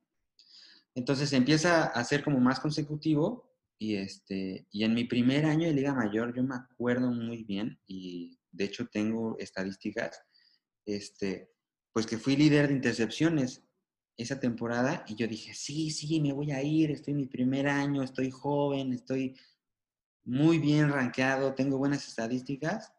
Entonces 0.93 1.33
empieza 1.33 1.85
a 1.85 2.03
ser 2.03 2.23
como 2.23 2.39
más 2.39 2.59
consecutivo 2.59 3.55
y, 3.79 3.95
este, 3.95 4.67
y 4.69 4.83
en 4.83 4.93
mi 4.93 5.05
primer 5.05 5.47
año 5.47 5.65
de 5.65 5.73
Liga 5.73 5.95
Mayor 5.95 6.31
yo 6.35 6.43
me 6.43 6.55
acuerdo 6.55 7.09
muy 7.09 7.43
bien 7.43 7.79
y 7.87 8.37
de 8.51 8.65
hecho 8.65 8.85
tengo 8.87 9.35
estadísticas 9.39 10.21
este, 10.85 11.51
pues 11.91 12.05
que 12.05 12.17
fui 12.17 12.35
líder 12.35 12.67
de 12.67 12.75
intercepciones 12.75 13.63
esa 14.17 14.39
temporada 14.39 15.05
y 15.07 15.15
yo 15.15 15.27
dije, 15.27 15.53
sí, 15.53 15.91
sí, 15.91 16.19
me 16.19 16.33
voy 16.33 16.51
a 16.51 16.61
ir, 16.61 16.91
estoy 16.91 17.13
mi 17.13 17.25
primer 17.25 17.67
año, 17.67 18.03
estoy 18.03 18.29
joven, 18.31 18.91
estoy 18.91 19.37
muy 20.25 20.59
bien 20.59 20.91
rankeado, 20.91 21.55
tengo 21.55 21.77
buenas 21.77 22.07
estadísticas. 22.07 22.93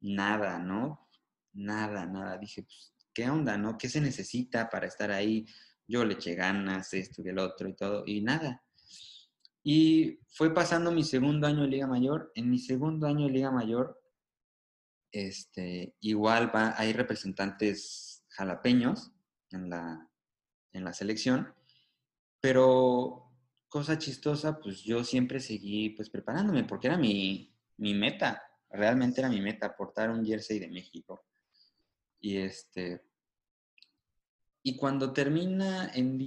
Nada, 0.00 0.58
¿no? 0.58 1.08
Nada, 1.52 2.04
nada. 2.06 2.36
Dije, 2.36 2.62
pues, 2.62 2.92
¿qué 3.14 3.30
onda, 3.30 3.56
no? 3.56 3.78
¿Qué 3.78 3.88
se 3.88 4.00
necesita 4.00 4.68
para 4.68 4.86
estar 4.86 5.10
ahí? 5.10 5.46
Yo 5.86 6.04
le 6.04 6.14
eché 6.14 6.34
ganas, 6.34 6.92
esto 6.94 7.22
y 7.22 7.28
el 7.28 7.38
otro 7.38 7.68
y 7.68 7.74
todo, 7.74 8.04
y 8.06 8.20
nada. 8.20 8.62
Y 9.62 10.20
fue 10.28 10.52
pasando 10.52 10.92
mi 10.92 11.04
segundo 11.04 11.46
año 11.46 11.62
de 11.62 11.68
Liga 11.68 11.86
Mayor. 11.86 12.32
En 12.34 12.50
mi 12.50 12.58
segundo 12.58 13.06
año 13.06 13.26
de 13.26 13.32
Liga 13.32 13.50
Mayor 13.50 13.97
este, 15.12 15.94
igual 16.00 16.54
va, 16.54 16.74
hay 16.78 16.92
representantes 16.92 18.24
jalapeños 18.28 19.12
en 19.50 19.70
la, 19.70 20.08
en 20.72 20.84
la 20.84 20.92
selección, 20.92 21.54
pero 22.40 23.28
cosa 23.68 23.98
chistosa, 23.98 24.58
pues 24.58 24.82
yo 24.82 25.04
siempre 25.04 25.40
seguí 25.40 25.90
pues 25.90 26.10
preparándome 26.10 26.64
porque 26.64 26.86
era 26.86 26.96
mi, 26.96 27.54
mi 27.76 27.94
meta, 27.94 28.42
realmente 28.70 29.20
era 29.20 29.28
mi 29.28 29.40
meta, 29.40 29.76
portar 29.76 30.10
un 30.10 30.24
jersey 30.24 30.58
de 30.58 30.68
México. 30.68 31.24
Y 32.20 32.38
este, 32.38 33.02
y 34.62 34.76
cuando 34.76 35.12
termina 35.12 35.90
en, 35.94 36.20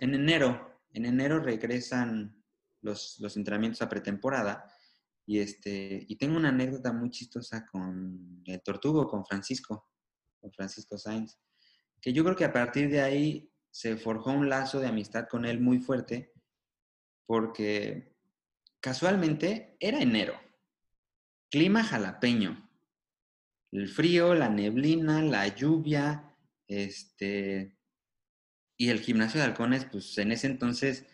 en 0.00 0.14
enero, 0.14 0.80
en 0.92 1.06
enero 1.06 1.40
regresan 1.40 2.42
los, 2.80 3.18
los 3.20 3.36
entrenamientos 3.36 3.82
a 3.82 3.88
pretemporada 3.88 4.70
y, 5.28 5.40
este, 5.40 6.06
y 6.08 6.16
tengo 6.16 6.38
una 6.38 6.48
anécdota 6.48 6.90
muy 6.90 7.10
chistosa 7.10 7.66
con 7.66 8.42
el 8.46 8.62
Tortugo, 8.62 9.06
con 9.06 9.26
Francisco, 9.26 9.86
con 10.40 10.50
Francisco 10.54 10.96
Sainz, 10.96 11.36
que 12.00 12.14
yo 12.14 12.24
creo 12.24 12.34
que 12.34 12.46
a 12.46 12.52
partir 12.54 12.88
de 12.88 13.02
ahí 13.02 13.52
se 13.70 13.98
forjó 13.98 14.30
un 14.30 14.48
lazo 14.48 14.80
de 14.80 14.88
amistad 14.88 15.28
con 15.28 15.44
él 15.44 15.60
muy 15.60 15.80
fuerte, 15.80 16.32
porque 17.26 18.16
casualmente 18.80 19.76
era 19.80 20.00
enero, 20.00 20.32
clima 21.50 21.84
jalapeño, 21.84 22.66
el 23.72 23.86
frío, 23.86 24.34
la 24.34 24.48
neblina, 24.48 25.20
la 25.20 25.46
lluvia, 25.54 26.34
este, 26.68 27.78
y 28.78 28.88
el 28.88 29.00
gimnasio 29.00 29.40
de 29.40 29.46
halcones, 29.46 29.84
pues 29.84 30.16
en 30.16 30.32
ese 30.32 30.46
entonces 30.46 31.04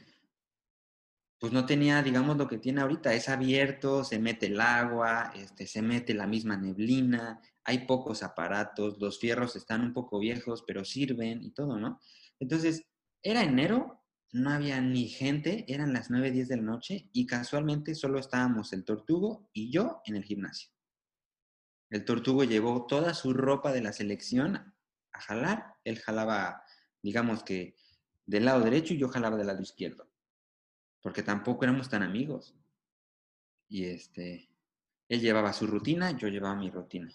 pues 1.44 1.52
no 1.52 1.66
tenía, 1.66 2.02
digamos, 2.02 2.38
lo 2.38 2.48
que 2.48 2.56
tiene 2.56 2.80
ahorita. 2.80 3.12
Es 3.12 3.28
abierto, 3.28 4.02
se 4.02 4.18
mete 4.18 4.46
el 4.46 4.58
agua, 4.58 5.30
este, 5.36 5.66
se 5.66 5.82
mete 5.82 6.14
la 6.14 6.26
misma 6.26 6.56
neblina, 6.56 7.38
hay 7.64 7.80
pocos 7.86 8.22
aparatos, 8.22 8.98
los 8.98 9.18
fierros 9.18 9.54
están 9.54 9.82
un 9.82 9.92
poco 9.92 10.18
viejos, 10.18 10.64
pero 10.66 10.86
sirven 10.86 11.42
y 11.42 11.50
todo, 11.50 11.78
¿no? 11.78 12.00
Entonces, 12.40 12.86
era 13.22 13.42
enero, 13.42 14.02
no 14.32 14.48
había 14.48 14.80
ni 14.80 15.06
gente, 15.06 15.66
eran 15.68 15.92
las 15.92 16.08
9, 16.08 16.30
10 16.30 16.48
de 16.48 16.56
la 16.56 16.62
noche 16.62 17.10
y 17.12 17.26
casualmente 17.26 17.94
solo 17.94 18.18
estábamos 18.18 18.72
el 18.72 18.82
tortugo 18.82 19.50
y 19.52 19.70
yo 19.70 20.00
en 20.06 20.16
el 20.16 20.24
gimnasio. 20.24 20.70
El 21.90 22.06
tortugo 22.06 22.44
llevó 22.44 22.86
toda 22.86 23.12
su 23.12 23.34
ropa 23.34 23.70
de 23.70 23.82
la 23.82 23.92
selección 23.92 24.56
a 25.12 25.20
jalar, 25.20 25.74
él 25.84 25.98
jalaba, 25.98 26.62
digamos 27.02 27.42
que 27.42 27.76
del 28.24 28.46
lado 28.46 28.62
derecho 28.62 28.94
y 28.94 28.98
yo 28.98 29.10
jalaba 29.10 29.36
del 29.36 29.48
lado 29.48 29.60
izquierdo 29.60 30.13
porque 31.04 31.22
tampoco 31.22 31.64
éramos 31.64 31.90
tan 31.90 32.02
amigos. 32.02 32.54
Y 33.68 33.84
este, 33.84 34.48
él 35.06 35.20
llevaba 35.20 35.52
su 35.52 35.66
rutina, 35.66 36.12
yo 36.12 36.28
llevaba 36.28 36.54
mi 36.54 36.70
rutina. 36.70 37.12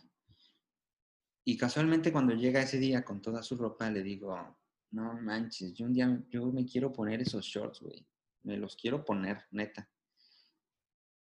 Y 1.43 1.57
casualmente 1.57 2.11
cuando 2.11 2.35
llega 2.35 2.61
ese 2.61 2.77
día 2.77 3.03
con 3.03 3.19
toda 3.19 3.41
su 3.41 3.57
ropa, 3.57 3.89
le 3.89 4.03
digo, 4.03 4.37
no 4.91 5.19
manches, 5.19 5.73
yo 5.73 5.87
un 5.87 5.93
día, 5.93 6.23
yo 6.29 6.51
me 6.51 6.67
quiero 6.67 6.93
poner 6.93 7.21
esos 7.21 7.43
shorts, 7.43 7.79
güey. 7.81 8.05
Me 8.43 8.57
los 8.57 8.75
quiero 8.75 9.03
poner, 9.03 9.45
neta. 9.49 9.89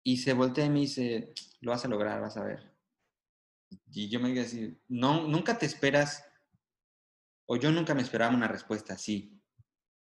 Y 0.03 0.17
se 0.17 0.33
voltea 0.33 0.65
y 0.65 0.69
me 0.69 0.81
dice, 0.81 1.33
lo 1.61 1.71
vas 1.71 1.85
a 1.85 1.87
lograr, 1.87 2.21
vas 2.21 2.37
a 2.37 2.43
ver. 2.43 2.71
Y 3.91 4.09
yo 4.09 4.19
me 4.19 4.29
digo 4.29 4.43
así, 4.43 4.79
no, 4.89 5.27
nunca 5.27 5.57
te 5.57 5.65
esperas, 5.65 6.23
o 7.47 7.55
yo 7.55 7.71
nunca 7.71 7.95
me 7.95 8.03
esperaba 8.03 8.35
una 8.35 8.47
respuesta 8.47 8.93
así, 8.93 9.41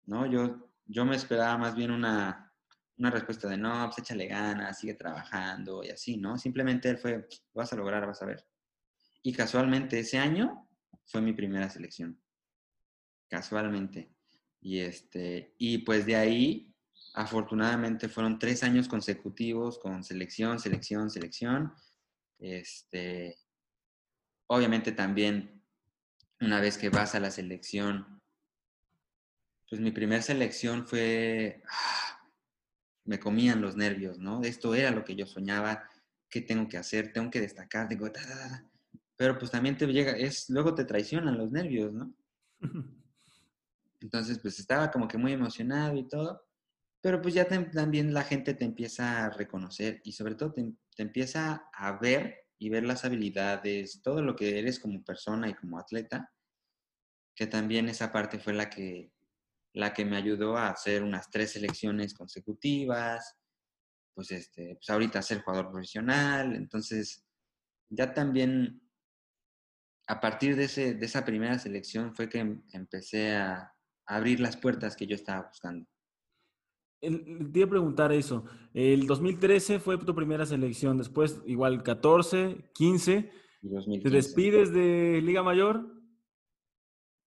¿no? 0.04 0.26
Yo 0.26 0.63
yo 0.86 1.04
me 1.04 1.16
esperaba 1.16 1.56
más 1.58 1.74
bien 1.74 1.90
una, 1.90 2.52
respuesta 2.96 3.48
de 3.48 3.56
no, 3.56 3.86
pues 3.86 3.98
échale 3.98 4.26
ganas, 4.26 4.78
sigue 4.78 4.94
trabajando 4.94 5.82
y 5.82 5.90
así, 5.90 6.16
¿no? 6.16 6.38
Simplemente 6.38 6.88
él 6.88 6.98
fue, 6.98 7.26
vas 7.52 7.72
a 7.72 7.76
lograr, 7.76 8.06
vas 8.06 8.22
a 8.22 8.26
ver. 8.26 8.46
Y 9.22 9.32
casualmente 9.32 9.98
ese 9.98 10.18
año 10.18 10.68
fue 11.06 11.20
mi 11.20 11.32
primera 11.32 11.68
selección. 11.70 12.20
Casualmente. 13.28 14.14
Y, 14.60 14.80
este, 14.80 15.54
y 15.58 15.78
pues 15.78 16.06
de 16.06 16.16
ahí, 16.16 16.74
afortunadamente, 17.14 18.08
fueron 18.08 18.38
tres 18.38 18.62
años 18.62 18.88
consecutivos 18.88 19.78
con 19.78 20.04
selección, 20.04 20.58
selección, 20.60 21.10
selección. 21.10 21.72
Este, 22.38 23.38
obviamente 24.46 24.92
también, 24.92 25.62
una 26.40 26.60
vez 26.60 26.78
que 26.78 26.90
vas 26.90 27.14
a 27.14 27.20
la 27.20 27.30
selección, 27.30 28.22
pues 29.68 29.80
mi 29.80 29.90
primera 29.90 30.22
selección 30.22 30.86
fue, 30.86 31.62
ah, 31.68 32.30
me 33.04 33.18
comían 33.18 33.60
los 33.60 33.76
nervios, 33.76 34.18
¿no? 34.18 34.42
Esto 34.42 34.74
era 34.74 34.90
lo 34.90 35.04
que 35.04 35.16
yo 35.16 35.26
soñaba, 35.26 35.88
¿qué 36.28 36.40
tengo 36.40 36.68
que 36.68 36.78
hacer? 36.78 37.12
Tengo 37.12 37.30
que 37.30 37.40
destacar, 37.40 37.88
tengo... 37.88 38.10
Pero 39.16 39.38
pues 39.38 39.50
también 39.50 39.76
te 39.76 39.86
llega, 39.86 40.12
es, 40.12 40.50
luego 40.50 40.74
te 40.74 40.84
traicionan 40.84 41.38
los 41.38 41.52
nervios, 41.52 41.92
¿no? 41.92 42.14
Entonces, 44.00 44.38
pues 44.38 44.58
estaba 44.58 44.90
como 44.90 45.08
que 45.08 45.16
muy 45.16 45.32
emocionado 45.32 45.96
y 45.96 46.06
todo, 46.08 46.46
pero 47.00 47.22
pues 47.22 47.34
ya 47.34 47.46
también 47.46 48.12
la 48.12 48.22
gente 48.22 48.54
te 48.54 48.64
empieza 48.64 49.24
a 49.24 49.30
reconocer 49.30 50.00
y 50.04 50.12
sobre 50.12 50.34
todo 50.34 50.52
te, 50.52 50.72
te 50.94 51.02
empieza 51.02 51.68
a 51.72 51.98
ver 51.98 52.44
y 52.58 52.68
ver 52.68 52.84
las 52.84 53.04
habilidades, 53.04 54.02
todo 54.02 54.22
lo 54.22 54.36
que 54.36 54.58
eres 54.58 54.78
como 54.78 55.02
persona 55.04 55.48
y 55.48 55.54
como 55.54 55.78
atleta, 55.78 56.32
que 57.34 57.46
también 57.46 57.88
esa 57.88 58.12
parte 58.12 58.38
fue 58.38 58.52
la 58.52 58.70
que 58.70 59.13
la 59.74 59.92
que 59.92 60.04
me 60.04 60.16
ayudó 60.16 60.56
a 60.56 60.70
hacer 60.70 61.02
unas 61.02 61.30
tres 61.30 61.52
selecciones 61.52 62.14
consecutivas, 62.14 63.36
pues, 64.14 64.30
este, 64.30 64.76
pues 64.76 64.88
ahorita 64.88 65.20
ser 65.20 65.42
jugador 65.42 65.70
profesional. 65.70 66.54
Entonces, 66.54 67.26
ya 67.90 68.14
también 68.14 68.80
a 70.06 70.20
partir 70.20 70.54
de, 70.56 70.64
ese, 70.64 70.94
de 70.94 71.06
esa 71.06 71.24
primera 71.24 71.58
selección 71.58 72.14
fue 72.14 72.28
que 72.28 72.38
em, 72.38 72.62
empecé 72.72 73.34
a, 73.36 73.70
abrir 74.06 74.38
las 74.38 74.58
puertas 74.58 74.96
que 74.96 75.06
yo 75.06 75.14
estaba 75.14 75.48
buscando. 75.48 75.86
Te 77.00 77.08
iba 77.58 77.66
a 77.66 77.70
preguntar 77.70 78.12
eso. 78.12 78.44
El 78.74 79.06
2013 79.06 79.80
fue 79.80 79.96
tu 79.96 80.14
primera 80.14 80.44
selección, 80.44 80.98
después 80.98 81.40
igual 81.46 81.82
14, 81.82 82.70
15. 82.74 83.30
¿Te 84.02 84.10
despides 84.10 84.74
de 84.74 85.22
Liga 85.22 85.42
Mayor 85.42 85.90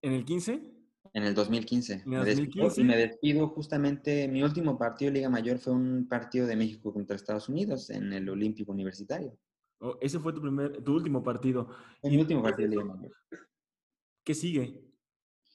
en 0.04 0.14
el 0.14 0.24
15? 0.24 0.77
En 1.18 1.24
el 1.24 1.34
2015. 1.34 2.04
Me, 2.06 2.24
Despido, 2.24 2.72
y 2.78 2.84
me 2.84 2.96
despido 2.96 3.48
justamente, 3.48 4.28
mi 4.28 4.44
último 4.44 4.78
partido 4.78 5.10
de 5.10 5.18
Liga 5.18 5.30
Mayor 5.32 5.58
fue 5.58 5.74
un 5.74 6.08
partido 6.08 6.46
de 6.46 6.56
México 6.56 6.94
contra 6.94 7.16
Estados 7.16 7.50
Unidos 7.50 7.90
en 7.90 8.14
el 8.14 8.30
Olímpico 8.30 8.72
Universitario. 8.72 9.36
Oh, 9.80 9.98
ese 10.00 10.20
fue 10.20 10.32
tu 10.32 10.42
primer, 10.42 10.84
tu 10.84 10.94
último 10.94 11.24
partido. 11.24 11.70
Mi 12.04 12.18
último 12.18 12.44
partido 12.44 12.70
de 12.70 12.76
Liga 12.76 12.86
Mayor. 12.86 13.12
¿Qué 14.24 14.36
sigue? 14.36 14.80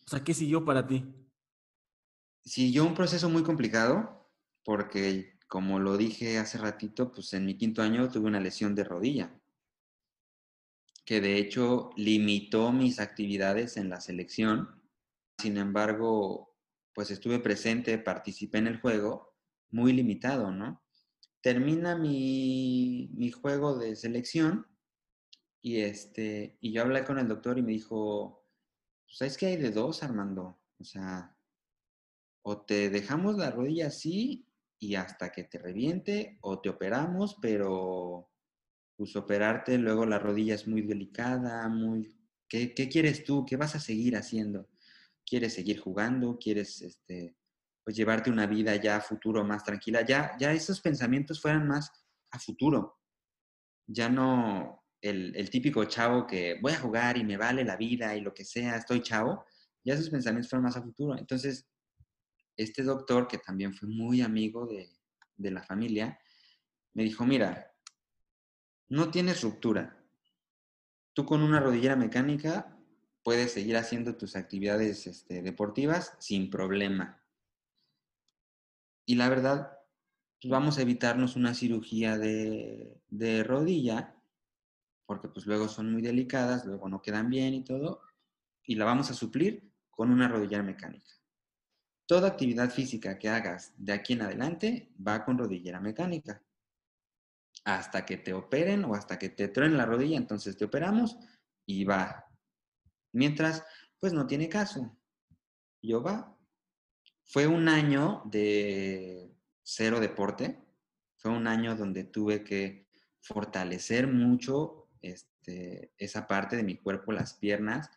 O 0.04 0.10
sea, 0.10 0.24
¿qué 0.24 0.34
siguió 0.34 0.64
para 0.64 0.84
ti? 0.84 1.04
Siguió 2.44 2.84
un 2.84 2.94
proceso 2.94 3.28
muy 3.28 3.44
complicado 3.44 4.28
porque 4.64 5.38
como 5.46 5.78
lo 5.78 5.96
dije 5.96 6.38
hace 6.38 6.58
ratito, 6.58 7.12
pues 7.12 7.34
en 7.34 7.46
mi 7.46 7.56
quinto 7.56 7.82
año 7.82 8.10
tuve 8.10 8.26
una 8.26 8.40
lesión 8.40 8.74
de 8.74 8.82
rodilla, 8.82 9.32
que 11.04 11.20
de 11.20 11.38
hecho 11.38 11.90
limitó 11.96 12.72
mis 12.72 12.98
actividades 12.98 13.76
en 13.76 13.90
la 13.90 14.00
selección. 14.00 14.81
Sin 15.43 15.57
embargo, 15.59 16.55
pues 16.95 17.11
estuve 17.11 17.40
presente, 17.40 17.99
participé 17.99 18.59
en 18.59 18.68
el 18.68 18.80
juego, 18.80 19.34
muy 19.72 19.93
limitado, 19.93 20.53
¿no? 20.53 20.84
Termina 21.40 21.99
mi, 21.99 23.11
mi 23.14 23.32
juego 23.32 23.76
de 23.76 23.97
selección 23.97 24.68
y, 25.61 25.80
este, 25.80 26.59
y 26.61 26.72
yo 26.72 26.82
hablé 26.82 27.03
con 27.05 27.18
el 27.18 27.26
doctor 27.26 27.59
y 27.59 27.62
me 27.62 27.72
dijo, 27.72 28.47
pues, 29.05 29.18
¿sabes 29.18 29.36
qué 29.36 29.47
hay 29.47 29.57
de 29.57 29.72
dos, 29.72 30.05
Armando? 30.05 30.61
O 30.78 30.84
sea, 30.84 31.36
o 32.43 32.61
te 32.64 32.88
dejamos 32.88 33.36
la 33.36 33.51
rodilla 33.51 33.88
así 33.88 34.47
y 34.78 34.95
hasta 34.95 35.32
que 35.32 35.43
te 35.43 35.59
reviente, 35.59 36.38
o 36.43 36.61
te 36.61 36.68
operamos, 36.68 37.36
pero 37.43 38.30
pues 38.95 39.16
operarte, 39.16 39.76
luego 39.76 40.07
la 40.07 40.20
rodilla 40.20 40.55
es 40.55 40.68
muy 40.68 40.82
delicada, 40.82 41.68
muy... 41.68 42.16
¿Qué, 42.49 42.74
qué 42.74 42.88
quieres 42.88 43.24
tú? 43.24 43.45
¿Qué 43.45 43.57
vas 43.57 43.74
a 43.74 43.80
seguir 43.80 44.14
haciendo? 44.14 44.68
¿Quieres 45.24 45.54
seguir 45.54 45.80
jugando? 45.80 46.38
¿Quieres 46.38 46.82
este, 46.82 47.36
pues 47.84 47.96
llevarte 47.96 48.30
una 48.30 48.46
vida 48.46 48.76
ya 48.76 48.96
a 48.96 49.00
futuro 49.00 49.44
más 49.44 49.64
tranquila? 49.64 50.02
Ya, 50.02 50.36
ya 50.38 50.52
esos 50.52 50.80
pensamientos 50.80 51.40
fueran 51.40 51.66
más 51.66 51.90
a 52.30 52.38
futuro. 52.38 52.98
Ya 53.86 54.08
no 54.08 54.84
el, 55.00 55.34
el 55.36 55.50
típico 55.50 55.84
chavo 55.84 56.26
que 56.26 56.58
voy 56.60 56.72
a 56.72 56.78
jugar 56.78 57.16
y 57.16 57.24
me 57.24 57.36
vale 57.36 57.64
la 57.64 57.76
vida 57.76 58.16
y 58.16 58.20
lo 58.20 58.32
que 58.32 58.44
sea, 58.44 58.76
estoy 58.76 59.02
chavo. 59.02 59.44
Ya 59.84 59.94
esos 59.94 60.10
pensamientos 60.10 60.48
fueron 60.50 60.64
más 60.64 60.76
a 60.76 60.82
futuro. 60.82 61.18
Entonces, 61.18 61.68
este 62.56 62.82
doctor, 62.82 63.26
que 63.26 63.38
también 63.38 63.74
fue 63.74 63.88
muy 63.88 64.20
amigo 64.20 64.66
de, 64.66 64.90
de 65.36 65.50
la 65.50 65.62
familia, 65.62 66.18
me 66.94 67.02
dijo, 67.02 67.24
mira, 67.24 67.72
no 68.88 69.10
tienes 69.10 69.42
ruptura. 69.42 69.98
Tú 71.14 71.26
con 71.26 71.42
una 71.42 71.60
rodillera 71.60 71.96
mecánica 71.96 72.78
puedes 73.22 73.52
seguir 73.52 73.76
haciendo 73.76 74.16
tus 74.16 74.36
actividades 74.36 75.06
este, 75.06 75.42
deportivas 75.42 76.14
sin 76.18 76.50
problema. 76.50 77.22
Y 79.06 79.16
la 79.16 79.28
verdad, 79.28 79.78
pues 80.40 80.50
vamos 80.50 80.78
a 80.78 80.82
evitarnos 80.82 81.36
una 81.36 81.54
cirugía 81.54 82.18
de, 82.18 83.00
de 83.08 83.44
rodilla, 83.44 84.16
porque 85.06 85.28
pues 85.28 85.46
luego 85.46 85.68
son 85.68 85.92
muy 85.92 86.02
delicadas, 86.02 86.64
luego 86.64 86.88
no 86.88 87.02
quedan 87.02 87.28
bien 87.28 87.54
y 87.54 87.64
todo, 87.64 88.02
y 88.64 88.76
la 88.76 88.84
vamos 88.84 89.10
a 89.10 89.14
suplir 89.14 89.72
con 89.90 90.10
una 90.10 90.28
rodillera 90.28 90.62
mecánica. 90.62 91.12
Toda 92.06 92.28
actividad 92.28 92.70
física 92.70 93.18
que 93.18 93.28
hagas 93.28 93.72
de 93.76 93.92
aquí 93.92 94.14
en 94.14 94.22
adelante 94.22 94.92
va 95.06 95.24
con 95.24 95.38
rodillera 95.38 95.80
mecánica. 95.80 96.42
Hasta 97.64 98.04
que 98.04 98.16
te 98.16 98.34
operen 98.34 98.84
o 98.84 98.94
hasta 98.94 99.18
que 99.18 99.28
te 99.28 99.48
truenen 99.48 99.78
la 99.78 99.86
rodilla, 99.86 100.16
entonces 100.16 100.56
te 100.56 100.64
operamos 100.64 101.16
y 101.64 101.84
va. 101.84 102.31
Mientras, 103.12 103.64
pues 103.98 104.12
no 104.12 104.26
tiene 104.26 104.48
caso. 104.48 104.96
Yo 105.80 106.02
va. 106.02 106.36
Fue 107.24 107.46
un 107.46 107.68
año 107.68 108.22
de 108.26 109.34
cero 109.62 110.00
deporte. 110.00 110.62
Fue 111.16 111.30
un 111.30 111.46
año 111.46 111.76
donde 111.76 112.04
tuve 112.04 112.42
que 112.42 112.88
fortalecer 113.20 114.06
mucho 114.08 114.88
este, 115.00 115.92
esa 115.98 116.26
parte 116.26 116.56
de 116.56 116.62
mi 116.62 116.76
cuerpo, 116.76 117.12
las 117.12 117.34
piernas, 117.34 117.90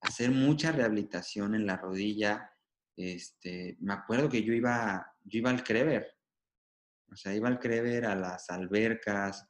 hacer 0.00 0.30
mucha 0.30 0.72
rehabilitación 0.72 1.54
en 1.54 1.66
la 1.66 1.76
rodilla, 1.76 2.50
este, 2.96 3.76
me 3.80 3.94
acuerdo 3.94 4.28
que 4.28 4.42
yo 4.42 4.52
iba, 4.52 5.14
yo 5.24 5.38
iba 5.38 5.50
al 5.50 5.64
Crever, 5.64 6.16
o 7.10 7.16
sea, 7.16 7.34
iba 7.34 7.48
al 7.48 7.58
Crever 7.58 8.06
a 8.06 8.14
las 8.14 8.50
albercas, 8.50 9.48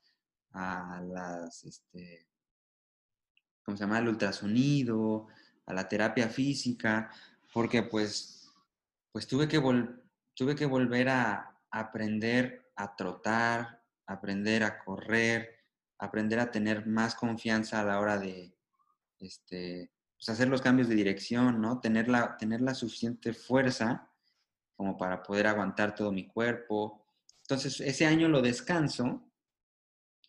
a 0.52 1.02
las, 1.02 1.64
este, 1.64 2.28
¿cómo 3.64 3.76
se 3.76 3.84
llama? 3.84 3.98
El 3.98 4.08
ultrasonido, 4.08 5.26
a 5.66 5.72
la 5.72 5.88
terapia 5.88 6.28
física, 6.28 7.10
porque 7.52 7.82
pues, 7.82 8.52
pues 9.12 9.26
tuve 9.26 9.48
que, 9.48 9.60
tuve 10.34 10.54
que 10.54 10.66
volver 10.66 11.08
a 11.08 11.58
aprender 11.70 12.70
a 12.76 12.94
trotar, 12.94 13.82
aprender 14.06 14.62
a 14.64 14.78
correr, 14.78 15.56
aprender 15.98 16.38
a 16.40 16.50
tener 16.50 16.86
más 16.86 17.14
confianza 17.14 17.80
a 17.80 17.84
la 17.84 18.00
hora 18.00 18.18
de, 18.18 18.54
este, 19.18 19.90
pues, 20.16 20.28
hacer 20.28 20.48
los 20.48 20.62
cambios 20.62 20.88
de 20.88 20.94
dirección, 20.94 21.60
¿no? 21.60 21.80
Tener 21.80 22.08
la, 22.08 22.36
tener 22.36 22.60
la 22.60 22.74
suficiente 22.74 23.32
fuerza 23.32 24.10
como 24.76 24.96
para 24.96 25.22
poder 25.22 25.46
aguantar 25.46 25.94
todo 25.94 26.12
mi 26.12 26.26
cuerpo. 26.26 27.06
Entonces, 27.42 27.80
ese 27.80 28.06
año 28.06 28.28
lo 28.28 28.42
descanso 28.42 29.22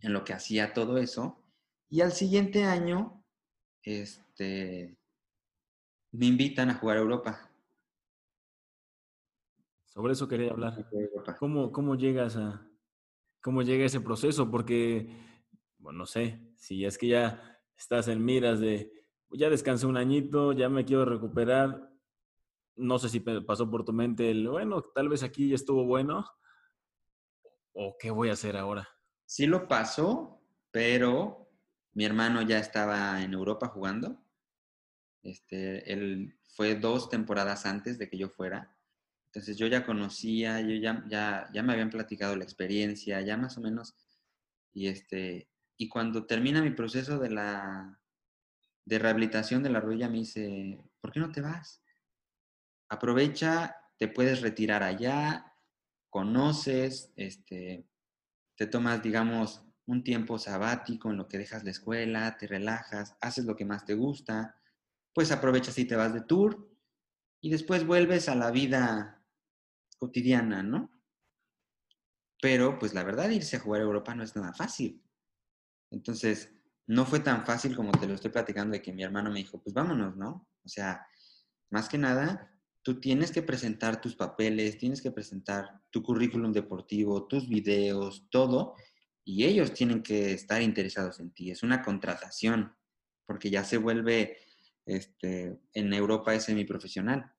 en 0.01 0.13
lo 0.13 0.23
que 0.23 0.33
hacía 0.33 0.73
todo 0.73 0.97
eso. 0.97 1.43
Y 1.89 2.01
al 2.01 2.11
siguiente 2.11 2.63
año, 2.63 3.24
este, 3.85 4.97
me 6.11 6.25
invitan 6.25 6.69
a 6.69 6.75
jugar 6.75 6.97
a 6.97 7.01
Europa. 7.01 7.51
Sobre 9.85 10.13
eso 10.13 10.27
quería 10.27 10.51
hablar. 10.51 10.89
¿Cómo, 11.39 11.71
cómo 11.71 11.95
llegas 11.95 12.35
a, 12.35 12.67
cómo 13.41 13.61
llega 13.61 13.85
ese 13.85 14.01
proceso? 14.01 14.51
Porque, 14.51 15.07
bueno, 15.77 15.99
no 15.99 16.05
sé, 16.05 16.51
si 16.57 16.83
es 16.83 16.97
que 16.97 17.07
ya 17.07 17.61
estás 17.77 18.07
en 18.07 18.23
miras 18.23 18.59
de 18.59 18.91
ya 19.31 19.49
descansé 19.49 19.85
un 19.85 19.97
añito, 19.97 20.53
ya 20.53 20.69
me 20.69 20.85
quiero 20.85 21.05
recuperar. 21.05 21.91
No 22.75 22.99
sé 22.99 23.09
si 23.09 23.19
pasó 23.19 23.69
por 23.69 23.85
tu 23.85 23.93
mente 23.93 24.31
el, 24.31 24.47
bueno, 24.49 24.81
tal 24.81 25.09
vez 25.09 25.23
aquí 25.23 25.49
ya 25.49 25.55
estuvo 25.55 25.85
bueno. 25.85 26.25
¿O 27.73 27.97
qué 27.97 28.11
voy 28.11 28.29
a 28.29 28.33
hacer 28.33 28.57
ahora? 28.57 28.87
Sí 29.25 29.47
lo 29.47 29.67
pasó, 29.67 30.41
pero 30.71 31.44
mi 31.95 32.05
hermano 32.05 32.41
ya 32.41 32.59
estaba 32.59 33.23
en 33.23 33.33
Europa 33.33 33.69
jugando. 33.69 34.21
Este, 35.23 35.91
él 35.91 36.37
fue 36.49 36.75
dos 36.75 37.09
temporadas 37.09 37.65
antes 37.65 37.97
de 37.97 38.09
que 38.09 38.17
yo 38.17 38.29
fuera. 38.29 38.77
Entonces 39.27 39.57
yo 39.57 39.65
ya 39.67 39.85
conocía, 39.85 40.61
yo 40.61 40.75
ya, 40.75 41.03
ya, 41.07 41.49
ya 41.53 41.63
me 41.63 41.73
habían 41.73 41.89
platicado 41.89 42.35
la 42.35 42.43
experiencia, 42.43 43.21
ya 43.21 43.37
más 43.37 43.57
o 43.57 43.61
menos. 43.61 43.95
Y, 44.73 44.87
este, 44.87 45.49
y 45.77 45.87
cuando 45.87 46.25
termina 46.25 46.61
mi 46.61 46.71
proceso 46.71 47.17
de 47.17 47.29
la, 47.29 47.97
de 48.83 48.99
rehabilitación 48.99 49.63
de 49.63 49.69
la 49.69 49.79
rodilla 49.79 50.09
me 50.09 50.19
dice, 50.19 50.77
¿por 50.99 51.13
qué 51.13 51.19
no 51.21 51.31
te 51.31 51.41
vas? 51.41 51.81
Aprovecha, 52.89 53.77
te 53.97 54.09
puedes 54.09 54.41
retirar 54.41 54.83
allá, 54.83 55.53
conoces, 56.09 57.13
este, 57.15 57.87
te 58.55 58.67
tomas, 58.67 59.01
digamos, 59.01 59.64
un 59.87 60.03
tiempo 60.03 60.39
sabático 60.39 61.09
en 61.11 61.17
lo 61.17 61.27
que 61.27 61.37
dejas 61.37 61.63
la 61.63 61.71
escuela, 61.71 62.37
te 62.37 62.47
relajas, 62.47 63.15
haces 63.21 63.45
lo 63.45 63.55
que 63.55 63.65
más 63.65 63.85
te 63.85 63.93
gusta, 63.93 64.59
pues 65.13 65.31
aprovechas 65.31 65.77
y 65.77 65.85
te 65.85 65.95
vas 65.95 66.13
de 66.13 66.21
tour 66.21 66.69
y 67.41 67.49
después 67.49 67.85
vuelves 67.85 68.27
a 68.27 68.35
la 68.35 68.51
vida 68.51 69.23
cotidiana, 69.97 70.63
¿no? 70.63 70.91
Pero 72.41 72.77
pues 72.79 72.93
la 72.93 73.03
verdad 73.03 73.29
irse 73.29 73.57
a 73.57 73.59
jugar 73.59 73.81
a 73.81 73.85
Europa 73.85 74.15
no 74.15 74.23
es 74.23 74.35
nada 74.35 74.53
fácil. 74.53 75.01
Entonces, 75.91 76.51
no 76.87 77.05
fue 77.05 77.19
tan 77.19 77.45
fácil 77.45 77.75
como 77.75 77.91
te 77.91 78.07
lo 78.07 78.15
estoy 78.15 78.31
platicando 78.31 78.73
de 78.73 78.81
que 78.81 78.93
mi 78.93 79.03
hermano 79.03 79.31
me 79.31 79.39
dijo, 79.39 79.61
pues 79.61 79.73
vámonos, 79.73 80.15
¿no? 80.17 80.47
O 80.63 80.67
sea, 80.67 81.07
más 81.69 81.89
que 81.89 81.97
nada, 81.97 82.51
tú 82.83 82.99
tienes 82.99 83.31
que 83.31 83.41
presentar 83.41 84.01
tus 84.01 84.15
papeles, 84.15 84.77
tienes 84.77 85.01
que 85.01 85.11
presentar 85.11 85.81
tu 85.89 86.03
currículum 86.03 86.51
deportivo, 86.51 87.25
tus 87.25 87.47
videos, 87.47 88.27
todo, 88.29 88.75
y 89.25 89.43
ellos 89.45 89.73
tienen 89.73 90.03
que 90.03 90.31
estar 90.31 90.61
interesados 90.61 91.19
en 91.19 91.31
ti. 91.31 91.49
Es 91.49 91.63
una 91.63 91.81
contratación, 91.81 92.75
porque 93.25 93.49
ya 93.49 93.63
se 93.63 93.77
vuelve, 93.77 94.37
este, 94.85 95.59
en 95.73 95.93
Europa 95.93 96.35
es 96.35 96.43
semiprofesional. 96.43 97.33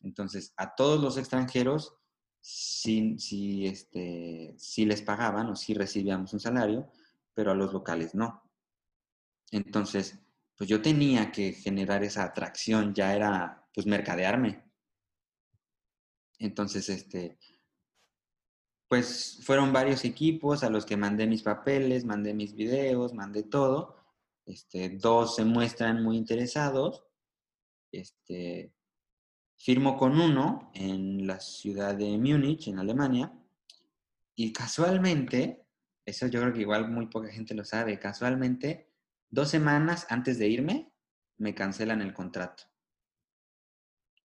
Entonces, 0.00 0.54
a 0.56 0.76
todos 0.76 1.00
los 1.00 1.18
extranjeros, 1.18 1.96
si, 2.40 3.18
si, 3.18 3.66
este, 3.66 4.54
si 4.56 4.86
les 4.86 5.02
pagaban 5.02 5.48
o 5.48 5.56
si 5.56 5.74
recibíamos 5.74 6.32
un 6.32 6.40
salario, 6.40 6.92
pero 7.34 7.50
a 7.50 7.54
los 7.54 7.72
locales 7.72 8.14
no. 8.14 8.48
Entonces, 9.50 10.20
pues 10.56 10.70
yo 10.70 10.80
tenía 10.80 11.32
que 11.32 11.54
generar 11.54 12.04
esa 12.04 12.22
atracción, 12.22 12.94
ya 12.94 13.16
era 13.16 13.66
pues 13.74 13.86
mercadearme. 13.86 14.62
Entonces, 16.38 16.88
este, 16.88 17.38
pues 18.88 19.40
fueron 19.42 19.72
varios 19.72 20.04
equipos 20.04 20.62
a 20.62 20.70
los 20.70 20.86
que 20.86 20.96
mandé 20.96 21.26
mis 21.26 21.42
papeles, 21.42 22.04
mandé 22.04 22.34
mis 22.34 22.54
videos, 22.54 23.14
mandé 23.14 23.42
todo. 23.42 23.96
Este, 24.46 24.90
dos 24.90 25.36
se 25.36 25.44
muestran 25.44 26.02
muy 26.02 26.16
interesados. 26.16 27.04
Este, 27.90 28.72
firmo 29.56 29.96
con 29.96 30.20
uno 30.20 30.70
en 30.74 31.26
la 31.26 31.40
ciudad 31.40 31.94
de 31.94 32.18
Múnich, 32.18 32.68
en 32.68 32.78
Alemania. 32.78 33.32
Y 34.34 34.52
casualmente, 34.52 35.66
eso 36.04 36.26
yo 36.26 36.40
creo 36.40 36.52
que 36.52 36.60
igual 36.60 36.90
muy 36.90 37.06
poca 37.06 37.28
gente 37.28 37.54
lo 37.54 37.64
sabe, 37.64 37.98
casualmente 37.98 38.94
Dos 39.34 39.50
semanas 39.50 40.06
antes 40.10 40.38
de 40.38 40.46
irme, 40.46 40.92
me 41.38 41.56
cancelan 41.56 42.00
el 42.00 42.14
contrato. 42.14 42.62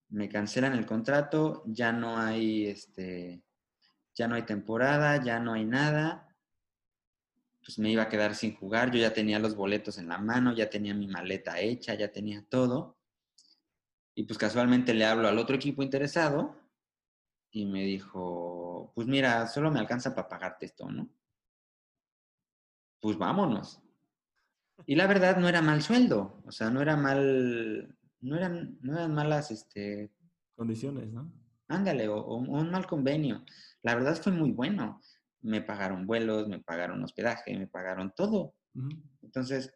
Me 0.09 0.29
cancelan 0.29 0.73
el 0.73 0.85
contrato, 0.85 1.63
ya 1.65 1.91
no 1.91 2.19
hay, 2.19 2.67
este, 2.67 3.41
ya 4.19 4.27
no 4.27 4.35
hay 4.35 4.43
temporada, 4.43 5.23
ya 5.23 5.39
no 5.39 5.53
hay 5.53 5.63
nada, 5.63 6.35
pues 7.63 7.79
me 7.79 7.89
iba 7.89 8.03
a 8.03 8.09
quedar 8.09 8.35
sin 8.35 8.53
jugar. 8.53 8.91
Yo 8.91 8.99
ya 8.99 9.13
tenía 9.13 9.39
los 9.39 9.55
boletos 9.55 9.97
en 9.97 10.09
la 10.09 10.17
mano, 10.17 10.53
ya 10.53 10.69
tenía 10.69 10.93
mi 10.93 11.07
maleta 11.07 11.57
hecha, 11.61 11.93
ya 11.93 12.11
tenía 12.11 12.45
todo. 12.49 12.99
Y 14.13 14.23
pues 14.23 14.37
casualmente 14.37 14.93
le 14.93 15.05
hablo 15.05 15.29
al 15.29 15.39
otro 15.39 15.55
equipo 15.55 15.81
interesado 15.83 16.53
y 17.49 17.65
me 17.65 17.85
dijo, 17.85 18.91
pues 18.93 19.07
mira, 19.07 19.47
solo 19.47 19.71
me 19.71 19.79
alcanza 19.79 20.13
para 20.13 20.27
pagarte 20.27 20.65
esto, 20.65 20.91
¿no? 20.91 21.09
Pues 22.99 23.17
vámonos. 23.17 23.81
Y 24.85 24.95
la 24.95 25.07
verdad 25.07 25.37
no 25.37 25.47
era 25.47 25.61
mal 25.61 25.81
sueldo, 25.81 26.41
o 26.45 26.51
sea, 26.51 26.69
no 26.69 26.81
era 26.81 26.97
mal, 26.97 27.97
no 28.19 28.35
eran, 28.35 28.77
no 28.81 28.97
eran 28.97 29.13
malas, 29.13 29.51
este... 29.51 30.11
Condiciones, 30.55 31.07
¿no? 31.13 31.38
Ándale, 31.69 32.07
o, 32.09 32.35
un 32.35 32.71
mal 32.71 32.87
convenio. 32.87 33.45
La 33.83 33.95
verdad 33.95 34.19
fue 34.21 34.31
muy 34.31 34.51
bueno. 34.51 35.01
Me 35.41 35.61
pagaron 35.61 36.05
vuelos, 36.05 36.47
me 36.47 36.59
pagaron 36.59 37.03
hospedaje, 37.03 37.57
me 37.57 37.67
pagaron 37.67 38.11
todo. 38.15 38.55
Entonces, 39.21 39.73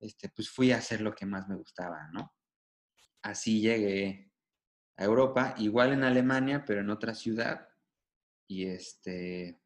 este, 0.00 0.28
pues 0.28 0.50
fui 0.50 0.72
a 0.72 0.78
hacer 0.78 1.00
lo 1.00 1.14
que 1.14 1.26
más 1.26 1.48
me 1.48 1.56
gustaba, 1.56 2.08
¿no? 2.12 2.34
Así 3.22 3.60
llegué 3.60 4.30
a 4.96 5.04
Europa, 5.04 5.54
igual 5.58 5.92
en 5.92 6.04
Alemania, 6.04 6.64
pero 6.66 6.80
en 6.80 6.90
otra 6.90 7.14
ciudad. 7.14 7.68
Y 8.48 8.66
este. 8.66 9.60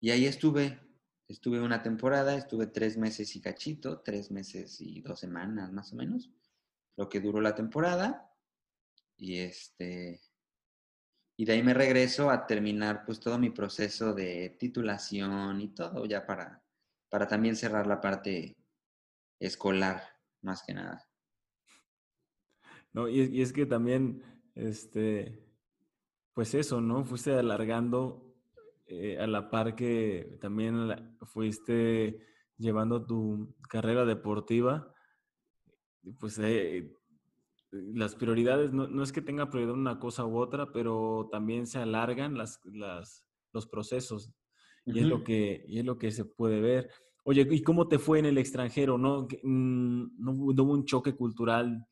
Y 0.00 0.10
ahí 0.10 0.26
estuve. 0.26 0.80
Estuve 1.26 1.60
una 1.60 1.82
temporada, 1.82 2.34
estuve 2.36 2.68
tres 2.68 2.96
meses 2.96 3.36
y 3.36 3.42
cachito, 3.42 4.00
tres 4.00 4.30
meses 4.30 4.80
y 4.80 5.02
dos 5.02 5.20
semanas 5.20 5.70
más 5.72 5.92
o 5.92 5.96
menos, 5.96 6.30
lo 6.96 7.10
que 7.10 7.20
duró 7.20 7.42
la 7.42 7.54
temporada. 7.54 8.27
Y 9.18 9.38
este. 9.40 10.20
Y 11.36 11.44
de 11.44 11.52
ahí 11.52 11.62
me 11.62 11.74
regreso 11.74 12.30
a 12.30 12.46
terminar 12.46 13.04
pues 13.04 13.20
todo 13.20 13.38
mi 13.38 13.50
proceso 13.50 14.12
de 14.14 14.56
titulación 14.58 15.60
y 15.60 15.68
todo, 15.74 16.04
ya 16.06 16.26
para, 16.26 16.64
para 17.08 17.28
también 17.28 17.54
cerrar 17.54 17.86
la 17.86 18.00
parte 18.00 18.56
escolar, 19.38 20.02
más 20.42 20.62
que 20.64 20.74
nada. 20.74 21.08
No, 22.92 23.08
y, 23.08 23.40
es 23.40 23.52
que 23.52 23.66
también, 23.66 24.22
este, 24.54 25.46
pues 26.32 26.54
eso, 26.54 26.80
¿no? 26.80 27.04
Fuiste 27.04 27.32
alargando 27.32 28.34
eh, 28.86 29.18
a 29.18 29.26
la 29.26 29.50
par 29.50 29.76
que 29.76 30.38
también 30.40 31.16
fuiste 31.22 32.26
llevando 32.56 33.06
tu 33.06 33.54
carrera 33.68 34.04
deportiva, 34.04 34.92
pues 36.18 36.38
eh, 36.40 36.97
las 37.70 38.14
prioridades, 38.14 38.72
no, 38.72 39.02
es 39.02 39.12
que 39.12 39.22
tenga 39.22 39.50
prioridad 39.50 39.74
una 39.74 39.98
cosa 39.98 40.24
u 40.24 40.38
otra, 40.38 40.72
pero 40.72 41.28
también 41.30 41.66
se 41.66 41.78
alargan 41.78 42.36
las, 42.38 42.60
los 43.52 43.66
procesos 43.66 44.32
y, 44.86 45.00
es 45.00 45.06
lo 45.06 45.22
que, 45.22 45.64
y 45.68 45.78
es 45.78 45.84
lo 45.84 45.98
que 45.98 46.10
se 46.10 46.24
puede 46.24 46.60
ver. 46.60 46.90
Oye, 47.24 47.46
¿y 47.50 47.62
cómo 47.62 47.88
te 47.88 47.98
fue 47.98 48.18
en 48.20 48.26
el 48.26 48.38
extranjero? 48.38 48.96
¿No, 48.96 49.28
mm, 49.42 50.04
no 50.18 50.32
hubo 50.32 50.72
un 50.72 50.86
choque 50.86 51.14
cultural 51.14 51.86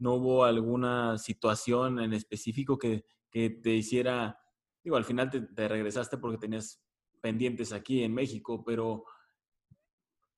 ¿No 0.00 0.14
hubo 0.14 0.44
alguna 0.44 1.18
situación 1.18 2.00
en 2.00 2.14
específico 2.14 2.78
que, 2.78 3.04
te 3.30 3.74
hiciera, 3.74 4.40
digo, 4.82 4.96
al 4.96 5.04
final 5.04 5.30
te, 5.30 5.68
regresaste 5.68 6.16
porque 6.16 6.38
tenías 6.38 6.82
pendientes 7.20 7.70
aquí 7.70 8.02
en 8.02 8.14
México, 8.14 8.64
pero 8.64 9.04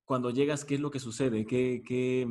cuando 0.05 0.30
llegas, 0.30 0.64
¿qué 0.64 0.74
es 0.74 0.80
lo 0.80 0.90
que 0.90 0.99
sucede? 0.99 1.47
¿Qué, 1.47 2.26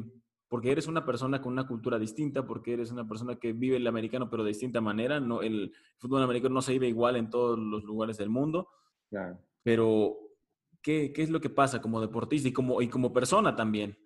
porque 0.51 0.69
eres 0.69 0.87
una 0.87 1.05
persona 1.05 1.41
con 1.41 1.53
una 1.53 1.65
cultura 1.65 1.97
distinta, 1.97 2.45
porque 2.45 2.73
eres 2.73 2.91
una 2.91 3.07
persona 3.07 3.37
que 3.37 3.53
vive 3.53 3.77
el 3.77 3.87
americano 3.87 4.29
pero 4.29 4.43
de 4.43 4.49
distinta 4.49 4.81
manera, 4.81 5.21
no, 5.21 5.41
el 5.41 5.73
fútbol 5.97 6.21
americano 6.23 6.55
no 6.55 6.61
se 6.61 6.73
vive 6.73 6.89
igual 6.89 7.15
en 7.15 7.29
todos 7.29 7.57
los 7.57 7.85
lugares 7.85 8.17
del 8.17 8.29
mundo, 8.29 8.67
claro. 9.09 9.39
pero 9.63 10.17
¿qué, 10.81 11.13
¿qué, 11.13 11.23
es 11.23 11.29
lo 11.29 11.39
que 11.39 11.49
pasa 11.49 11.81
como 11.81 12.01
deportista 12.01 12.49
y 12.49 12.51
como, 12.51 12.81
y 12.81 12.89
como 12.89 13.13
persona 13.13 13.55
también? 13.55 13.97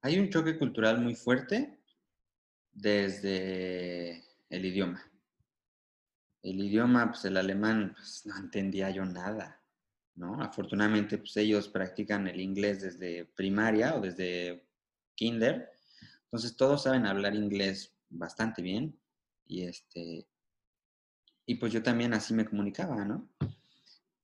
Hay 0.00 0.18
un 0.18 0.30
choque 0.30 0.56
cultural 0.56 0.98
muy 0.98 1.14
fuerte 1.14 1.78
desde 2.72 4.24
el 4.48 4.64
idioma. 4.64 5.02
El 6.42 6.58
idioma, 6.58 7.08
pues 7.10 7.26
el 7.26 7.36
alemán, 7.36 7.92
pues 7.94 8.24
no 8.24 8.38
entendía 8.38 8.88
yo 8.88 9.04
nada, 9.04 9.62
¿no? 10.14 10.40
Afortunadamente, 10.40 11.18
pues 11.18 11.36
ellos 11.36 11.68
practican 11.68 12.28
el 12.28 12.40
inglés 12.40 12.80
desde 12.80 13.26
primaria 13.26 13.94
o 13.94 14.00
desde 14.00 14.66
kinder, 15.14 15.71
entonces 16.32 16.56
todos 16.56 16.84
saben 16.84 17.04
hablar 17.04 17.34
inglés 17.34 17.94
bastante 18.08 18.62
bien 18.62 18.98
y 19.46 19.64
este, 19.64 20.26
y 21.44 21.56
pues 21.56 21.74
yo 21.74 21.82
también 21.82 22.14
así 22.14 22.32
me 22.32 22.46
comunicaba, 22.46 23.04
¿no? 23.04 23.28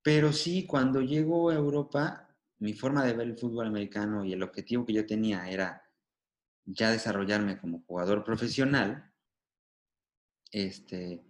Pero 0.00 0.32
sí, 0.32 0.64
cuando 0.64 1.02
llego 1.02 1.50
a 1.50 1.54
Europa, 1.54 2.34
mi 2.60 2.72
forma 2.72 3.04
de 3.04 3.12
ver 3.12 3.26
el 3.26 3.36
fútbol 3.36 3.66
americano 3.66 4.24
y 4.24 4.32
el 4.32 4.42
objetivo 4.42 4.86
que 4.86 4.94
yo 4.94 5.04
tenía 5.04 5.50
era 5.50 5.82
ya 6.64 6.90
desarrollarme 6.90 7.58
como 7.58 7.82
jugador 7.82 8.24
profesional, 8.24 9.12
este, 10.50 11.22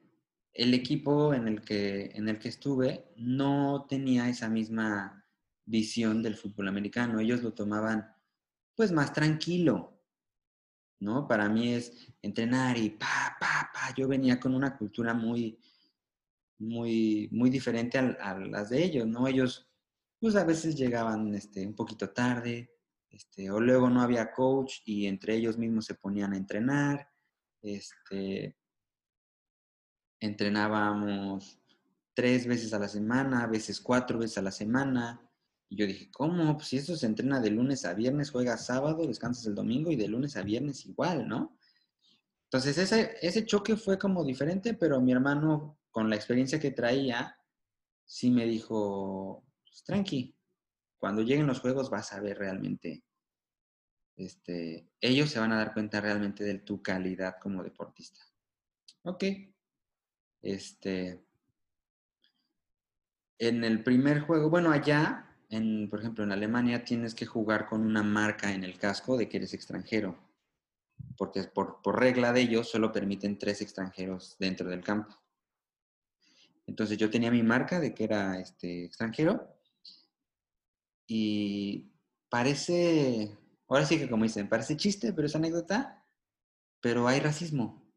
el 0.52 0.74
equipo 0.74 1.34
en 1.34 1.48
el, 1.48 1.60
que, 1.62 2.12
en 2.14 2.28
el 2.28 2.38
que 2.38 2.50
estuve 2.50 3.12
no 3.16 3.86
tenía 3.88 4.28
esa 4.28 4.48
misma 4.48 5.26
visión 5.64 6.22
del 6.22 6.36
fútbol 6.36 6.68
americano. 6.68 7.18
Ellos 7.18 7.42
lo 7.42 7.52
tomaban 7.52 8.14
pues 8.76 8.92
más 8.92 9.12
tranquilo, 9.12 9.97
¿no? 11.00 11.26
Para 11.26 11.48
mí 11.48 11.74
es 11.74 11.92
entrenar 12.22 12.76
y 12.76 12.90
pa, 12.90 13.36
pa, 13.40 13.70
pa. 13.72 13.94
Yo 13.96 14.08
venía 14.08 14.38
con 14.38 14.54
una 14.54 14.76
cultura 14.76 15.14
muy, 15.14 15.58
muy, 16.58 17.28
muy 17.32 17.50
diferente 17.50 17.98
a, 17.98 18.38
las 18.38 18.70
de 18.70 18.84
ellos, 18.84 19.06
¿no? 19.06 19.26
Ellos 19.26 19.66
pues 20.20 20.34
a 20.34 20.44
veces 20.44 20.74
llegaban 20.74 21.34
este, 21.34 21.64
un 21.66 21.74
poquito 21.74 22.10
tarde, 22.10 22.74
este, 23.08 23.50
o 23.50 23.60
luego 23.60 23.88
no 23.88 24.02
había 24.02 24.32
coach 24.32 24.80
y 24.84 25.06
entre 25.06 25.36
ellos 25.36 25.56
mismos 25.56 25.86
se 25.86 25.94
ponían 25.94 26.32
a 26.32 26.36
entrenar. 26.36 27.08
Este, 27.62 28.56
entrenábamos 30.20 31.60
tres 32.14 32.46
veces 32.46 32.72
a 32.74 32.78
la 32.78 32.88
semana, 32.88 33.44
a 33.44 33.46
veces 33.46 33.80
cuatro 33.80 34.18
veces 34.18 34.38
a 34.38 34.42
la 34.42 34.50
semana. 34.50 35.27
Y 35.68 35.76
yo 35.76 35.86
dije, 35.86 36.10
¿cómo? 36.10 36.56
Pues 36.56 36.68
si 36.68 36.78
esto 36.78 36.96
se 36.96 37.06
entrena 37.06 37.40
de 37.40 37.50
lunes 37.50 37.84
a 37.84 37.94
viernes, 37.94 38.30
juegas 38.30 38.66
sábado, 38.66 39.06
descansas 39.06 39.46
el 39.46 39.54
domingo 39.54 39.90
y 39.90 39.96
de 39.96 40.08
lunes 40.08 40.36
a 40.36 40.42
viernes 40.42 40.86
igual, 40.86 41.28
¿no? 41.28 41.58
Entonces 42.44 42.78
ese, 42.78 43.16
ese 43.20 43.44
choque 43.44 43.76
fue 43.76 43.98
como 43.98 44.24
diferente, 44.24 44.72
pero 44.72 45.00
mi 45.00 45.12
hermano, 45.12 45.78
con 45.90 46.08
la 46.08 46.16
experiencia 46.16 46.58
que 46.58 46.70
traía, 46.70 47.36
sí 48.06 48.30
me 48.30 48.46
dijo, 48.46 49.44
pues, 49.66 49.84
tranqui, 49.84 50.34
cuando 50.96 51.22
lleguen 51.22 51.46
los 51.46 51.60
juegos 51.60 51.90
vas 51.90 52.12
a 52.14 52.20
ver 52.20 52.38
realmente, 52.38 53.04
este, 54.16 54.90
ellos 55.00 55.30
se 55.30 55.38
van 55.38 55.52
a 55.52 55.58
dar 55.58 55.72
cuenta 55.74 56.00
realmente 56.00 56.42
de 56.42 56.58
tu 56.58 56.82
calidad 56.82 57.36
como 57.40 57.62
deportista. 57.62 58.20
Ok. 59.02 59.24
Este, 60.40 61.24
en 63.38 63.62
el 63.62 63.84
primer 63.84 64.20
juego, 64.20 64.50
bueno, 64.50 64.72
allá, 64.72 65.27
en, 65.50 65.88
por 65.88 66.00
ejemplo, 66.00 66.24
en 66.24 66.32
Alemania 66.32 66.84
tienes 66.84 67.14
que 67.14 67.26
jugar 67.26 67.66
con 67.66 67.82
una 67.82 68.02
marca 68.02 68.52
en 68.52 68.64
el 68.64 68.78
casco 68.78 69.16
de 69.16 69.28
que 69.28 69.38
eres 69.38 69.54
extranjero, 69.54 70.18
porque 71.16 71.44
por, 71.44 71.80
regla 71.98 72.32
de 72.32 72.42
ellos 72.42 72.70
solo 72.70 72.92
permiten 72.92 73.38
tres 73.38 73.62
extranjeros 73.62 74.36
dentro 74.38 74.68
del 74.68 74.84
campo. 74.84 75.16
Entonces 76.66 76.98
yo 76.98 77.08
tenía 77.08 77.30
mi 77.30 77.42
marca 77.42 77.80
de 77.80 77.94
que 77.94 78.04
era 78.04 78.38
este, 78.38 78.84
extranjero 78.84 79.58
y 81.06 81.90
parece, 82.28 83.38
ahora 83.68 83.86
sí 83.86 83.98
que 83.98 84.10
como 84.10 84.24
dicen, 84.24 84.50
parece 84.50 84.76
chiste, 84.76 85.14
pero 85.14 85.26
es 85.26 85.34
anécdota, 85.34 86.04
pero 86.82 87.08
hay 87.08 87.20
racismo. 87.20 87.87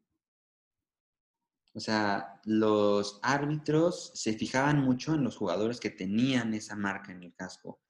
O 1.74 1.80
sea, 1.80 2.40
los 2.44 3.18
árbitros 3.22 4.12
se 4.14 4.34
fijaban 4.34 4.84
mucho 4.84 5.14
en 5.14 5.24
los 5.24 5.36
jugadores 5.36 5.80
que 5.80 5.90
tenían 5.90 6.52
esa 6.52 6.76
marca 6.76 7.12
en 7.12 7.22
el 7.22 7.34
casco. 7.34 7.80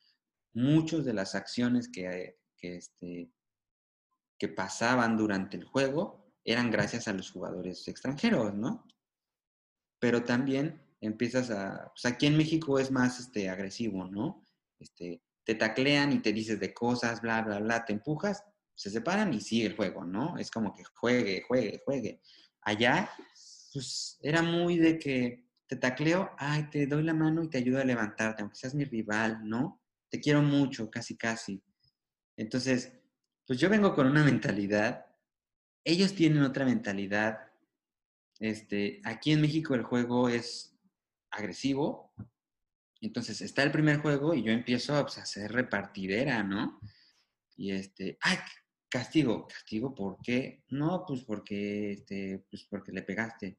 Muchas 0.55 1.05
de 1.05 1.15
las 1.15 1.35
acciones 1.35 1.89
que, 1.89 2.39
este, 2.61 3.33
que 4.39 4.49
pasaban 4.49 5.17
durante 5.17 5.57
el 5.57 5.65
juego 5.65 6.33
eran 6.45 6.71
gracias 6.71 7.09
a 7.09 7.13
los 7.13 7.31
jugadores 7.31 7.87
extranjeros, 7.89 8.55
¿no? 8.55 8.87
Pero 9.99 10.25
también 10.25 10.81
empiezas 11.01 11.51
a, 11.51 11.93
pues 11.93 12.05
aquí 12.07 12.27
en 12.27 12.37
México 12.37 12.79
es 12.79 12.91
más 12.91 13.19
este, 13.19 13.49
agresivo, 13.49 14.05
¿no? 14.05 14.45
Este, 14.79 15.23
te 15.45 15.55
taclean 15.57 16.13
y 16.13 16.21
te 16.21 16.33
dices 16.33 16.61
de 16.61 16.73
cosas, 16.73 17.21
bla, 17.21 17.43
bla, 17.43 17.59
bla, 17.59 17.85
te 17.85 17.93
empujas, 17.93 18.45
se 18.75 18.91
separan 18.91 19.33
y 19.35 19.41
sigue 19.41 19.67
el 19.67 19.77
juego, 19.77 20.05
¿no? 20.05 20.37
Es 20.39 20.51
como 20.51 20.73
que 20.73 20.85
juegue, 20.85 21.43
juegue, 21.43 21.83
juegue. 21.85 22.21
Allá, 22.63 23.11
pues 23.73 24.19
era 24.23 24.43
muy 24.43 24.79
de 24.79 24.99
que 24.99 25.47
te 25.67 25.77
tacleo, 25.77 26.31
ay, 26.39 26.69
te 26.71 26.87
doy 26.87 27.03
la 27.03 27.15
mano 27.15 27.43
y 27.43 27.49
te 27.49 27.59
ayudo 27.59 27.81
a 27.81 27.85
levantarte, 27.85 28.43
aunque 28.43 28.57
seas 28.57 28.75
mi 28.75 28.85
rival, 28.85 29.41
¿no? 29.49 29.83
Te 30.11 30.21
quiero 30.21 30.43
mucho, 30.43 30.91
casi, 30.91 31.17
casi. 31.17 31.63
Entonces, 32.37 32.93
pues 33.47 33.59
yo 33.59 33.71
vengo 33.71 33.95
con 33.95 34.07
una 34.07 34.25
mentalidad, 34.25 35.07
ellos 35.85 36.15
tienen 36.15 36.43
otra 36.43 36.65
mentalidad. 36.65 37.39
Este, 38.39 39.01
aquí 39.05 39.33
en 39.33 39.41
México 39.41 39.75
el 39.75 39.83
juego 39.83 40.29
es 40.29 40.77
agresivo. 41.31 42.13
Entonces 43.01 43.41
está 43.41 43.63
el 43.63 43.73
primer 43.73 43.99
juego 43.99 44.35
y 44.35 44.45
yo 44.45 44.53
empiezo 44.53 45.01
pues, 45.03 45.19
a 45.19 45.23
hacer 45.23 45.51
repartidera, 45.51 46.43
¿no? 46.43 46.81
Y 47.57 47.73
este, 47.73 48.17
¡ay! 48.21 48.39
Castigo, 48.93 49.47
castigo, 49.49 49.95
¿por 49.95 50.19
qué? 50.21 50.65
No, 50.69 51.07
pues 51.09 51.25
porque, 51.25 51.93
este, 51.93 52.45
pues 52.51 52.65
porque 52.65 52.93
le 52.93 53.01
pegaste. 53.01 53.57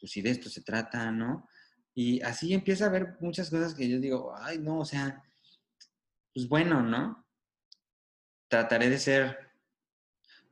Pues 0.00 0.10
si 0.10 0.20
de 0.20 0.30
esto 0.30 0.50
se 0.50 0.62
trata, 0.62 1.12
¿no? 1.12 1.48
Y 1.94 2.20
así 2.22 2.52
empieza 2.52 2.86
a 2.86 2.88
haber 2.88 3.16
muchas 3.20 3.50
cosas 3.50 3.72
que 3.72 3.88
yo 3.88 4.00
digo, 4.00 4.34
ay, 4.36 4.58
no, 4.58 4.80
o 4.80 4.84
sea, 4.84 5.22
pues 6.34 6.48
bueno, 6.48 6.82
¿no? 6.82 7.24
Trataré 8.48 8.90
de 8.90 8.98
ser, 8.98 9.38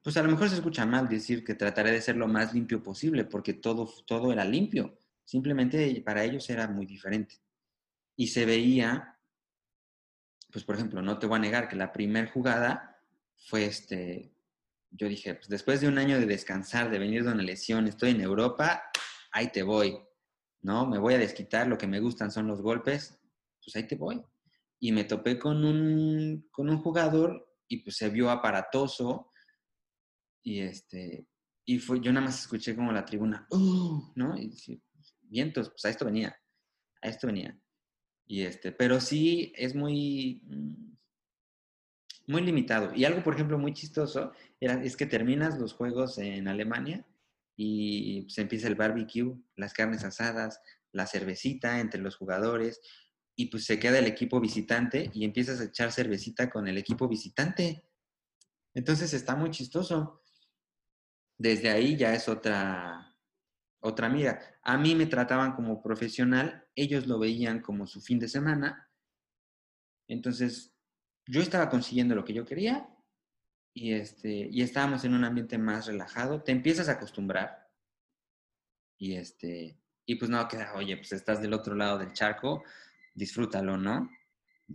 pues 0.04 0.16
a 0.16 0.22
lo 0.22 0.30
mejor 0.30 0.48
se 0.48 0.54
escucha 0.54 0.86
mal 0.86 1.08
decir 1.08 1.42
que 1.42 1.56
trataré 1.56 1.90
de 1.90 2.00
ser 2.00 2.16
lo 2.16 2.28
más 2.28 2.54
limpio 2.54 2.80
posible, 2.80 3.24
porque 3.24 3.54
todo, 3.54 3.92
todo 4.06 4.32
era 4.32 4.44
limpio. 4.44 5.00
Simplemente 5.24 6.00
para 6.06 6.22
ellos 6.22 6.48
era 6.48 6.68
muy 6.68 6.86
diferente. 6.86 7.40
Y 8.14 8.28
se 8.28 8.46
veía, 8.46 9.18
pues 10.52 10.64
por 10.64 10.76
ejemplo, 10.76 11.02
no 11.02 11.18
te 11.18 11.26
voy 11.26 11.38
a 11.38 11.40
negar 11.40 11.68
que 11.68 11.74
la 11.74 11.92
primera 11.92 12.30
jugada 12.30 12.91
fue 13.46 13.64
este, 13.64 14.34
yo 14.90 15.08
dije, 15.08 15.34
pues 15.34 15.48
después 15.48 15.80
de 15.80 15.88
un 15.88 15.98
año 15.98 16.18
de 16.18 16.26
descansar, 16.26 16.90
de 16.90 16.98
venir 16.98 17.24
de 17.24 17.32
una 17.32 17.42
lesión, 17.42 17.86
estoy 17.86 18.10
en 18.10 18.20
Europa, 18.20 18.82
ahí 19.32 19.50
te 19.50 19.62
voy, 19.62 19.98
¿no? 20.60 20.86
Me 20.86 20.98
voy 20.98 21.14
a 21.14 21.18
desquitar, 21.18 21.66
lo 21.66 21.78
que 21.78 21.86
me 21.86 22.00
gustan 22.00 22.30
son 22.30 22.46
los 22.46 22.60
golpes, 22.60 23.18
pues 23.62 23.76
ahí 23.76 23.86
te 23.86 23.96
voy. 23.96 24.22
Y 24.78 24.92
me 24.92 25.04
topé 25.04 25.38
con 25.38 25.64
un, 25.64 26.48
con 26.50 26.68
un 26.68 26.78
jugador 26.78 27.48
y 27.68 27.78
pues 27.78 27.96
se 27.96 28.10
vio 28.10 28.30
aparatoso 28.30 29.32
y 30.42 30.60
este, 30.60 31.28
y 31.64 31.78
fue, 31.78 32.00
yo 32.00 32.12
nada 32.12 32.26
más 32.26 32.40
escuché 32.40 32.74
como 32.74 32.92
la 32.92 33.04
tribuna, 33.04 33.46
¡uh! 33.50 34.12
¿no? 34.16 34.36
Y 34.36 34.82
vientos, 35.20 35.70
pues 35.70 35.84
a 35.84 35.90
esto 35.90 36.04
venía, 36.04 36.36
a 37.00 37.08
esto 37.08 37.28
venía. 37.28 37.58
Y 38.26 38.42
este, 38.42 38.72
pero 38.72 39.00
sí 39.00 39.52
es 39.56 39.74
muy, 39.74 40.42
mm, 40.44 40.91
muy 42.26 42.42
limitado. 42.42 42.94
Y 42.94 43.04
algo, 43.04 43.22
por 43.22 43.34
ejemplo, 43.34 43.58
muy 43.58 43.72
chistoso 43.72 44.32
es 44.60 44.96
que 44.96 45.06
terminas 45.06 45.58
los 45.58 45.72
juegos 45.72 46.18
en 46.18 46.48
Alemania 46.48 47.06
y 47.56 48.26
se 48.28 48.42
empieza 48.42 48.68
el 48.68 48.74
barbecue, 48.74 49.36
las 49.56 49.72
carnes 49.72 50.04
asadas, 50.04 50.60
la 50.92 51.06
cervecita 51.06 51.80
entre 51.80 52.00
los 52.00 52.16
jugadores 52.16 52.80
y 53.34 53.46
pues 53.46 53.64
se 53.64 53.78
queda 53.78 53.98
el 53.98 54.06
equipo 54.06 54.40
visitante 54.40 55.10
y 55.14 55.24
empiezas 55.24 55.60
a 55.60 55.64
echar 55.64 55.90
cervecita 55.90 56.50
con 56.50 56.68
el 56.68 56.78
equipo 56.78 57.08
visitante. 57.08 57.84
Entonces 58.74 59.12
está 59.14 59.36
muy 59.36 59.50
chistoso. 59.50 60.22
Desde 61.38 61.70
ahí 61.70 61.96
ya 61.96 62.14
es 62.14 62.28
otra, 62.28 63.16
otra 63.80 64.08
mira. 64.08 64.40
A 64.62 64.76
mí 64.76 64.94
me 64.94 65.06
trataban 65.06 65.54
como 65.54 65.82
profesional, 65.82 66.66
ellos 66.74 67.06
lo 67.06 67.18
veían 67.18 67.60
como 67.60 67.86
su 67.86 68.00
fin 68.00 68.18
de 68.18 68.28
semana. 68.28 68.90
Entonces 70.08 70.71
yo 71.26 71.40
estaba 71.40 71.68
consiguiendo 71.68 72.14
lo 72.14 72.24
que 72.24 72.34
yo 72.34 72.44
quería 72.44 72.88
y, 73.74 73.92
este, 73.92 74.48
y 74.50 74.62
estábamos 74.62 75.04
en 75.04 75.14
un 75.14 75.24
ambiente 75.24 75.58
más 75.58 75.86
relajado. 75.86 76.42
Te 76.42 76.52
empiezas 76.52 76.88
a 76.88 76.92
acostumbrar 76.92 77.70
y, 78.98 79.14
este, 79.14 79.78
y 80.06 80.16
pues 80.16 80.30
no 80.30 80.46
queda, 80.48 80.74
oye, 80.74 80.96
pues 80.96 81.12
estás 81.12 81.40
del 81.40 81.54
otro 81.54 81.74
lado 81.74 81.98
del 81.98 82.12
charco, 82.12 82.64
disfrútalo, 83.14 83.76
¿no? 83.76 84.10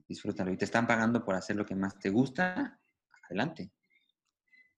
Disfrútalo. 0.07 0.51
Y 0.51 0.57
te 0.57 0.65
están 0.65 0.87
pagando 0.87 1.23
por 1.23 1.35
hacer 1.35 1.55
lo 1.55 1.65
que 1.65 1.75
más 1.75 1.97
te 1.99 2.09
gusta, 2.09 2.79
adelante. 3.25 3.71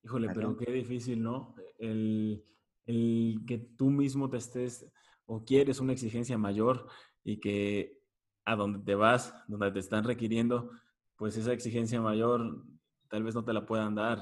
Híjole, 0.03 0.29
pero 0.33 0.55
qué 0.57 0.71
difícil, 0.71 1.21
¿no? 1.21 1.55
El, 1.77 2.43
el 2.85 3.41
que 3.47 3.57
tú 3.57 3.89
mismo 3.89 4.29
te 4.29 4.37
estés 4.37 4.85
o 5.25 5.43
quieres 5.45 5.79
una 5.79 5.93
exigencia 5.93 6.37
mayor 6.37 6.87
y 7.23 7.39
que 7.39 7.99
a 8.45 8.55
donde 8.55 8.79
te 8.79 8.95
vas, 8.95 9.33
donde 9.47 9.71
te 9.71 9.79
están 9.79 10.03
requiriendo, 10.03 10.71
pues 11.19 11.35
esa 11.35 11.51
exigencia 11.51 12.01
mayor 12.01 12.63
tal 13.09 13.23
vez 13.23 13.35
no 13.35 13.43
te 13.43 13.51
la 13.51 13.65
puedan 13.65 13.93
dar. 13.93 14.19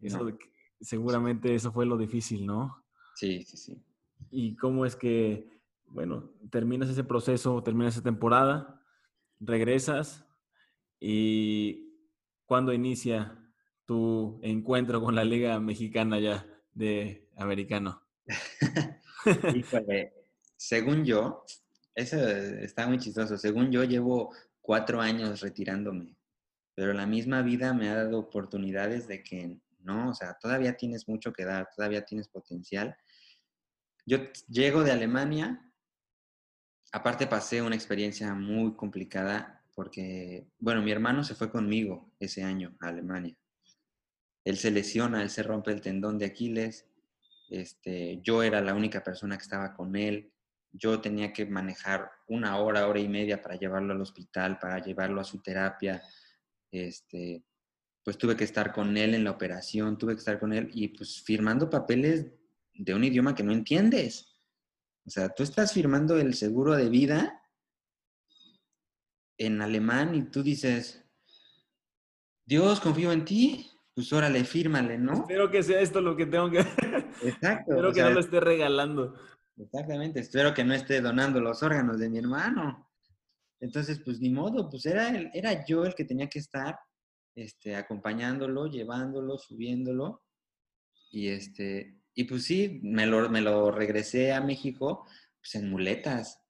Eso 0.00 0.26
seguramente 0.80 1.54
eso 1.54 1.70
fue 1.70 1.84
lo 1.84 1.98
difícil, 1.98 2.46
¿no? 2.46 2.82
Sí, 3.14 3.42
sí, 3.42 3.58
sí. 3.58 3.84
¿Y 4.30 4.56
cómo 4.56 4.86
es 4.86 4.96
que, 4.96 5.60
bueno, 5.86 6.32
terminas 6.50 6.88
ese 6.88 7.04
proceso, 7.04 7.62
terminas 7.62 7.94
esa 7.94 8.02
temporada, 8.02 8.82
regresas 9.38 10.24
y 10.98 11.92
cuándo 12.46 12.72
inicia 12.72 13.38
tu 13.84 14.40
encuentro 14.42 15.02
con 15.02 15.14
la 15.14 15.24
Liga 15.24 15.60
Mexicana 15.60 16.18
ya 16.18 16.46
de 16.72 17.28
americano? 17.36 18.02
Híjole, 19.54 20.14
según 20.56 21.04
yo, 21.04 21.44
eso 21.94 22.16
está 22.16 22.86
muy 22.86 22.98
chistoso. 22.98 23.36
Según 23.36 23.70
yo, 23.70 23.84
llevo 23.84 24.32
cuatro 24.68 25.00
años 25.00 25.40
retirándome, 25.40 26.14
pero 26.74 26.92
la 26.92 27.06
misma 27.06 27.40
vida 27.40 27.72
me 27.72 27.88
ha 27.88 28.04
dado 28.04 28.18
oportunidades 28.18 29.08
de 29.08 29.22
que 29.22 29.58
no, 29.78 30.10
o 30.10 30.14
sea, 30.14 30.34
todavía 30.34 30.76
tienes 30.76 31.08
mucho 31.08 31.32
que 31.32 31.46
dar, 31.46 31.70
todavía 31.74 32.04
tienes 32.04 32.28
potencial. 32.28 32.94
Yo 34.04 34.18
llego 34.46 34.84
de 34.84 34.90
Alemania, 34.92 35.72
aparte 36.92 37.26
pasé 37.26 37.62
una 37.62 37.76
experiencia 37.76 38.34
muy 38.34 38.74
complicada 38.74 39.64
porque, 39.74 40.46
bueno, 40.58 40.82
mi 40.82 40.92
hermano 40.92 41.24
se 41.24 41.34
fue 41.34 41.50
conmigo 41.50 42.12
ese 42.20 42.42
año 42.42 42.76
a 42.80 42.88
Alemania. 42.88 43.38
Él 44.44 44.58
se 44.58 44.70
lesiona, 44.70 45.22
él 45.22 45.30
se 45.30 45.44
rompe 45.44 45.72
el 45.72 45.80
tendón 45.80 46.18
de 46.18 46.26
Aquiles, 46.26 46.86
este, 47.48 48.20
yo 48.20 48.42
era 48.42 48.60
la 48.60 48.74
única 48.74 49.02
persona 49.02 49.38
que 49.38 49.44
estaba 49.44 49.72
con 49.72 49.96
él, 49.96 50.30
yo 50.72 51.00
tenía 51.00 51.32
que 51.32 51.46
manejar 51.46 52.10
una 52.26 52.58
hora, 52.58 52.86
hora 52.86 53.00
y 53.00 53.08
media 53.08 53.42
para 53.42 53.56
llevarlo 53.56 53.92
al 53.92 54.00
hospital, 54.00 54.58
para 54.58 54.78
llevarlo 54.78 55.20
a 55.20 55.24
su 55.24 55.40
terapia. 55.40 56.02
Este, 56.70 57.44
pues 58.04 58.18
tuve 58.18 58.36
que 58.36 58.44
estar 58.44 58.72
con 58.72 58.96
él 58.96 59.14
en 59.14 59.24
la 59.24 59.30
operación, 59.30 59.98
tuve 59.98 60.14
que 60.14 60.20
estar 60.20 60.38
con 60.38 60.52
él 60.52 60.70
y 60.72 60.88
pues 60.88 61.22
firmando 61.22 61.68
papeles 61.68 62.26
de 62.74 62.94
un 62.94 63.04
idioma 63.04 63.34
que 63.34 63.42
no 63.42 63.52
entiendes. 63.52 64.36
O 65.06 65.10
sea, 65.10 65.30
tú 65.30 65.42
estás 65.42 65.72
firmando 65.72 66.18
el 66.18 66.34
seguro 66.34 66.74
de 66.74 66.88
vida 66.88 67.42
en 69.38 69.62
alemán 69.62 70.14
y 70.14 70.22
tú 70.24 70.42
dices, 70.42 71.04
Dios, 72.44 72.80
confío 72.80 73.12
en 73.12 73.24
ti, 73.24 73.70
pues 73.94 74.12
órale, 74.12 74.44
fírmale, 74.44 74.98
¿no? 74.98 75.12
Espero 75.12 75.50
que 75.50 75.62
sea 75.62 75.80
esto 75.80 76.00
lo 76.00 76.16
que 76.16 76.26
tengo 76.26 76.50
que... 76.50 76.58
Exacto. 77.22 77.72
Espero 77.72 77.92
que 77.92 78.02
no 78.02 78.10
lo 78.10 78.20
esté 78.20 78.40
regalando. 78.40 79.14
Exactamente, 79.58 80.20
espero 80.20 80.54
que 80.54 80.64
no 80.64 80.72
esté 80.72 81.00
donando 81.00 81.40
los 81.40 81.62
órganos 81.62 81.98
de 81.98 82.08
mi 82.08 82.18
hermano. 82.18 82.88
Entonces, 83.60 84.00
pues 84.04 84.20
ni 84.20 84.30
modo, 84.30 84.70
pues 84.70 84.86
era, 84.86 85.08
era 85.34 85.66
yo 85.66 85.84
el 85.84 85.94
que 85.94 86.04
tenía 86.04 86.28
que 86.28 86.38
estar 86.38 86.78
este, 87.34 87.74
acompañándolo, 87.74 88.68
llevándolo, 88.68 89.36
subiéndolo. 89.36 90.22
Y, 91.10 91.28
este, 91.28 92.00
y 92.14 92.24
pues 92.24 92.44
sí, 92.44 92.80
me 92.82 93.06
lo, 93.06 93.28
me 93.30 93.40
lo 93.40 93.72
regresé 93.72 94.32
a 94.32 94.40
México 94.40 95.06
pues 95.40 95.54
en 95.56 95.70
muletas. 95.70 96.40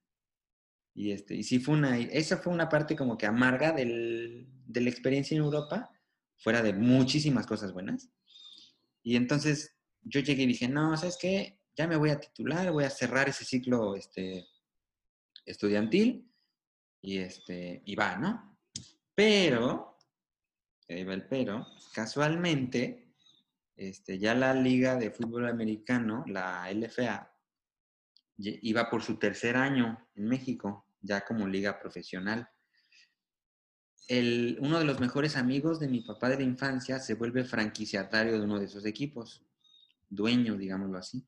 Y, 0.93 1.11
este, 1.11 1.35
y 1.35 1.43
sí 1.43 1.59
fue 1.59 1.75
una, 1.75 1.97
esa 1.97 2.37
fue 2.37 2.53
una 2.53 2.69
parte 2.69 2.95
como 2.95 3.17
que 3.17 3.25
amarga 3.25 3.71
del, 3.71 4.47
de 4.65 4.81
la 4.81 4.89
experiencia 4.89 5.35
en 5.35 5.43
Europa, 5.43 5.89
fuera 6.37 6.61
de 6.61 6.73
muchísimas 6.73 7.47
cosas 7.47 7.73
buenas. 7.73 8.11
Y 9.01 9.15
entonces 9.15 9.77
yo 10.01 10.19
llegué 10.19 10.43
y 10.43 10.47
dije, 10.47 10.67
no, 10.67 10.95
¿sabes 10.97 11.17
qué? 11.19 11.58
Ya 11.79 11.87
me 11.87 11.95
voy 11.95 12.09
a 12.09 12.19
titular, 12.19 12.69
voy 12.73 12.83
a 12.83 12.89
cerrar 12.89 13.29
ese 13.29 13.45
ciclo 13.45 13.95
este, 13.95 14.49
estudiantil 15.45 16.29
y, 17.01 17.19
este, 17.19 17.81
y 17.85 17.95
va, 17.95 18.17
¿no? 18.17 18.59
Pero, 19.15 19.97
ahí 20.89 21.05
va 21.05 21.13
el 21.13 21.25
pero, 21.25 21.65
casualmente, 21.93 23.13
este, 23.77 24.19
ya 24.19 24.35
la 24.35 24.53
Liga 24.53 24.97
de 24.97 25.09
Fútbol 25.09 25.47
Americano, 25.47 26.25
la 26.27 26.69
LFA, 26.69 27.33
iba 28.35 28.89
por 28.89 29.01
su 29.01 29.17
tercer 29.17 29.55
año 29.55 30.05
en 30.15 30.27
México, 30.27 30.85
ya 30.99 31.21
como 31.21 31.47
liga 31.47 31.79
profesional. 31.79 32.49
El, 34.09 34.57
uno 34.59 34.79
de 34.79 34.85
los 34.85 34.99
mejores 34.99 35.37
amigos 35.37 35.79
de 35.79 35.87
mi 35.87 36.01
papá 36.01 36.27
de 36.27 36.39
la 36.39 36.43
infancia 36.43 36.99
se 36.99 37.13
vuelve 37.13 37.45
franquiciatario 37.45 38.33
de 38.33 38.43
uno 38.43 38.59
de 38.59 38.65
esos 38.65 38.85
equipos, 38.85 39.45
dueño, 40.09 40.57
digámoslo 40.57 40.97
así. 40.97 41.25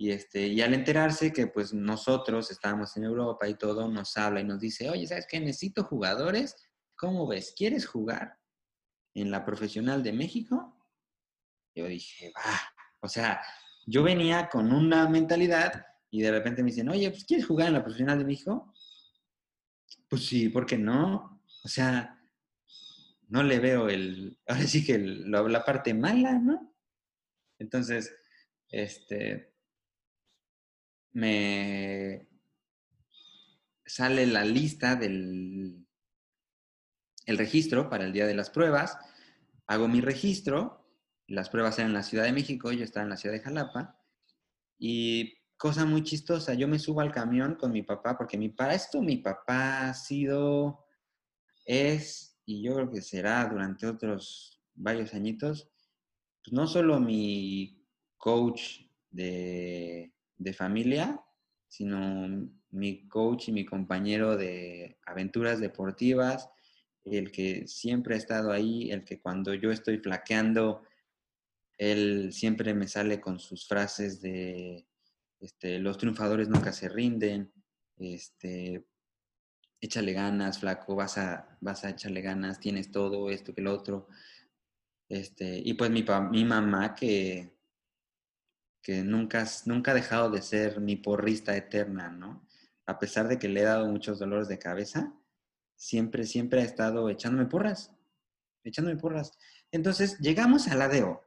Y, 0.00 0.12
este, 0.12 0.46
y 0.46 0.62
al 0.62 0.72
enterarse 0.72 1.30
que 1.30 1.48
pues 1.48 1.74
nosotros 1.74 2.50
estábamos 2.50 2.96
en 2.96 3.04
Europa 3.04 3.46
y 3.46 3.58
todo, 3.58 3.86
nos 3.86 4.16
habla 4.16 4.40
y 4.40 4.44
nos 4.44 4.58
dice, 4.58 4.88
oye, 4.88 5.06
¿sabes 5.06 5.26
qué? 5.26 5.38
Necesito 5.38 5.84
jugadores. 5.84 6.56
¿Cómo 6.96 7.26
ves? 7.26 7.52
¿Quieres 7.54 7.86
jugar 7.86 8.38
en 9.12 9.30
la 9.30 9.44
profesional 9.44 10.02
de 10.02 10.14
México? 10.14 10.74
Yo 11.74 11.86
dije, 11.86 12.32
va. 12.34 12.58
O 13.00 13.10
sea, 13.10 13.42
yo 13.84 14.02
venía 14.02 14.48
con 14.48 14.72
una 14.72 15.06
mentalidad 15.06 15.84
y 16.10 16.22
de 16.22 16.30
repente 16.30 16.62
me 16.62 16.70
dicen, 16.70 16.88
oye, 16.88 17.10
pues 17.10 17.26
¿quieres 17.26 17.44
jugar 17.44 17.68
en 17.68 17.74
la 17.74 17.84
profesional 17.84 18.18
de 18.18 18.24
México? 18.24 18.72
Pues 20.08 20.24
sí, 20.24 20.48
¿por 20.48 20.64
qué 20.64 20.78
no? 20.78 21.42
O 21.62 21.68
sea, 21.68 22.18
no 23.28 23.42
le 23.42 23.58
veo 23.58 23.90
el, 23.90 24.38
ahora 24.48 24.62
sí 24.62 24.82
que 24.82 24.96
la 24.98 25.62
parte 25.62 25.92
mala, 25.92 26.38
¿no? 26.38 26.74
Entonces, 27.58 28.16
este, 28.70 29.49
me, 31.12 32.28
sale 33.84 34.26
la 34.26 34.44
lista 34.44 34.96
del 34.96 35.86
el 37.26 37.38
registro 37.38 37.88
para 37.88 38.04
el 38.04 38.12
día 38.12 38.26
de 38.26 38.34
las 38.34 38.50
pruebas, 38.50 38.98
hago 39.66 39.88
mi 39.88 40.00
registro, 40.00 40.84
las 41.26 41.48
pruebas 41.48 41.78
eran 41.78 41.90
en 41.90 41.94
la 41.94 42.02
Ciudad 42.02 42.24
de 42.24 42.32
México, 42.32 42.72
yo 42.72 42.82
estaba 42.82 43.04
en 43.04 43.10
la 43.10 43.16
Ciudad 43.16 43.34
de 43.34 43.42
Jalapa, 43.42 43.98
y 44.78 45.34
cosa 45.56 45.84
muy 45.84 46.02
chistosa, 46.02 46.54
yo 46.54 46.66
me 46.66 46.78
subo 46.78 47.00
al 47.00 47.12
camión 47.12 47.54
con 47.54 47.72
mi 47.72 47.82
papá, 47.82 48.18
porque 48.18 48.36
mi, 48.36 48.48
para 48.48 48.74
esto 48.74 49.00
mi 49.00 49.18
papá 49.18 49.90
ha 49.90 49.94
sido, 49.94 50.86
es, 51.64 52.36
y 52.44 52.62
yo 52.62 52.74
creo 52.74 52.90
que 52.90 53.02
será 53.02 53.46
durante 53.46 53.86
otros 53.86 54.60
varios 54.74 55.14
añitos, 55.14 55.70
pues 56.42 56.52
no 56.52 56.66
solo 56.66 56.98
mi 56.98 57.86
coach 58.16 58.80
de, 59.10 60.12
de 60.40 60.54
familia, 60.54 61.22
sino 61.68 62.50
mi 62.70 63.06
coach 63.06 63.48
y 63.48 63.52
mi 63.52 63.64
compañero 63.64 64.36
de 64.36 64.98
aventuras 65.06 65.60
deportivas, 65.60 66.48
el 67.04 67.30
que 67.30 67.66
siempre 67.68 68.14
ha 68.14 68.18
estado 68.18 68.50
ahí, 68.50 68.90
el 68.90 69.04
que 69.04 69.20
cuando 69.20 69.54
yo 69.54 69.70
estoy 69.70 69.98
flaqueando, 69.98 70.82
él 71.78 72.32
siempre 72.32 72.74
me 72.74 72.88
sale 72.88 73.20
con 73.20 73.38
sus 73.38 73.68
frases 73.68 74.20
de 74.20 74.86
este, 75.40 75.78
los 75.78 75.96
triunfadores 75.96 76.48
nunca 76.48 76.72
se 76.72 76.88
rinden, 76.88 77.52
este, 77.96 78.86
échale 79.80 80.12
ganas, 80.12 80.58
flaco, 80.58 80.94
vas 80.94 81.16
a, 81.18 81.58
vas 81.60 81.84
a 81.84 81.90
echarle 81.90 82.20
ganas, 82.20 82.60
tienes 82.60 82.90
todo 82.90 83.30
esto 83.30 83.54
que 83.54 83.62
lo 83.62 83.72
otro. 83.72 84.08
Este, 85.08 85.60
y 85.64 85.74
pues 85.74 85.90
mi, 85.90 86.04
mi 86.30 86.44
mamá 86.44 86.94
que, 86.94 87.59
que 88.82 89.02
nunca, 89.02 89.46
nunca 89.66 89.90
ha 89.90 89.94
dejado 89.94 90.30
de 90.30 90.42
ser 90.42 90.80
mi 90.80 90.96
porrista 90.96 91.56
eterna, 91.56 92.10
¿no? 92.10 92.46
A 92.86 92.98
pesar 92.98 93.28
de 93.28 93.38
que 93.38 93.48
le 93.48 93.60
he 93.60 93.64
dado 93.64 93.86
muchos 93.86 94.18
dolores 94.18 94.48
de 94.48 94.58
cabeza, 94.58 95.14
siempre, 95.76 96.24
siempre 96.24 96.60
ha 96.60 96.64
estado 96.64 97.08
echándome 97.08 97.46
porras, 97.46 97.94
echándome 98.64 98.96
porras. 98.96 99.38
Entonces, 99.70 100.18
llegamos 100.18 100.68
a 100.68 100.74
la 100.74 100.88
DEO. 100.88 101.24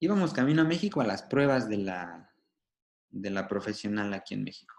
Íbamos 0.00 0.32
camino 0.32 0.62
a 0.62 0.66
México 0.66 1.00
a 1.00 1.06
las 1.06 1.22
pruebas 1.22 1.68
de 1.68 1.78
la, 1.78 2.34
de 3.10 3.30
la 3.30 3.46
profesional 3.46 4.12
aquí 4.14 4.34
en 4.34 4.44
México. 4.44 4.74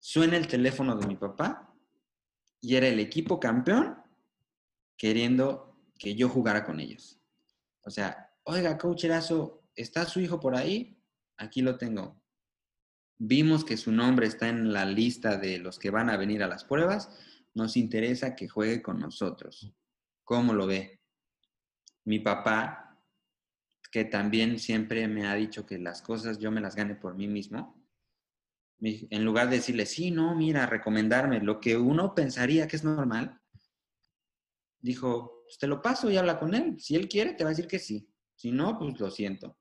Suena 0.00 0.36
el 0.36 0.48
teléfono 0.48 0.96
de 0.96 1.06
mi 1.06 1.16
papá 1.16 1.74
y 2.60 2.76
era 2.76 2.88
el 2.88 2.98
equipo 2.98 3.38
campeón 3.38 4.02
queriendo 4.96 5.76
que 5.98 6.14
yo 6.14 6.28
jugara 6.28 6.64
con 6.64 6.80
ellos. 6.80 7.20
O 7.82 7.90
sea, 7.90 8.32
oiga, 8.44 8.76
coach 8.78 9.04
¿está 9.76 10.04
su 10.06 10.20
hijo 10.20 10.40
por 10.40 10.56
ahí? 10.56 11.00
Aquí 11.36 11.62
lo 11.62 11.78
tengo. 11.78 12.20
Vimos 13.18 13.64
que 13.64 13.76
su 13.76 13.92
nombre 13.92 14.26
está 14.26 14.48
en 14.48 14.72
la 14.72 14.84
lista 14.84 15.38
de 15.38 15.58
los 15.58 15.78
que 15.78 15.90
van 15.90 16.10
a 16.10 16.16
venir 16.16 16.42
a 16.42 16.48
las 16.48 16.64
pruebas 16.64 17.10
nos 17.56 17.76
interesa 17.78 18.36
que 18.36 18.48
juegue 18.48 18.82
con 18.82 19.00
nosotros. 19.00 19.72
¿Cómo 20.24 20.52
lo 20.52 20.66
ve? 20.66 21.00
Mi 22.04 22.18
papá, 22.18 23.02
que 23.90 24.04
también 24.04 24.58
siempre 24.58 25.08
me 25.08 25.26
ha 25.26 25.34
dicho 25.34 25.64
que 25.64 25.78
las 25.78 26.02
cosas 26.02 26.38
yo 26.38 26.50
me 26.50 26.60
las 26.60 26.76
gane 26.76 26.94
por 26.94 27.16
mí 27.16 27.26
mismo, 27.26 27.82
en 28.78 29.24
lugar 29.24 29.48
de 29.48 29.56
decirle, 29.56 29.86
sí, 29.86 30.10
no, 30.10 30.34
mira, 30.34 30.66
recomendarme 30.66 31.40
lo 31.40 31.58
que 31.58 31.78
uno 31.78 32.14
pensaría 32.14 32.68
que 32.68 32.76
es 32.76 32.84
normal, 32.84 33.40
dijo, 34.78 35.42
pues 35.44 35.56
te 35.56 35.66
lo 35.66 35.80
paso 35.80 36.10
y 36.10 36.18
habla 36.18 36.38
con 36.38 36.54
él. 36.54 36.78
Si 36.78 36.94
él 36.94 37.08
quiere, 37.08 37.32
te 37.32 37.42
va 37.42 37.50
a 37.50 37.54
decir 37.54 37.66
que 37.66 37.78
sí. 37.78 38.06
Si 38.34 38.52
no, 38.52 38.78
pues 38.78 39.00
lo 39.00 39.10
siento. 39.10 39.56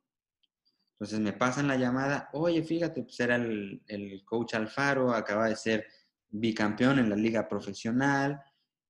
Entonces 0.95 1.19
me 1.19 1.33
pasan 1.33 1.67
la 1.67 1.75
llamada, 1.75 2.29
oye, 2.33 2.63
fíjate, 2.63 3.03
pues 3.03 3.19
era 3.19 3.35
el, 3.35 3.83
el 3.87 4.23
coach 4.23 4.53
Alfaro, 4.53 5.13
acaba 5.13 5.49
de 5.49 5.55
ser 5.55 5.87
bicampeón 6.29 6.99
en 6.99 7.09
la 7.09 7.15
liga 7.15 7.47
profesional 7.47 8.41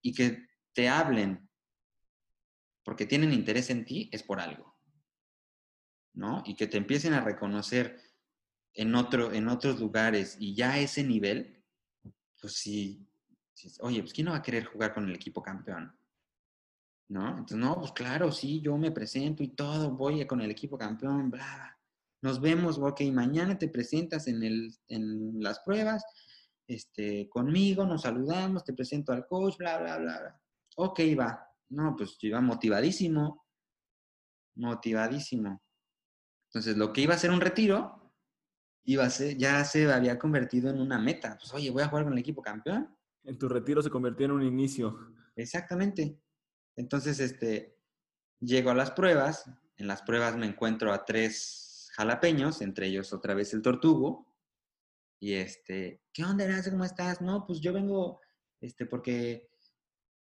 y 0.01 0.13
que 0.13 0.47
te 0.73 0.87
hablen 0.87 1.49
porque 2.85 3.07
tienen 3.07 3.33
interés 3.33 3.71
en 3.71 3.83
ti, 3.83 4.09
es 4.13 4.21
por 4.21 4.39
algo. 4.39 4.77
¿No? 6.13 6.43
Y 6.45 6.55
que 6.55 6.67
te 6.67 6.77
empiecen 6.77 7.13
a 7.13 7.21
reconocer 7.21 7.99
en, 8.73 8.93
otro, 8.95 9.33
en 9.33 9.49
otros 9.49 9.79
lugares 9.79 10.37
y 10.39 10.55
ya 10.55 10.73
a 10.73 10.79
ese 10.79 11.03
nivel, 11.03 11.63
pues 12.39 12.53
sí, 12.53 13.05
oye, 13.79 14.01
pues 14.01 14.13
¿quién 14.13 14.25
no 14.25 14.31
va 14.31 14.37
a 14.37 14.43
querer 14.43 14.65
jugar 14.65 14.93
con 14.93 15.09
el 15.09 15.15
equipo 15.15 15.41
campeón? 15.41 15.97
¿No? 17.09 17.29
Entonces, 17.29 17.57
no, 17.57 17.79
pues 17.79 17.91
claro, 17.91 18.31
sí, 18.31 18.61
yo 18.61 18.77
me 18.77 18.91
presento 18.91 19.43
y 19.43 19.49
todo, 19.49 19.91
voy 19.91 20.25
con 20.25 20.41
el 20.41 20.51
equipo 20.51 20.77
campeón, 20.77 21.31
bla, 21.31 21.74
Nos 22.21 22.41
vemos, 22.41 22.77
ok, 22.77 23.01
mañana 23.11 23.57
te 23.57 23.67
presentas 23.67 24.27
en, 24.27 24.43
el, 24.43 24.75
en 24.87 25.41
las 25.41 25.59
pruebas 25.59 26.03
este, 26.67 27.29
conmigo, 27.29 27.85
nos 27.85 28.03
saludamos, 28.03 28.63
te 28.63 28.73
presento 28.73 29.11
al 29.11 29.27
coach, 29.27 29.57
bla, 29.57 29.77
bla, 29.77 29.97
bla, 29.97 30.19
bla. 30.19 30.41
Ok, 30.77 30.99
va. 31.19 31.47
No, 31.69 31.95
pues 31.95 32.17
yo 32.19 32.29
iba 32.29 32.41
motivadísimo, 32.41 33.45
motivadísimo. 34.55 35.61
Entonces, 36.49 36.77
lo 36.77 36.93
que 36.93 37.01
iba 37.01 37.13
a 37.13 37.19
ser 37.19 37.31
un 37.31 37.41
retiro, 37.41 38.13
iba 38.85 39.03
a 39.03 39.09
ser, 39.09 39.37
ya 39.37 39.63
se 39.65 39.91
había 39.91 40.17
convertido 40.17 40.69
en 40.69 40.79
una 40.79 40.99
meta. 40.99 41.37
Pues, 41.37 41.53
oye, 41.53 41.69
voy 41.69 41.83
a 41.83 41.87
jugar 41.87 42.05
con 42.05 42.13
el 42.13 42.19
equipo 42.19 42.41
campeón. 42.41 42.95
En 43.23 43.37
tu 43.37 43.49
retiro 43.49 43.81
se 43.81 43.89
convirtió 43.89 44.25
en 44.25 44.31
un 44.31 44.43
inicio. 44.43 45.13
Exactamente. 45.35 46.19
Entonces, 46.75 47.19
este, 47.19 47.77
llego 48.39 48.69
a 48.69 48.75
las 48.75 48.91
pruebas. 48.91 49.49
En 49.77 49.87
las 49.87 50.01
pruebas 50.01 50.37
me 50.37 50.45
encuentro 50.45 50.93
a 50.93 51.03
tres 51.03 51.64
jalapeños, 51.95 52.61
entre 52.61 52.87
ellos 52.87 53.13
otra 53.13 53.33
vez 53.33 53.53
el 53.53 53.61
tortugo. 53.61 54.27
Y 55.19 55.33
este, 55.33 56.03
¿qué 56.13 56.23
onda, 56.23 56.43
Erasmo? 56.43 56.73
¿Cómo 56.73 56.85
estás? 56.85 57.21
No, 57.21 57.45
pues 57.45 57.61
yo 57.61 57.73
vengo, 57.73 58.19
este, 58.59 58.85
porque 58.85 59.49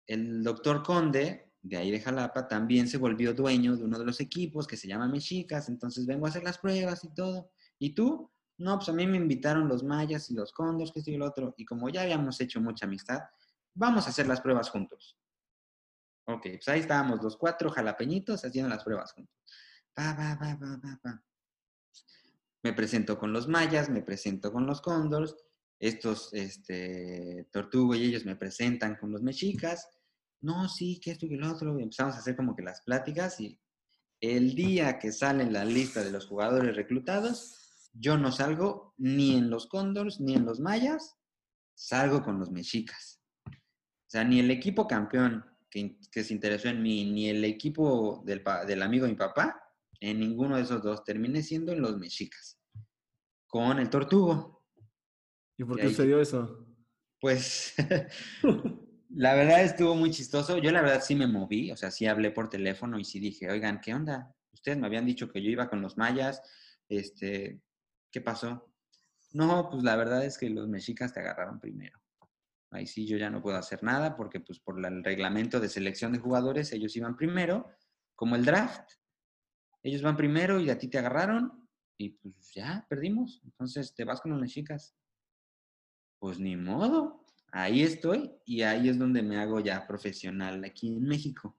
el 0.08 0.44
doctor 0.44 0.82
Conde, 0.82 1.54
de 1.62 1.78
ahí 1.78 1.92
de 1.92 2.00
Jalapa, 2.00 2.48
también 2.48 2.88
se 2.88 2.98
volvió 2.98 3.34
dueño 3.34 3.76
de 3.76 3.84
uno 3.84 4.00
de 4.00 4.06
los 4.06 4.22
equipos 4.22 4.66
que 4.66 4.78
se 4.78 4.88
llama 4.88 5.08
Mexicas, 5.08 5.68
entonces 5.68 6.06
vengo 6.06 6.26
a 6.26 6.30
hacer 6.30 6.44
las 6.44 6.58
pruebas 6.58 7.04
y 7.04 7.14
todo. 7.14 7.52
¿Y 7.78 7.94
tú? 7.94 8.32
No, 8.58 8.78
pues 8.78 8.90
a 8.90 8.94
mí 8.94 9.06
me 9.06 9.18
invitaron 9.18 9.68
los 9.68 9.84
mayas 9.84 10.32
y 10.32 10.34
los 10.34 10.54
condos, 10.54 10.92
que 10.92 11.00
esto 11.00 11.12
y 11.12 11.16
el 11.16 11.22
otro, 11.22 11.54
y 11.58 11.66
como 11.66 11.90
ya 11.90 12.02
habíamos 12.04 12.40
hecho 12.40 12.62
mucha 12.62 12.86
amistad, 12.86 13.20
vamos 13.76 14.08
a 14.08 14.10
hacer 14.10 14.26
las 14.26 14.42
pruebas 14.42 14.70
juntos. 14.70 15.18
Ok, 16.26 16.44
pues 16.44 16.68
ahí 16.70 16.80
estábamos 16.80 17.22
los 17.22 17.38
cuatro 17.38 17.70
jalapeñitos 17.70 18.44
haciendo 18.44 18.70
las 18.70 18.84
pruebas 18.84 19.14
juntos. 19.14 19.36
Va, 19.98 20.14
va, 20.14 20.36
va, 20.36 20.56
va, 20.56 20.78
va, 20.78 21.00
va. 21.06 21.27
Me 22.68 22.74
presento 22.74 23.18
con 23.18 23.32
los 23.32 23.48
mayas, 23.48 23.90
me 23.90 24.02
presento 24.02 24.52
con 24.52 24.68
los 24.68 24.82
cóndors, 24.82 25.38
estos, 25.80 26.34
este, 26.34 27.48
Tortugo 27.50 27.96
y 27.96 28.04
ellos 28.04 28.26
me 28.26 28.36
presentan 28.36 28.98
con 28.98 29.10
los 29.10 29.22
mexicas. 29.22 29.88
No, 30.42 30.68
sí, 30.68 31.00
que 31.02 31.12
esto 31.12 31.26
y 31.26 31.38
lo 31.38 31.50
otro. 31.50 31.80
empezamos 31.80 32.16
a 32.16 32.20
hacer 32.20 32.36
como 32.36 32.58
que 32.58 32.64
las 32.64 32.82
pláticas 32.82 33.40
y 33.40 33.58
el 34.20 34.54
día 34.54 35.00
que 35.00 35.14
sale 35.14 35.50
la 35.50 35.64
lista 35.64 36.04
de 36.04 36.12
los 36.12 36.26
jugadores 36.26 36.76
reclutados, 36.76 37.90
yo 37.94 38.18
no 38.18 38.34
salgo 38.34 38.94
ni 38.98 39.38
en 39.38 39.50
los 39.50 39.68
cóndors 39.68 40.20
ni 40.20 40.36
en 40.36 40.44
los 40.44 40.60
mayas, 40.60 41.16
salgo 41.74 42.22
con 42.22 42.38
los 42.38 42.52
mexicas. 42.52 43.22
O 43.46 44.10
sea, 44.10 44.26
ni 44.26 44.42
el 44.42 44.52
equipo 44.52 44.90
campeón 44.90 45.46
que, 45.72 45.98
se 46.12 46.34
interesó 46.34 46.68
en 46.68 46.82
mí, 46.82 47.10
ni 47.10 47.30
el 47.30 47.46
equipo 47.46 48.24
del, 48.26 48.44
del 48.68 48.82
amigo 48.82 49.06
de 49.06 49.14
mi 49.14 49.18
papá, 49.18 49.58
en 50.02 50.20
ninguno 50.20 50.58
de 50.58 50.64
esos 50.64 50.84
dos. 50.84 51.06
Terminé 51.06 51.42
siendo 51.44 51.72
en 51.72 51.82
los 51.82 51.98
mexicas. 51.98 52.57
Con 53.48 53.80
el 53.80 53.90
tortugo. 53.90 54.66
¿Y 55.58 55.64
por 55.64 55.80
qué 55.80 55.90
sucedió 55.90 56.22
eso? 56.22 56.68
Pues 57.20 57.74
la 59.10 59.34
verdad 59.34 59.64
estuvo 59.64 59.96
muy 59.96 60.12
chistoso. 60.12 60.58
Yo 60.58 60.72
la 60.72 60.82
verdad 60.82 61.02
sí 61.02 61.16
me 61.16 61.28
moví, 61.28 61.72
o 61.72 61.78
sea, 61.78 61.92
sí 61.92 62.06
hablé 62.06 62.32
por 62.32 62.50
teléfono 62.50 63.00
y 63.00 63.06
sí 63.06 63.20
dije, 63.20 63.50
oigan, 63.50 63.82
¿qué 63.82 63.94
onda? 63.94 64.34
Ustedes 64.54 64.78
me 64.78 64.88
habían 64.88 65.06
dicho 65.06 65.30
que 65.30 65.42
yo 65.42 65.50
iba 65.50 65.70
con 65.70 65.82
los 65.82 65.98
mayas, 65.98 66.42
este, 66.90 67.62
¿qué 68.12 68.22
pasó? 68.22 68.74
No, 69.32 69.70
pues 69.70 69.84
la 69.84 69.96
verdad 69.96 70.26
es 70.26 70.38
que 70.38 70.50
los 70.50 70.68
mexicas 70.68 71.14
te 71.14 71.20
agarraron 71.20 71.60
primero. 71.60 72.00
Ahí 72.72 72.86
sí 72.86 73.08
yo 73.08 73.18
ya 73.18 73.30
no 73.30 73.42
puedo 73.42 73.58
hacer 73.58 73.82
nada 73.84 74.16
porque 74.16 74.40
pues 74.42 74.60
por 74.60 74.84
el 74.86 75.04
reglamento 75.04 75.60
de 75.60 75.70
selección 75.70 76.12
de 76.12 76.20
jugadores 76.20 76.74
ellos 76.74 76.96
iban 76.96 77.16
primero, 77.16 77.70
como 78.16 78.36
el 78.36 78.44
draft 78.44 78.92
ellos 79.84 80.02
van 80.02 80.18
primero 80.18 80.60
y 80.60 80.70
a 80.70 80.78
ti 80.78 80.90
te 80.90 80.98
agarraron 80.98 81.67
y 81.98 82.10
pues 82.10 82.54
ya, 82.54 82.86
perdimos. 82.90 83.42
Entonces 83.44 83.94
te 83.94 84.04
vas 84.04 84.22
con 84.22 84.40
las 84.40 84.52
chicas. 84.52 84.96
Pues 86.20 86.40
ni 86.40 86.56
modo. 86.56 87.24
Ahí 87.52 87.82
estoy 87.82 88.32
y 88.46 88.62
ahí 88.62 88.90
es 88.90 89.00
donde 89.00 89.24
me 89.24 89.38
hago 89.38 89.60
ya 89.60 89.88
profesional 89.88 90.64
aquí 90.64 90.88
en 90.88 91.04
México. 91.04 91.58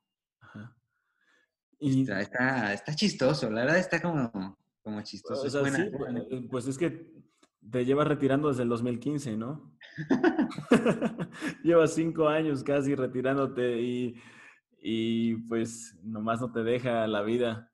Y... 1.80 2.02
Está, 2.02 2.72
está, 2.72 2.94
chistoso, 2.94 3.50
la 3.50 3.60
verdad 3.60 3.78
está 3.78 4.02
como, 4.02 4.58
como 4.82 5.00
chistoso. 5.02 5.64
Eh, 5.64 6.46
pues 6.50 6.66
es 6.66 6.76
que 6.76 7.08
te 7.70 7.84
llevas 7.84 8.08
retirando 8.08 8.48
desde 8.48 8.64
el 8.64 8.68
2015, 8.68 9.36
¿no? 9.36 9.76
Llevas 11.62 11.94
cinco 11.94 12.28
años 12.28 12.64
casi 12.64 12.94
retirándote 12.94 13.80
y, 13.80 14.16
y 14.80 15.36
pues 15.48 15.96
nomás 16.02 16.40
no 16.40 16.50
te 16.50 16.64
deja 16.64 17.06
la 17.06 17.22
vida. 17.22 17.70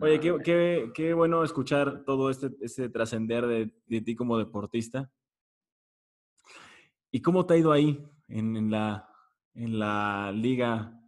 Oye, 0.00 0.20
qué, 0.20 0.90
qué, 0.94 1.14
bueno 1.14 1.44
escuchar 1.44 2.04
todo 2.04 2.30
este, 2.30 2.50
este 2.60 2.88
trascender 2.88 3.46
de, 3.46 3.74
de, 3.86 4.00
ti 4.00 4.14
como 4.14 4.38
deportista. 4.38 5.10
¿Y 7.10 7.22
cómo 7.22 7.46
te 7.46 7.54
ha 7.54 7.56
ido 7.56 7.72
ahí 7.72 8.04
en, 8.28 8.70
la, 8.70 9.08
en 9.54 9.78
la 9.78 10.32
liga 10.32 11.00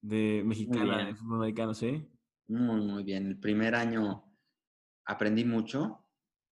de 0.00 0.42
mexicana 0.44 1.06
de 1.06 1.14
fútbol 1.14 1.38
americano, 1.38 1.74
sí? 1.74 2.06
Muy, 2.48 2.80
muy 2.80 3.02
bien. 3.02 3.26
El 3.26 3.38
primer 3.38 3.74
año 3.74 4.24
aprendí 5.04 5.44
mucho. 5.44 6.04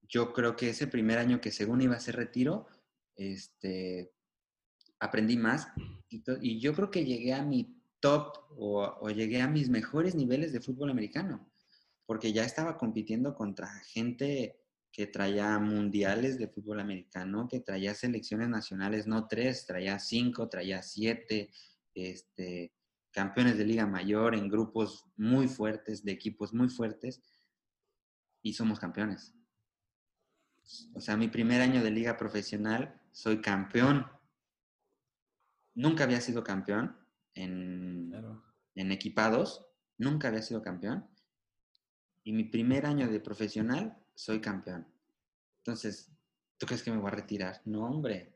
Yo 0.02 0.32
creo 0.32 0.56
que 0.56 0.70
ese 0.70 0.86
primer 0.86 1.18
año 1.18 1.40
que 1.40 1.50
según 1.50 1.82
iba 1.82 1.94
a 1.94 2.00
ser 2.00 2.16
retiro, 2.16 2.66
este, 3.16 4.12
aprendí 4.98 5.36
más. 5.36 5.68
Y, 6.08 6.60
yo 6.60 6.74
creo 6.74 6.90
que 6.90 7.04
llegué 7.04 7.34
a 7.34 7.42
mi 7.42 7.80
top 8.00 8.36
o, 8.56 9.08
llegué 9.10 9.42
a 9.42 9.48
mis 9.48 9.68
mejores 9.68 10.14
niveles 10.14 10.52
de 10.52 10.60
fútbol 10.60 10.90
americano, 10.90 11.50
porque 12.06 12.32
ya 12.32 12.44
estaba 12.44 12.78
compitiendo 12.78 13.34
contra 13.34 13.68
gente 13.80 14.60
que 14.92 15.06
traía 15.06 15.58
mundiales 15.58 16.38
de 16.38 16.48
fútbol 16.48 16.80
americano, 16.80 17.48
que 17.48 17.60
traía 17.60 17.94
selecciones 17.94 18.48
nacionales, 18.48 19.06
no 19.06 19.26
tres, 19.28 19.66
traía 19.66 19.98
cinco, 19.98 20.48
traía 20.48 20.82
siete, 20.82 21.50
este, 21.94 22.72
campeones 23.10 23.58
de 23.58 23.64
Liga 23.64 23.86
Mayor 23.86 24.34
en 24.34 24.48
grupos 24.48 25.04
muy 25.16 25.48
fuertes, 25.48 26.04
de 26.04 26.12
equipos 26.12 26.54
muy 26.54 26.68
fuertes, 26.68 27.22
y 28.42 28.54
somos 28.54 28.78
campeones. 28.78 29.34
O 30.94 31.00
sea, 31.00 31.16
mi 31.16 31.28
primer 31.28 31.60
año 31.60 31.82
de 31.82 31.90
liga 31.90 32.16
profesional, 32.16 33.00
soy 33.12 33.40
campeón. 33.40 34.06
Nunca 35.74 36.04
había 36.04 36.20
sido 36.20 36.44
campeón 36.44 36.96
en, 37.34 38.12
en 38.74 38.92
equipados, 38.92 39.66
nunca 39.98 40.28
había 40.28 40.42
sido 40.42 40.62
campeón. 40.62 41.08
Y 42.26 42.32
mi 42.32 42.42
primer 42.42 42.86
año 42.86 43.08
de 43.08 43.20
profesional, 43.20 43.96
soy 44.12 44.40
campeón. 44.40 44.84
Entonces, 45.58 46.10
¿tú 46.58 46.66
crees 46.66 46.82
que 46.82 46.90
me 46.90 46.96
voy 46.96 47.06
a 47.06 47.14
retirar? 47.14 47.62
No, 47.66 47.84
hombre. 47.86 48.34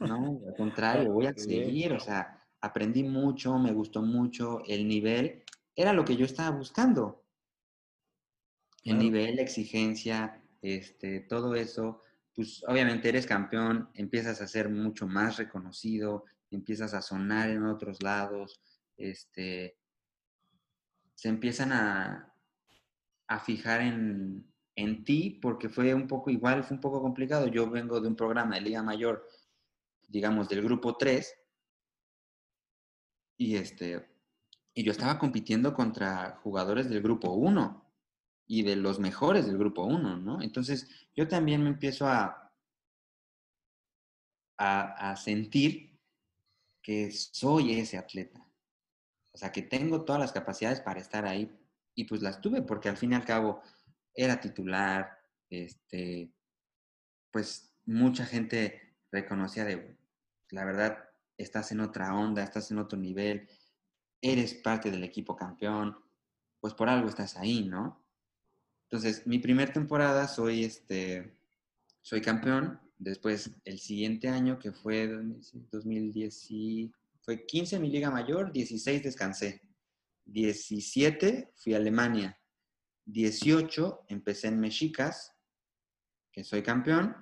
No, 0.00 0.40
al 0.46 0.54
contrario, 0.56 1.12
voy 1.12 1.26
a 1.26 1.34
seguir. 1.36 1.92
O 1.92 2.00
sea, 2.00 2.42
aprendí 2.62 3.02
mucho, 3.02 3.58
me 3.58 3.72
gustó 3.72 4.00
mucho 4.00 4.62
el 4.66 4.88
nivel. 4.88 5.44
Era 5.76 5.92
lo 5.92 6.02
que 6.02 6.16
yo 6.16 6.24
estaba 6.24 6.56
buscando. 6.56 7.22
El 8.84 8.96
nivel, 8.96 9.36
la 9.36 9.42
exigencia, 9.42 10.42
este, 10.62 11.20
todo 11.20 11.54
eso. 11.54 12.00
Pues 12.34 12.64
obviamente 12.66 13.10
eres 13.10 13.26
campeón, 13.26 13.90
empiezas 13.92 14.40
a 14.40 14.48
ser 14.48 14.70
mucho 14.70 15.06
más 15.06 15.36
reconocido, 15.36 16.24
empiezas 16.50 16.94
a 16.94 17.02
sonar 17.02 17.50
en 17.50 17.66
otros 17.66 18.02
lados, 18.02 18.62
este, 18.96 19.76
se 21.14 21.28
empiezan 21.28 21.72
a, 21.72 22.29
a 23.30 23.38
fijar 23.38 23.80
en, 23.80 24.44
en 24.74 25.04
ti 25.04 25.38
porque 25.40 25.68
fue 25.68 25.94
un 25.94 26.08
poco 26.08 26.30
igual, 26.30 26.64
fue 26.64 26.74
un 26.74 26.80
poco 26.80 27.00
complicado. 27.00 27.46
Yo 27.46 27.70
vengo 27.70 28.00
de 28.00 28.08
un 28.08 28.16
programa 28.16 28.56
de 28.56 28.62
Liga 28.62 28.82
Mayor, 28.82 29.24
digamos, 30.08 30.48
del 30.48 30.62
grupo 30.62 30.96
3, 30.96 31.32
y, 33.38 33.54
este, 33.54 34.04
y 34.74 34.82
yo 34.82 34.90
estaba 34.90 35.16
compitiendo 35.18 35.72
contra 35.74 36.40
jugadores 36.42 36.90
del 36.90 37.02
grupo 37.02 37.30
1 37.30 37.94
y 38.48 38.64
de 38.64 38.74
los 38.74 38.98
mejores 38.98 39.46
del 39.46 39.58
grupo 39.58 39.84
1, 39.84 40.16
¿no? 40.16 40.42
Entonces 40.42 40.88
yo 41.14 41.28
también 41.28 41.62
me 41.62 41.70
empiezo 41.70 42.08
a, 42.08 42.52
a, 44.58 45.12
a 45.12 45.16
sentir 45.16 46.00
que 46.82 47.12
soy 47.12 47.78
ese 47.78 47.96
atleta. 47.96 48.44
O 49.32 49.38
sea, 49.38 49.52
que 49.52 49.62
tengo 49.62 50.04
todas 50.04 50.20
las 50.20 50.32
capacidades 50.32 50.80
para 50.80 50.98
estar 50.98 51.24
ahí. 51.26 51.59
Y 51.94 52.04
pues 52.04 52.22
las 52.22 52.40
tuve, 52.40 52.62
porque 52.62 52.88
al 52.88 52.96
fin 52.96 53.12
y 53.12 53.14
al 53.14 53.24
cabo, 53.24 53.62
era 54.14 54.40
titular, 54.40 55.18
este, 55.48 56.30
pues 57.30 57.74
mucha 57.86 58.24
gente 58.26 58.96
reconocía 59.10 59.64
de, 59.64 59.96
la 60.50 60.64
verdad, 60.64 60.98
estás 61.36 61.72
en 61.72 61.80
otra 61.80 62.14
onda, 62.14 62.42
estás 62.42 62.70
en 62.70 62.78
otro 62.78 62.98
nivel, 62.98 63.48
eres 64.20 64.54
parte 64.54 64.90
del 64.90 65.04
equipo 65.04 65.36
campeón, 65.36 65.96
pues 66.60 66.74
por 66.74 66.88
algo 66.88 67.08
estás 67.08 67.36
ahí, 67.36 67.64
¿no? 67.64 68.04
Entonces, 68.84 69.26
mi 69.26 69.38
primera 69.38 69.72
temporada 69.72 70.28
soy, 70.28 70.64
este, 70.64 71.36
soy 72.02 72.20
campeón, 72.20 72.80
después 72.98 73.50
el 73.64 73.78
siguiente 73.78 74.28
año, 74.28 74.58
que 74.58 74.72
fue 74.72 75.08
2010, 75.70 76.48
fue 77.22 77.46
15 77.46 77.78
mi 77.78 77.90
liga 77.90 78.10
mayor, 78.10 78.52
16 78.52 79.02
descansé, 79.02 79.62
17 80.32 81.52
fui 81.56 81.74
a 81.74 81.78
Alemania, 81.78 82.40
18 83.06 84.04
empecé 84.08 84.48
en 84.48 84.60
Mexicas, 84.60 85.36
que 86.30 86.44
soy 86.44 86.62
campeón. 86.62 87.16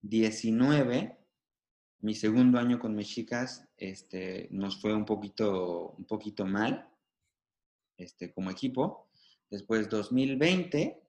19, 0.00 1.18
mi 2.00 2.14
segundo 2.14 2.58
año 2.58 2.78
con 2.78 2.94
Mexicas, 2.94 3.68
este, 3.76 4.48
nos 4.50 4.80
fue 4.80 4.94
un 4.94 5.04
poquito, 5.04 5.90
un 5.98 6.06
poquito 6.06 6.46
mal 6.46 6.88
este, 7.98 8.32
como 8.32 8.50
equipo. 8.50 9.10
Después 9.50 9.88
2020, 9.88 11.02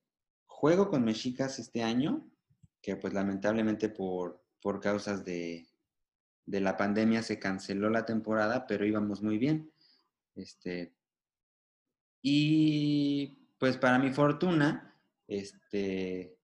juego 0.45 0.89
con 0.89 1.06
Mexicas 1.06 1.60
este 1.60 1.84
año, 1.84 2.30
que 2.82 2.98
pues 2.98 3.14
lamentablemente 3.14 3.89
por, 3.89 4.43
por 4.62 4.82
causas 4.82 5.24
de, 5.24 5.70
de 6.45 6.60
la 6.60 6.76
pandemia 6.76 7.22
se 7.22 7.39
canceló 7.39 7.89
la 7.89 8.06
temporada, 8.06 8.68
pero 8.68 8.86
íbamos 8.86 9.22
muy 9.22 9.38
bien. 9.38 9.72
Este, 10.36 10.97
y 12.22 13.47
pues 13.57 13.78
para 13.78 13.99
mi 13.99 14.11
fortuna, 14.11 14.95
este, 15.28 16.38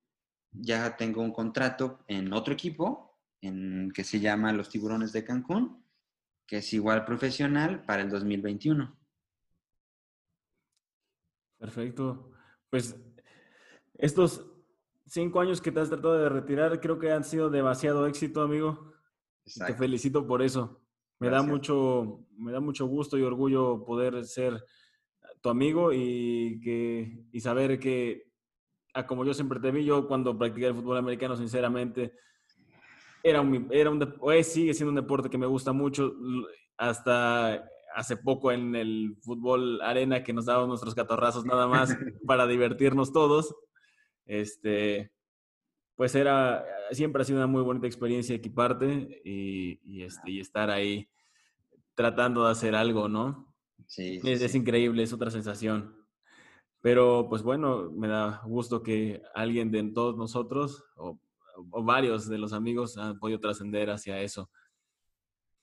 ya 0.51 0.95
tengo 0.95 1.21
un 1.21 1.31
contrato 1.31 2.03
en 2.07 2.33
otro 2.33 2.53
equipo 2.53 3.19
en, 3.41 3.91
que 3.91 4.03
se 4.03 4.19
llama 4.19 4.53
Los 4.53 4.69
Tiburones 4.69 5.11
de 5.13 5.23
Cancún, 5.23 5.83
que 6.45 6.57
es 6.57 6.73
igual 6.73 7.05
profesional 7.05 7.85
para 7.85 8.03
el 8.03 8.09
2021. 8.09 8.97
Perfecto. 11.57 12.31
Pues 12.69 12.95
estos 13.95 14.45
cinco 15.05 15.39
años 15.39 15.61
que 15.61 15.71
te 15.71 15.79
has 15.79 15.89
tratado 15.89 16.17
de 16.17 16.29
retirar 16.29 16.79
creo 16.81 16.99
que 16.99 17.11
han 17.11 17.23
sido 17.23 17.49
demasiado 17.49 18.07
éxito, 18.07 18.41
amigo. 18.41 18.93
Te 19.45 19.73
felicito 19.73 20.25
por 20.25 20.41
eso. 20.41 20.81
Me 21.19 21.29
da, 21.29 21.41
mucho, 21.41 22.25
me 22.35 22.51
da 22.51 22.59
mucho 22.59 22.85
gusto 22.85 23.17
y 23.17 23.21
orgullo 23.21 23.85
poder 23.85 24.25
ser 24.25 24.65
tu 25.43 25.49
amigo 25.49 25.91
y, 25.91 26.61
que, 26.63 27.27
y 27.31 27.39
saber 27.41 27.77
que, 27.77 28.31
como 29.05 29.25
yo 29.25 29.33
siempre 29.33 29.59
te 29.59 29.71
vi, 29.71 29.83
yo 29.83 30.07
cuando 30.07 30.37
practiqué 30.37 30.67
el 30.67 30.73
fútbol 30.73 30.97
americano, 30.97 31.35
sinceramente, 31.35 32.13
era 33.21 33.41
un, 33.41 33.67
era 33.69 33.89
un, 33.89 34.17
sigue 34.43 34.73
siendo 34.73 34.91
un 34.91 34.95
deporte 34.95 35.29
que 35.29 35.37
me 35.37 35.45
gusta 35.45 35.73
mucho. 35.73 36.13
Hasta 36.77 37.69
hace 37.93 38.15
poco 38.17 38.53
en 38.53 38.73
el 38.75 39.17
fútbol 39.21 39.81
arena 39.81 40.23
que 40.23 40.33
nos 40.33 40.45
daban 40.45 40.69
nuestros 40.69 40.95
catorrazos 40.95 41.45
nada 41.45 41.67
más 41.67 41.95
para 42.25 42.47
divertirnos 42.47 43.11
todos. 43.11 43.53
Este, 44.25 45.11
pues 45.95 46.15
era, 46.15 46.65
siempre 46.91 47.21
ha 47.21 47.25
sido 47.25 47.39
una 47.39 47.47
muy 47.47 47.63
bonita 47.63 47.85
experiencia 47.85 48.33
equiparte 48.33 49.21
y, 49.25 49.79
y, 49.83 50.03
este, 50.03 50.31
y 50.31 50.39
estar 50.39 50.69
ahí 50.69 51.09
tratando 51.95 52.45
de 52.45 52.51
hacer 52.51 52.75
algo, 52.75 53.09
¿no? 53.09 53.52
Sí, 53.87 54.19
es, 54.23 54.55
increíble, 54.55 55.03
es 55.03 55.13
otra 55.13 55.31
sensación. 55.31 55.95
Pero 56.81 57.27
pues 57.29 57.43
bueno, 57.43 57.91
me 57.91 58.07
da 58.07 58.41
gusto 58.45 58.83
que 58.83 59.21
alguien 59.33 59.71
de 59.71 59.83
todos 59.91 60.17
nosotros 60.17 60.83
o, 60.95 61.19
varios 61.83 62.27
de 62.27 62.37
los 62.39 62.51
amigos 62.51 62.97
han 62.97 63.19
podido 63.19 63.39
trascender 63.39 63.89
hacia 63.89 64.19
eso. 64.19 64.49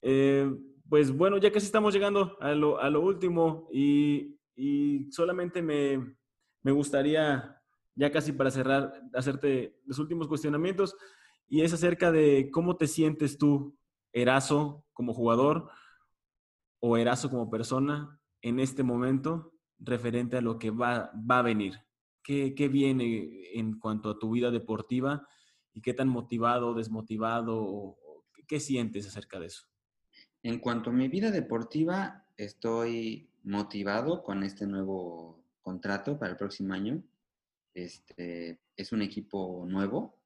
Eh, 0.01 0.49
pues 0.89 1.11
bueno, 1.11 1.37
ya 1.37 1.51
casi 1.51 1.65
estamos 1.65 1.93
llegando 1.93 2.37
a 2.39 2.53
lo, 2.53 2.79
a 2.79 2.89
lo 2.89 3.01
último 3.01 3.67
y, 3.71 4.39
y 4.55 5.11
solamente 5.11 5.61
me, 5.61 6.15
me, 6.63 6.71
gustaría, 6.71 7.61
ya 7.95 8.11
casi 8.11 8.31
para 8.31 8.51
cerrar, 8.51 8.93
hacerte 9.13 9.77
los 9.85 9.99
últimos 9.99 10.27
cuestionamientos 10.27 10.95
y 11.47 11.61
es 11.61 11.73
acerca 11.73 12.11
de 12.11 12.49
cómo 12.51 12.77
te 12.77 12.87
sientes 12.87 13.37
tú, 13.37 13.77
Erazo, 14.13 14.85
como 14.93 15.13
jugador, 15.13 15.69
o 16.81 16.97
Erazo 16.97 17.29
como 17.29 17.49
persona 17.49 18.19
en 18.41 18.59
este 18.59 18.83
momento 18.83 19.53
referente 19.79 20.37
a 20.37 20.41
lo 20.41 20.59
que 20.59 20.71
va, 20.71 21.11
va 21.29 21.39
a 21.39 21.43
venir? 21.43 21.79
¿Qué, 22.23 22.53
¿Qué, 22.53 22.67
viene 22.67 23.49
en 23.53 23.79
cuanto 23.79 24.09
a 24.09 24.19
tu 24.19 24.31
vida 24.31 24.51
deportiva 24.51 25.27
y 25.73 25.81
qué 25.81 25.93
tan 25.93 26.07
motivado, 26.07 26.73
desmotivado, 26.73 27.97
qué 28.47 28.59
sientes 28.59 29.07
acerca 29.07 29.39
de 29.39 29.47
eso? 29.47 29.63
En 30.43 30.59
cuanto 30.59 30.89
a 30.89 30.93
mi 30.93 31.07
vida 31.07 31.31
deportiva, 31.31 32.25
estoy 32.35 33.29
motivado 33.43 34.23
con 34.23 34.43
este 34.43 34.67
nuevo 34.67 35.43
contrato 35.61 36.17
para 36.17 36.31
el 36.31 36.37
próximo 36.37 36.73
año. 36.73 37.03
Este, 37.73 38.59
es 38.75 38.91
un 38.91 39.01
equipo 39.01 39.65
nuevo, 39.67 40.19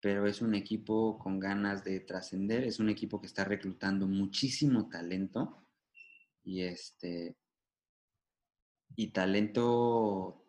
pero 0.00 0.26
es 0.26 0.42
un 0.42 0.54
equipo 0.54 1.18
con 1.18 1.38
ganas 1.38 1.84
de 1.84 2.00
trascender, 2.00 2.64
es 2.64 2.80
un 2.80 2.88
equipo 2.88 3.20
que 3.20 3.26
está 3.26 3.44
reclutando 3.44 4.06
muchísimo 4.06 4.88
talento 4.88 5.67
y 6.48 6.62
este 6.62 7.36
y 8.96 9.08
talento 9.08 10.46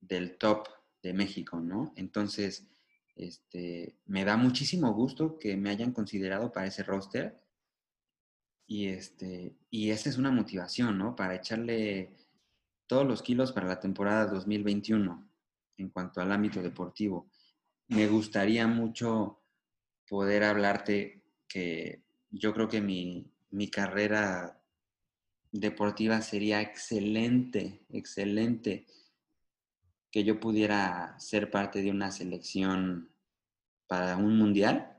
del 0.00 0.36
top 0.36 0.68
de 1.02 1.12
México, 1.14 1.58
¿no? 1.60 1.92
Entonces, 1.96 2.66
Este, 3.16 3.96
me 4.06 4.24
da 4.24 4.36
muchísimo 4.36 4.92
gusto 4.94 5.38
que 5.40 5.56
me 5.56 5.70
hayan 5.70 5.92
considerado 5.92 6.52
para 6.52 6.68
ese 6.68 6.84
roster. 6.84 7.36
Y, 8.68 8.86
este, 8.88 9.56
y 9.70 9.90
esa 9.90 10.08
es 10.08 10.18
una 10.18 10.30
motivación, 10.30 10.98
¿no? 10.98 11.16
Para 11.16 11.34
echarle 11.34 12.14
todos 12.86 13.04
los 13.06 13.22
kilos 13.22 13.50
para 13.52 13.66
la 13.66 13.80
temporada 13.80 14.26
2021 14.26 15.28
en 15.78 15.88
cuanto 15.90 16.20
al 16.20 16.30
ámbito 16.30 16.62
deportivo. 16.62 17.28
Me 17.88 18.06
gustaría 18.06 18.68
mucho 18.68 19.40
poder 20.08 20.44
hablarte 20.44 21.24
que 21.48 22.04
yo 22.30 22.52
creo 22.54 22.68
que 22.68 22.80
mi, 22.80 23.32
mi 23.50 23.68
carrera 23.68 24.62
deportiva 25.52 26.20
sería 26.20 26.60
excelente, 26.60 27.84
excelente 27.90 28.86
que 30.10 30.24
yo 30.24 30.40
pudiera 30.40 31.18
ser 31.18 31.50
parte 31.50 31.82
de 31.82 31.90
una 31.90 32.10
selección 32.10 33.10
para 33.86 34.16
un 34.16 34.36
mundial. 34.38 34.98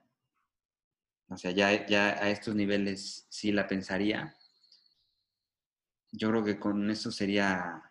O 1.29 1.37
sea, 1.37 1.51
ya, 1.51 1.85
ya 1.85 2.09
a 2.09 2.29
estos 2.29 2.55
niveles 2.55 3.25
sí 3.29 3.51
la 3.51 3.67
pensaría. 3.67 4.35
Yo 6.11 6.29
creo 6.29 6.43
que 6.43 6.59
con 6.59 6.89
eso 6.89 7.11
sería 7.11 7.89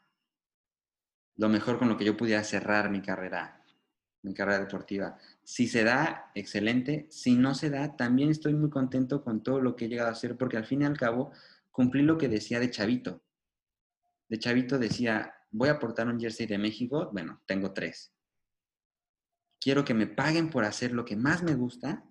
lo 1.37 1.49
mejor 1.49 1.79
con 1.79 1.89
lo 1.89 1.97
que 1.97 2.05
yo 2.05 2.17
pudiera 2.17 2.43
cerrar 2.43 2.91
mi 2.91 3.01
carrera, 3.01 3.63
mi 4.23 4.35
carrera 4.35 4.59
deportiva. 4.59 5.17
Si 5.45 5.69
se 5.69 5.85
da, 5.85 6.33
excelente. 6.35 7.07
Si 7.11 7.37
no 7.37 7.55
se 7.55 7.71
da, 7.71 7.97
también 7.97 8.31
estoy 8.31 8.55
muy 8.55 8.71
contento 8.71 9.23
con 9.23 9.43
todo 9.45 9.61
lo 9.61 9.77
que 9.77 9.85
he 9.85 9.89
llegado 9.89 10.09
a 10.09 10.13
hacer, 10.13 10.37
porque 10.37 10.57
al 10.57 10.67
fin 10.67 10.83
y 10.83 10.85
al 10.85 10.99
cabo 10.99 11.31
cumplí 11.79 12.03
lo 12.03 12.19
que 12.19 12.29
decía 12.29 12.59
de 12.59 12.73
Chavito. 12.73 13.23
De 14.29 14.37
Chavito 14.41 14.81
decía, 14.81 15.33
voy 15.53 15.69
a 15.69 15.75
aportar 15.75 16.09
un 16.09 16.19
jersey 16.19 16.45
de 16.45 16.59
México. 16.59 17.09
Bueno, 17.13 17.41
tengo 17.47 17.73
tres. 17.73 18.13
Quiero 19.61 19.85
que 19.85 19.95
me 19.95 20.09
paguen 20.09 20.51
por 20.51 20.65
hacer 20.65 20.91
lo 20.91 21.05
que 21.05 21.15
más 21.15 21.45
me 21.45 21.55
gusta. 21.55 22.05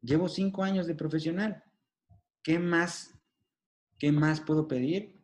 Llevo 0.00 0.28
cinco 0.28 0.62
años 0.62 0.86
de 0.86 0.94
profesional. 0.94 1.64
¿Qué 2.40 2.60
más, 2.60 3.12
qué 3.98 4.12
más 4.12 4.40
puedo 4.40 4.68
pedir? 4.68 5.20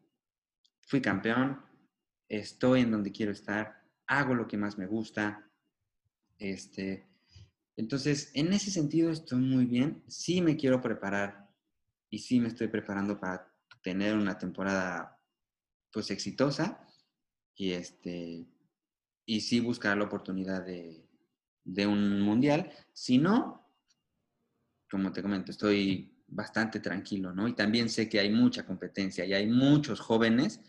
Fui 0.89 1.01
campeón, 1.01 1.65
estoy 2.29 2.81
en 2.81 2.91
donde 2.91 3.13
quiero 3.13 3.31
estar, 3.31 3.85
hago 4.09 4.35
lo 4.35 4.49
que 4.49 4.57
más 4.57 4.77
me 4.77 4.89
gusta. 4.89 5.49
Este, 6.41 7.09
entonces, 7.77 8.33
en 8.35 8.53
ese 8.53 8.73
sentido 8.73 9.13
estoy 9.13 9.39
muy 9.39 9.65
bien. 9.65 10.03
Sí 10.09 10.43
me 10.43 10.57
quiero 10.57 10.81
preparar 10.81 11.49
y 12.11 12.19
sí 12.19 12.41
me 12.41 12.49
estoy 12.49 12.67
preparando 12.67 13.21
para 13.21 13.56
tener 13.87 14.17
una 14.17 14.37
temporada 14.37 15.17
pues 15.93 16.11
exitosa 16.11 16.85
y 17.55 17.71
este 17.71 18.49
y 19.25 19.41
sí 19.41 19.61
buscar 19.61 19.97
la 19.97 20.05
oportunidad 20.05 20.65
de, 20.65 21.09
de 21.65 21.87
un 21.87 22.21
mundial. 22.21 22.73
Si 22.93 23.19
no, 23.19 23.73
como 24.91 25.13
te 25.13 25.23
comento, 25.23 25.53
estoy 25.53 26.25
bastante 26.27 26.81
tranquilo, 26.81 27.33
¿no? 27.33 27.47
Y 27.47 27.55
también 27.55 27.89
sé 27.89 28.09
que 28.09 28.19
hay 28.19 28.31
mucha 28.31 28.67
competencia 28.67 29.25
y 29.25 29.35
hay 29.35 29.47
muchos 29.47 30.01
jóvenes 30.01 30.61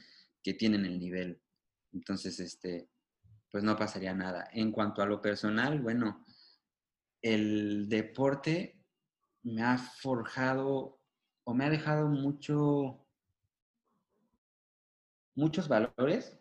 que 0.44 0.54
tienen 0.54 0.86
el 0.86 1.00
nivel 1.00 1.42
entonces, 1.94 2.40
este, 2.40 2.90
pues 3.50 3.64
no 3.64 3.76
pasaría 3.76 4.14
nada. 4.14 4.48
En 4.54 4.72
cuanto 4.72 5.02
a 5.02 5.06
lo 5.06 5.22
personal, 5.22 5.82
bueno, 5.82 6.26
el 7.22 7.90
deporte 7.90 8.84
me 9.44 9.64
ha 9.64 9.78
forjado 9.78 11.02
o 11.44 11.54
me 11.54 11.66
ha 11.66 11.70
dejado 11.70 12.08
mucho, 12.10 13.07
muchos 15.38 15.68
valores 15.68 16.38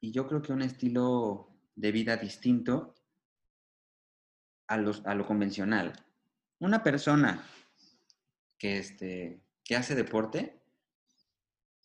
y 0.00 0.10
yo 0.10 0.26
creo 0.26 0.42
que 0.42 0.52
un 0.52 0.62
estilo 0.62 1.48
de 1.76 1.92
vida 1.92 2.16
distinto 2.16 2.94
a, 4.66 4.76
los, 4.76 5.06
a 5.06 5.14
lo 5.14 5.26
convencional. 5.26 5.92
Una 6.58 6.82
persona 6.82 7.42
que, 8.58 8.78
este, 8.78 9.40
que 9.64 9.76
hace 9.76 9.94
deporte 9.94 10.60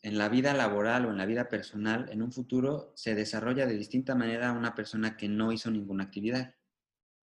en 0.01 0.17
la 0.17 0.29
vida 0.29 0.53
laboral 0.55 1.05
o 1.05 1.11
en 1.11 1.17
la 1.17 1.27
vida 1.27 1.47
personal, 1.47 2.09
en 2.11 2.23
un 2.23 2.31
futuro, 2.31 2.91
se 2.95 3.13
desarrolla 3.13 3.67
de 3.67 3.77
distinta 3.77 4.15
manera 4.15 4.49
a 4.49 4.53
una 4.53 4.73
persona 4.73 5.15
que 5.15 5.29
no 5.29 5.51
hizo 5.51 5.69
ninguna 5.69 6.05
actividad, 6.05 6.55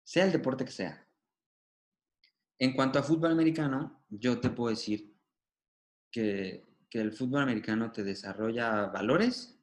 sea 0.03 0.25
el 0.25 0.31
deporte 0.31 0.65
que 0.65 0.71
sea. 0.71 1.07
En 2.57 2.73
cuanto 2.73 2.97
a 2.97 3.03
fútbol 3.03 3.31
americano, 3.31 4.03
yo 4.09 4.39
te 4.39 4.49
puedo 4.49 4.71
decir 4.71 5.13
que, 6.09 6.65
el 7.01 7.13
fútbol 7.13 7.41
americano 7.41 7.91
te 7.91 8.03
desarrolla 8.03 8.87
valores, 8.87 9.57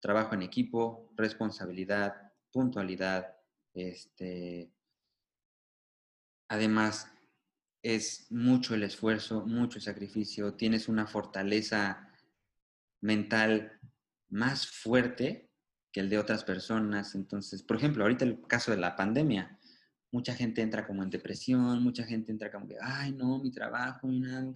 trabajo 0.00 0.34
en 0.34 0.42
equipo, 0.42 1.12
responsabilidad, 1.16 2.32
puntualidad, 2.52 3.36
este, 3.74 4.72
además 6.48 7.12
es 7.82 8.26
mucho 8.30 8.74
el 8.74 8.82
esfuerzo, 8.82 9.46
mucho 9.46 9.78
el 9.78 9.82
sacrificio, 9.84 10.54
tienes 10.54 10.88
una 10.88 11.06
fortaleza 11.06 12.08
mental 13.00 13.78
más 14.28 14.66
fuerte 14.66 15.50
que 15.92 16.00
el 16.00 16.10
de 16.10 16.18
otras 16.18 16.44
personas. 16.44 17.14
Entonces, 17.14 17.62
por 17.62 17.76
ejemplo, 17.76 18.02
ahorita 18.02 18.24
el 18.24 18.42
caso 18.42 18.70
de 18.70 18.78
la 18.78 18.96
pandemia, 18.96 19.58
mucha 20.10 20.34
gente 20.34 20.62
entra 20.62 20.86
como 20.86 21.02
en 21.02 21.10
depresión, 21.10 21.82
mucha 21.82 22.04
gente 22.04 22.32
entra 22.32 22.50
como 22.50 22.66
que, 22.66 22.76
ay, 22.80 23.12
no, 23.12 23.38
mi 23.38 23.50
trabajo, 23.50 24.10
y 24.10 24.20
nada. 24.20 24.52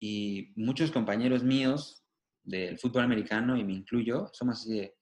Y 0.00 0.52
muchos 0.56 0.90
compañeros 0.90 1.42
míos 1.42 2.04
del 2.42 2.78
fútbol 2.78 3.04
americano, 3.04 3.56
y 3.56 3.64
me 3.64 3.74
incluyo, 3.74 4.30
somos 4.32 4.60
así 4.60 4.78
de, 4.78 4.96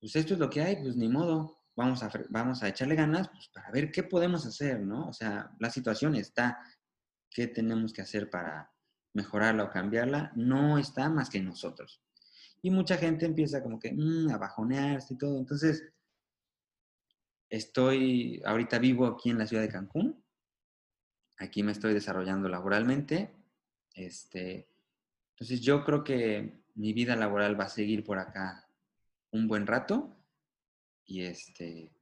pues 0.00 0.16
esto 0.16 0.34
es 0.34 0.40
lo 0.40 0.50
que 0.50 0.62
hay, 0.62 0.76
pues 0.76 0.96
ni 0.96 1.08
modo, 1.08 1.62
vamos 1.76 2.02
a, 2.02 2.10
vamos 2.30 2.62
a 2.62 2.68
echarle 2.68 2.94
ganas 2.94 3.28
pues, 3.28 3.48
para 3.48 3.70
ver 3.70 3.90
qué 3.90 4.02
podemos 4.02 4.44
hacer, 4.46 4.80
¿no? 4.80 5.08
O 5.08 5.12
sea, 5.12 5.50
la 5.60 5.70
situación 5.70 6.14
está, 6.16 6.58
¿qué 7.30 7.46
tenemos 7.46 7.92
que 7.92 8.02
hacer 8.02 8.30
para 8.30 8.72
mejorarla 9.14 9.64
o 9.64 9.70
cambiarla? 9.70 10.32
No 10.34 10.78
está 10.78 11.08
más 11.10 11.30
que 11.30 11.40
nosotros. 11.40 12.02
Y 12.62 12.70
mucha 12.70 12.96
gente 12.96 13.26
empieza 13.26 13.62
como 13.62 13.78
que 13.78 13.92
mm, 13.92 14.30
a 14.30 14.38
bajonearse 14.38 15.14
y 15.14 15.18
todo. 15.18 15.38
Entonces, 15.38 15.84
estoy, 17.48 18.42
ahorita 18.44 18.78
vivo 18.78 19.06
aquí 19.06 19.30
en 19.30 19.38
la 19.38 19.46
ciudad 19.46 19.62
de 19.62 19.68
Cancún. 19.68 20.24
Aquí 21.38 21.62
me 21.62 21.72
estoy 21.72 21.92
desarrollando 21.92 22.48
laboralmente. 22.48 23.35
Este, 23.96 24.68
entonces, 25.30 25.60
yo 25.60 25.84
creo 25.84 26.04
que 26.04 26.62
mi 26.74 26.92
vida 26.92 27.16
laboral 27.16 27.58
va 27.58 27.64
a 27.64 27.68
seguir 27.68 28.04
por 28.04 28.18
acá 28.18 28.68
un 29.32 29.48
buen 29.48 29.66
rato 29.66 30.16
y 31.04 31.22
este 31.22 31.92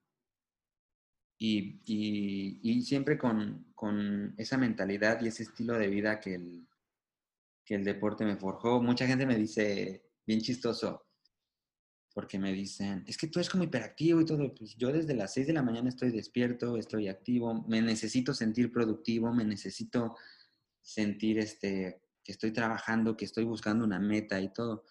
y, 1.39 2.83
siempre 2.83 3.19
con, 3.19 4.35
esa 4.39 4.57
mentalidad 4.57 5.21
y 5.21 5.29
ese 5.29 5.43
estilo 5.43 5.75
de 5.79 5.89
vida 5.89 6.21
que 6.21 6.35
el, 6.35 6.67
que 7.65 7.75
el 7.75 7.85
deporte 7.85 8.25
me 8.25 8.37
forjó. 8.37 8.81
Mucha 8.81 9.07
gente 9.07 9.27
me 9.27 9.37
dice, 9.37 10.05
bien 10.27 10.41
chistoso, 10.41 11.07
porque 12.15 12.39
me 12.39 12.53
dicen, 12.53 13.05
es 13.07 13.19
que 13.19 13.27
tú 13.27 13.41
eres 13.41 13.51
como 13.51 13.65
hiperactivo 13.65 14.21
y 14.21 14.25
todo. 14.25 14.55
Pues 14.55 14.77
yo 14.77 14.93
desde 14.93 15.15
las 15.15 15.35
6 15.35 15.49
de 15.49 15.53
la 15.53 15.63
mañana 15.63 15.89
estoy 15.89 16.11
despierto, 16.11 16.77
estoy 16.77 17.09
activo, 17.09 17.65
me 17.69 17.83
necesito 17.83 18.33
sentir 18.33 18.73
productivo, 18.73 19.33
me 19.33 19.45
necesito 19.45 20.17
sentir 20.85 21.41
este, 21.41 22.01
que 22.23 22.31
estoy 22.31 22.53
trabajando, 22.53 23.17
que 23.17 23.25
estoy 23.25 23.43
buscando 23.43 23.85
una 23.85 23.99
meta 23.99 24.41
y 24.41 24.53
todo. 24.53 24.85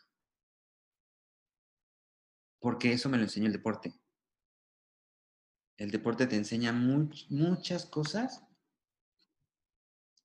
Porque 2.59 2.91
eso 2.91 3.07
me 3.07 3.17
lo 3.17 3.23
enseñó 3.23 3.47
el 3.47 3.53
deporte 3.53 3.93
el 5.77 5.91
deporte 5.91 6.27
te 6.27 6.35
enseña 6.35 6.71
muchas 6.71 7.85
cosas 7.85 8.43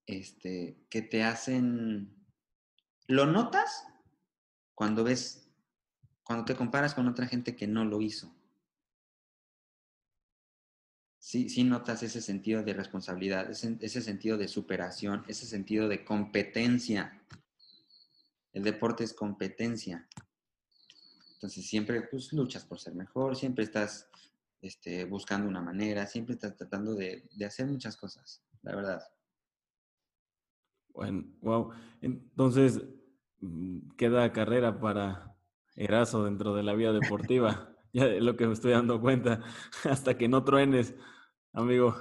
este, 0.07 0.87
que 0.91 1.03
te 1.03 1.25
hacen... 1.25 2.15
¿Lo 3.07 3.27
notas? 3.27 3.87
Cuando 4.75 5.03
ves, 5.03 5.51
cuando 6.23 6.45
te 6.45 6.55
comparas 6.55 6.95
con 6.95 7.09
otra 7.09 7.27
gente 7.27 7.57
que 7.57 7.67
no 7.67 7.85
lo 7.85 8.03
hizo. 8.03 8.38
Sí, 11.29 11.51
sí 11.51 11.63
notas 11.63 12.03
ese 12.03 12.23
sentido 12.23 12.63
de 12.63 12.73
responsabilidad, 12.73 13.51
ese, 13.51 13.77
ese 13.83 14.01
sentido 14.01 14.39
de 14.39 14.49
superación, 14.49 15.25
ese 15.29 15.45
sentido 15.45 15.87
de 15.87 16.03
competencia. 16.03 17.23
El 18.55 18.63
deporte 18.63 19.05
es 19.05 19.13
competencia. 19.13 20.09
Entonces 21.35 21.67
siempre 21.67 22.01
pues, 22.11 22.33
luchas 22.33 22.65
por 22.65 22.81
ser 22.81 22.95
mejor, 22.95 23.37
siempre 23.37 23.65
estás 23.65 24.09
este, 24.63 25.05
buscando 25.05 25.47
una 25.47 25.61
manera, 25.61 26.07
siempre 26.07 26.33
estás 26.33 26.57
tratando 26.57 26.95
de, 26.95 27.29
hacer 27.47 27.67
muchas 27.67 27.99
cosas, 27.99 28.43
la 28.63 28.75
verdad. 28.75 29.03
Bueno, 30.95 31.27
wow. 31.43 31.73
Entonces, 32.01 32.81
mm, 33.41 33.91
queda 33.99 34.33
carrera 34.33 34.81
para 34.81 35.37
Erazo 35.77 36.25
dentro 36.25 36.55
de 36.55 36.63
la 36.63 36.73
vida 36.73 36.95
deportiva. 36.95 37.75
ya 37.93 38.07
de 38.07 38.23
lo 38.23 38.35
que 38.35 38.47
me 38.47 38.55
estoy 38.55 38.73
dando 38.73 38.99
cuenta. 38.99 39.43
Hasta 39.85 40.17
que 40.17 40.27
no 40.27 40.43
truenes, 40.43 40.95
amigo. 41.63 41.95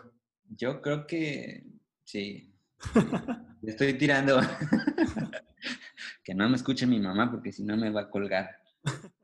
Yo 0.50 0.82
creo 0.82 1.08
que 1.08 1.66
sí. 2.04 2.54
Le 3.62 3.72
estoy 3.72 3.98
tirando. 3.98 4.40
que 6.24 6.36
no 6.36 6.48
me 6.48 6.56
escuche 6.56 6.86
mi 6.86 7.00
mamá 7.00 7.32
porque 7.32 7.52
si 7.52 7.64
no 7.64 7.76
me 7.76 7.90
va 7.90 8.02
a 8.02 8.10
colgar. 8.10 8.50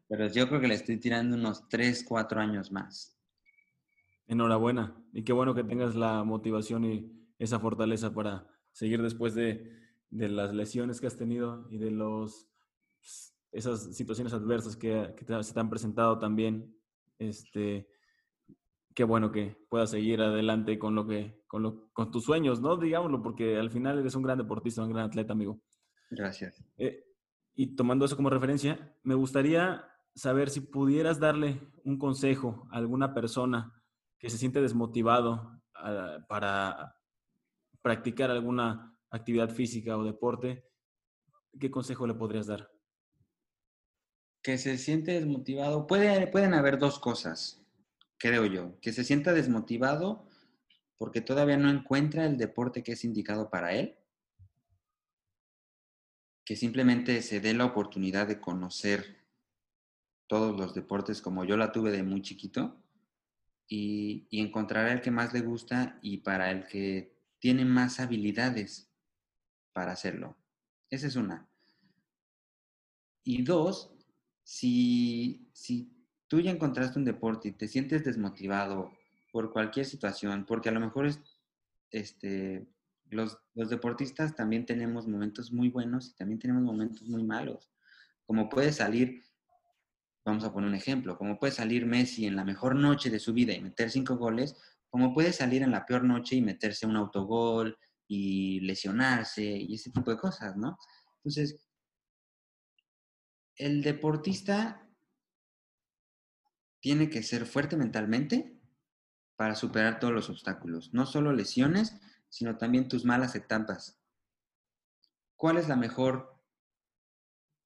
Pero 0.08 0.28
yo 0.28 0.48
creo 0.48 0.60
que 0.60 0.68
le 0.68 0.76
estoy 0.76 0.98
tirando 0.98 1.36
unos 1.36 1.68
3, 1.70 2.04
4 2.08 2.42
años 2.42 2.72
más. 2.72 3.18
Enhorabuena. 4.28 4.96
Y 5.14 5.24
qué 5.24 5.34
bueno 5.34 5.54
que 5.54 5.64
tengas 5.64 5.96
la 5.96 6.24
motivación 6.24 6.86
y 6.86 7.12
esa 7.38 7.60
fortaleza 7.60 8.14
para 8.14 8.48
seguir 8.72 9.02
después 9.02 9.36
de, 9.36 9.72
de 10.10 10.30
las 10.30 10.54
lesiones 10.54 11.00
que 11.00 11.08
has 11.08 11.18
tenido 11.18 11.68
y 11.70 11.78
de 11.78 11.92
los, 11.92 12.48
esas 13.52 13.96
situaciones 13.96 14.34
adversas 14.34 14.76
que, 14.76 15.14
que 15.16 15.44
se 15.44 15.54
te 15.54 15.60
han 15.60 15.70
presentado 15.70 16.18
también. 16.20 16.76
Este, 17.20 17.88
qué 18.94 19.04
bueno 19.04 19.32
que 19.32 19.58
puedas 19.70 19.92
seguir 19.92 20.22
adelante 20.22 20.78
con 20.78 20.96
lo 20.96 21.08
que, 21.08 21.44
con, 21.48 21.64
lo, 21.64 21.90
con 21.94 22.12
tus 22.12 22.24
sueños, 22.24 22.62
¿no? 22.62 22.78
Digámoslo, 22.78 23.22
porque 23.22 23.58
al 23.58 23.72
final 23.72 24.00
eres 24.00 24.16
un 24.16 24.24
gran 24.24 24.38
deportista, 24.38 24.84
un 24.84 24.94
gran 24.94 25.06
atleta, 25.06 25.34
amigo. 25.34 25.62
Gracias. 26.10 26.64
Eh, 26.78 27.04
y 27.56 27.76
tomando 27.76 28.06
eso 28.06 28.16
como 28.16 28.30
referencia, 28.30 28.96
me 29.04 29.16
gustaría 29.16 29.86
saber 30.16 30.50
si 30.50 30.62
pudieras 30.62 31.20
darle 31.20 31.60
un 31.84 31.98
consejo 31.98 32.68
a 32.72 32.78
alguna 32.78 33.14
persona 33.14 33.74
que 34.20 34.30
se 34.30 34.38
siente 34.38 34.62
desmotivado 34.62 35.62
ah, 35.76 36.20
para 36.28 36.96
practicar 37.82 38.32
alguna 38.32 38.96
actividad 39.10 39.50
física 39.50 39.98
o 39.98 40.04
deporte, 40.04 40.66
¿qué 41.60 41.70
consejo 41.70 42.08
le 42.08 42.14
podrías 42.14 42.48
dar? 42.48 42.72
Que 44.42 44.58
se 44.58 44.78
siente 44.78 45.14
desmotivado. 45.14 45.88
Puede, 45.88 46.28
pueden 46.28 46.54
haber 46.54 46.78
dos 46.78 47.00
cosas 47.00 47.63
creo 48.18 48.46
yo, 48.46 48.80
que 48.82 48.94
se 48.94 49.04
sienta 49.04 49.34
desmotivado 49.34 50.28
porque 50.98 51.22
todavía 51.22 51.58
no 51.58 51.70
encuentra 51.70 52.26
el 52.26 52.38
deporte 52.38 52.84
que 52.84 52.94
es 52.94 53.04
indicado 53.04 53.50
para 53.50 53.74
él, 53.74 53.98
que 56.46 56.56
simplemente 56.56 57.22
se 57.22 57.40
dé 57.40 57.54
la 57.54 57.66
oportunidad 57.66 58.28
de 58.28 58.40
conocer 58.40 59.24
todos 60.28 60.58
los 60.58 60.74
deportes 60.74 61.22
como 61.22 61.46
yo 61.46 61.58
la 61.58 61.72
tuve 61.72 61.92
de 61.92 62.04
muy 62.04 62.22
chiquito 62.22 62.82
y, 63.68 64.28
y 64.30 64.42
encontrará 64.42 64.94
el 64.94 65.02
que 65.02 65.12
más 65.12 65.34
le 65.34 65.42
gusta 65.42 66.00
y 66.02 66.18
para 66.18 66.52
el 66.52 66.66
que 66.66 67.14
tiene 67.40 67.66
más 67.66 68.00
habilidades 68.00 68.90
para 69.74 69.92
hacerlo. 69.92 70.38
Esa 70.90 71.08
es 71.08 71.16
una. 71.16 71.50
Y 73.24 73.44
dos, 73.44 73.94
si, 74.44 75.50
si 75.54 75.93
tú 76.34 76.42
ya 76.42 76.50
encontraste 76.50 76.98
un 76.98 77.06
deporte 77.06 77.50
y 77.50 77.52
te 77.52 77.68
sientes 77.68 78.04
desmotivado 78.04 78.92
por 79.32 79.54
cualquier 79.54 79.86
situación, 79.86 80.48
porque 80.48 80.70
a 80.70 80.72
lo 80.72 80.80
mejor 80.80 81.06
es, 81.06 81.20
este, 81.92 82.66
los, 83.12 83.38
los 83.54 83.70
deportistas 83.70 84.36
también 84.36 84.66
tenemos 84.66 85.08
momentos 85.08 85.52
muy 85.52 85.70
buenos 85.70 86.10
y 86.10 86.16
también 86.16 86.40
tenemos 86.40 86.64
momentos 86.64 87.04
muy 87.04 87.22
malos. 87.22 87.70
Como 88.26 88.50
puede 88.50 88.72
salir, 88.72 89.22
vamos 90.26 90.44
a 90.44 90.52
poner 90.52 90.70
un 90.70 90.76
ejemplo, 90.76 91.20
como 91.20 91.38
puede 91.38 91.54
salir 91.54 91.86
Messi 91.86 92.26
en 92.26 92.36
la 92.36 92.44
mejor 92.44 92.78
noche 92.78 93.12
de 93.12 93.20
su 93.20 93.32
vida 93.32 93.54
y 93.54 93.62
meter 93.62 93.92
cinco 93.92 94.18
goles, 94.18 94.56
como 94.90 95.14
puede 95.14 95.34
salir 95.34 95.62
en 95.62 95.70
la 95.70 95.86
peor 95.86 96.04
noche 96.04 96.38
y 96.38 96.42
meterse 96.42 96.88
un 96.88 96.96
autogol 96.96 97.78
y 98.08 98.60
lesionarse 98.62 99.44
y 99.44 99.76
ese 99.76 99.92
tipo 99.92 100.10
de 100.10 100.18
cosas, 100.18 100.58
¿no? 100.58 100.80
Entonces, 101.18 101.64
el 103.56 103.84
deportista 103.84 104.83
tiene 106.84 107.10
que 107.10 107.24
ser 107.24 107.46
fuerte 107.46 107.78
mentalmente 107.78 108.60
para 109.38 109.56
superar 109.56 110.02
todos 110.02 110.14
los 110.14 110.30
obstáculos, 110.30 110.94
no 110.94 111.06
solo 111.06 111.32
lesiones, 111.32 111.96
sino 112.28 112.58
también 112.58 112.90
tus 112.90 113.06
malas 113.06 113.36
etapas. 113.36 114.02
¿Cuál 115.38 115.56
es 115.56 115.70
la 115.70 115.78
mejor 115.78 116.44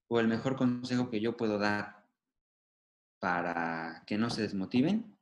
o 0.07 0.19
el 0.19 0.27
mejor 0.27 0.55
consejo 0.55 1.09
que 1.09 1.19
yo 1.19 1.35
puedo 1.35 1.57
dar 1.57 2.07
para 3.17 4.03
que 4.05 4.19
no 4.19 4.29
se 4.29 4.43
desmotiven? 4.43 5.17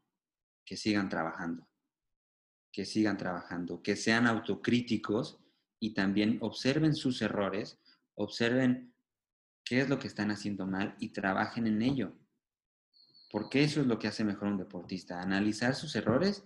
Que 0.66 0.76
sigan 0.76 1.08
trabajando, 1.08 1.66
que 2.74 2.84
sigan 2.84 3.16
trabajando, 3.16 3.82
que 3.82 3.96
sean 3.96 4.28
autocríticos 4.28 5.40
y 5.80 5.94
también 5.94 6.38
observen 6.42 6.96
sus 6.96 7.22
errores, 7.22 7.80
observen 8.16 8.94
qué 9.64 9.80
es 9.80 9.88
lo 9.88 10.00
que 10.00 10.08
están 10.08 10.32
haciendo 10.32 10.68
mal 10.68 10.98
y 11.00 11.14
trabajen 11.14 11.66
en 11.66 11.82
ello 11.82 12.25
porque 13.32 13.64
eso 13.64 13.82
es 13.82 13.88
lo 13.88 14.00
que 14.00 14.08
hace 14.08 14.24
mejor 14.24 14.50
un 14.50 14.58
deportista, 14.58 15.22
analizar 15.22 15.76
sus 15.76 15.96
errores, 15.96 16.44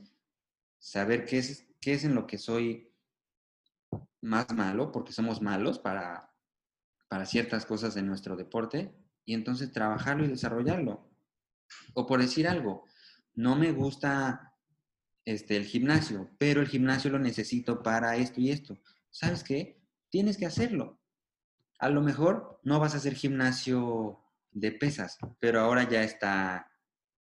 saber 0.79 1.25
qué 1.25 1.39
es, 1.39 1.67
qué 1.81 1.93
es 1.93 2.03
en 2.03 2.15
lo 2.15 2.25
que 2.25 2.37
soy 2.37 2.91
más 4.21 4.51
malo, 4.53 4.91
porque 4.91 5.13
somos 5.13 5.41
malos 5.41 5.79
para, 5.79 6.33
para 7.07 7.25
ciertas 7.25 7.65
cosas 7.65 7.95
en 7.97 8.07
nuestro 8.07 8.35
deporte, 8.35 8.95
y 9.25 9.33
entonces 9.33 9.71
trabajarlo 9.71 10.25
y 10.25 10.29
desarrollarlo. 10.29 11.09
O 11.93 12.07
por 12.07 12.19
decir 12.19 12.47
algo, 12.47 12.85
no 13.35 13.55
me 13.55 13.71
gusta 13.71 14.55
este, 15.25 15.55
el 15.55 15.65
gimnasio, 15.65 16.31
pero 16.37 16.61
el 16.61 16.67
gimnasio 16.67 17.11
lo 17.11 17.19
necesito 17.19 17.83
para 17.83 18.15
esto 18.17 18.41
y 18.41 18.49
esto. 18.49 18.79
¿Sabes 19.11 19.43
qué? 19.43 19.79
Tienes 20.09 20.37
que 20.37 20.45
hacerlo. 20.45 20.99
A 21.77 21.89
lo 21.89 22.01
mejor 22.01 22.59
no 22.63 22.79
vas 22.79 22.93
a 22.93 22.97
hacer 22.97 23.13
gimnasio 23.13 24.19
de 24.51 24.71
pesas, 24.71 25.17
pero 25.39 25.59
ahora 25.59 25.87
ya 25.87 26.03
está 26.03 26.68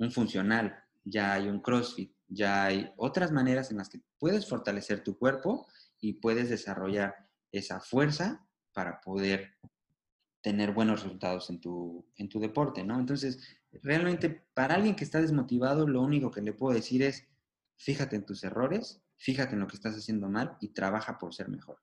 un 0.01 0.10
funcional, 0.10 0.82
ya 1.05 1.35
hay 1.35 1.48
un 1.48 1.60
CrossFit, 1.60 2.12
ya 2.27 2.64
hay 2.64 2.93
otras 2.97 3.32
maneras 3.32 3.70
en 3.70 3.78
las 3.78 3.89
que 3.89 4.01
puedes 4.18 4.48
fortalecer 4.48 5.05
tu 5.05 5.18
cuerpo 5.18 5.66
y 6.01 6.14
puedes 6.14 6.48
desarrollar 6.48 7.14
esa 7.52 7.81
fuerza 7.81 8.47
para 8.72 9.01
poder 9.01 9.59
tener 10.40 10.72
buenos 10.72 11.02
resultados 11.02 11.51
en 11.51 11.60
tu, 11.60 12.06
en 12.16 12.28
tu 12.28 12.40
deporte, 12.40 12.82
¿no? 12.82 12.98
Entonces, 12.98 13.60
realmente 13.82 14.47
para 14.55 14.77
alguien 14.77 14.97
que 14.97 15.05
está 15.05 15.20
desmotivado, 15.20 15.86
lo 15.86 16.01
único 16.01 16.31
que 16.31 16.40
le 16.40 16.55
puedo 16.55 16.74
decir 16.74 17.02
es, 17.02 17.28
fíjate 17.77 18.16
en 18.16 18.24
tus 18.24 18.43
errores, 18.43 19.02
fíjate 19.16 19.55
en 19.55 19.60
lo 19.60 19.66
que 19.66 19.77
estás 19.77 19.97
haciendo 19.97 20.31
mal 20.31 20.56
y 20.60 20.68
trabaja 20.68 21.18
por 21.18 21.35
ser 21.35 21.48
mejor. 21.48 21.78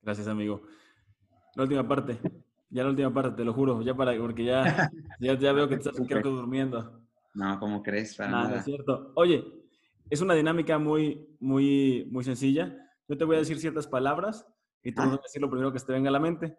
Gracias, 0.00 0.28
amigo. 0.28 0.62
La 1.56 1.64
última 1.64 1.88
parte. 1.88 2.20
Ya 2.76 2.82
la 2.82 2.90
última 2.90 3.10
parte, 3.10 3.38
te 3.38 3.42
lo 3.42 3.54
juro, 3.54 3.80
ya 3.80 3.94
para, 3.94 4.14
porque 4.18 4.44
ya, 4.44 4.62
ya, 5.18 5.52
veo 5.54 5.66
que 5.66 5.76
estás 5.76 5.96
creo 6.06 6.20
durmiendo. 6.20 7.00
No, 7.32 7.58
¿cómo 7.58 7.82
crees? 7.82 8.14
Para 8.14 8.30
nada, 8.30 8.58
es 8.58 8.64
cierto. 8.66 9.12
Oye, 9.14 9.42
es 10.10 10.20
una 10.20 10.34
dinámica 10.34 10.78
muy, 10.78 11.26
muy, 11.40 12.06
muy 12.10 12.22
sencilla. 12.22 12.76
Yo 13.08 13.16
te 13.16 13.24
voy 13.24 13.36
a 13.36 13.38
decir 13.38 13.58
ciertas 13.60 13.86
palabras 13.86 14.46
y 14.82 14.92
tú 14.92 15.00
vas 15.00 15.14
a 15.14 15.22
decir 15.22 15.40
lo 15.40 15.48
primero 15.48 15.72
que 15.72 15.80
te 15.80 15.90
venga 15.90 16.10
a 16.10 16.12
la 16.12 16.20
mente. 16.20 16.54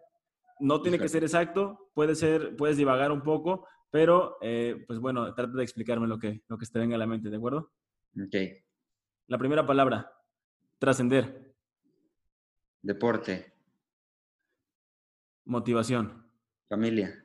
No 0.58 0.82
tiene 0.82 0.98
que 0.98 1.08
ser 1.08 1.22
exacto, 1.22 1.88
puede 1.94 2.16
ser, 2.16 2.56
puedes 2.56 2.76
divagar 2.76 3.12
un 3.12 3.22
poco, 3.22 3.68
pero 3.88 4.38
eh, 4.40 4.82
pues 4.88 4.98
bueno, 4.98 5.32
trata 5.34 5.56
de 5.56 5.62
explicarme 5.62 6.08
lo 6.08 6.18
que, 6.18 6.42
lo 6.48 6.58
que 6.58 6.66
te 6.66 6.80
venga 6.80 6.96
a 6.96 6.98
la 6.98 7.06
mente, 7.06 7.30
¿de 7.30 7.36
acuerdo? 7.36 7.70
Ok. 8.20 8.34
La 9.28 9.38
primera 9.38 9.64
palabra, 9.64 10.10
trascender. 10.80 11.54
Deporte. 12.82 13.57
Motivación. 15.48 16.12
Familia. 16.68 17.24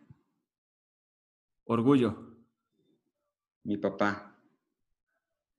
Orgullo. 1.65 2.37
Mi 3.65 3.75
papá. 3.75 4.39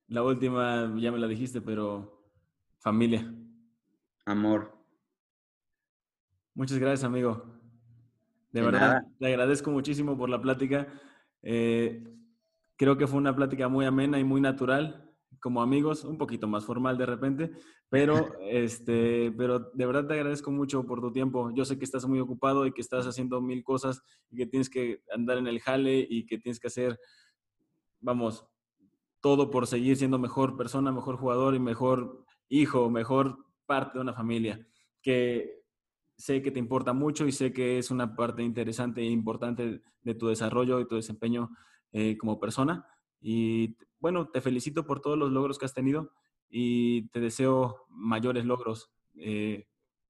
La 0.07 0.23
última 0.23 0.91
ya 0.97 1.11
me 1.11 1.19
la 1.19 1.27
dijiste, 1.27 1.61
pero 1.61 2.27
familia. 2.79 3.31
Amor. 4.25 4.75
Muchas 6.55 6.79
gracias, 6.79 7.03
amigo. 7.03 7.45
De, 8.51 8.63
verdad, 8.63 9.05
te 9.19 9.27
agradezco 9.27 9.69
muchísimo 9.69 10.17
por 10.17 10.29
la 10.29 10.41
plática. 10.41 10.87
Eh, 11.43 12.03
creo 12.77 12.97
que 12.97 13.05
fue 13.05 13.19
una 13.19 13.35
plática 13.35 13.67
muy 13.67 13.85
amena 13.85 14.17
y 14.17 14.23
muy 14.23 14.41
natural 14.41 15.13
como 15.39 15.61
amigos, 15.61 16.03
un 16.03 16.17
poquito 16.17 16.47
más 16.47 16.65
formal 16.65 16.97
de 16.97 17.05
repente, 17.05 17.51
pero, 17.89 18.35
este, 18.41 19.31
pero 19.31 19.59
de 19.73 19.85
verdad 19.85 20.07
te 20.07 20.15
agradezco 20.15 20.51
mucho 20.51 20.85
por 20.85 21.01
tu 21.01 21.11
tiempo. 21.11 21.51
Yo 21.53 21.65
sé 21.65 21.77
que 21.77 21.85
estás 21.85 22.05
muy 22.07 22.19
ocupado 22.19 22.65
y 22.65 22.71
que 22.71 22.81
estás 22.81 23.05
haciendo 23.05 23.41
mil 23.41 23.63
cosas 23.63 24.01
y 24.29 24.37
que 24.37 24.47
tienes 24.47 24.69
que 24.69 25.01
andar 25.13 25.37
en 25.37 25.47
el 25.47 25.59
jale 25.59 26.05
y 26.09 26.25
que 26.25 26.37
tienes 26.37 26.59
que 26.59 26.67
hacer, 26.67 26.99
vamos, 27.99 28.45
todo 29.21 29.49
por 29.49 29.67
seguir 29.67 29.97
siendo 29.97 30.19
mejor 30.19 30.57
persona, 30.57 30.91
mejor 30.91 31.17
jugador 31.17 31.55
y 31.55 31.59
mejor 31.59 32.25
hijo, 32.49 32.89
mejor 32.89 33.37
parte 33.65 33.97
de 33.97 34.01
una 34.01 34.13
familia, 34.13 34.67
que 35.01 35.63
sé 36.17 36.41
que 36.41 36.51
te 36.51 36.59
importa 36.59 36.93
mucho 36.93 37.25
y 37.25 37.31
sé 37.31 37.51
que 37.51 37.77
es 37.77 37.91
una 37.91 38.15
parte 38.15 38.43
interesante 38.43 39.01
e 39.01 39.05
importante 39.05 39.81
de 40.01 40.15
tu 40.15 40.27
desarrollo 40.27 40.79
y 40.79 40.87
tu 40.87 40.95
desempeño 40.95 41.49
eh, 41.91 42.17
como 42.17 42.39
persona. 42.39 42.85
Y 43.19 43.75
bueno, 43.99 44.29
te 44.29 44.41
felicito 44.41 44.85
por 44.85 45.01
todos 45.01 45.17
los 45.17 45.31
logros 45.31 45.57
que 45.57 45.65
has 45.65 45.73
tenido 45.73 46.11
y 46.49 47.07
te 47.09 47.19
deseo 47.19 47.85
mayores 47.89 48.45
logros. 48.45 48.91
Eh, 49.15 49.67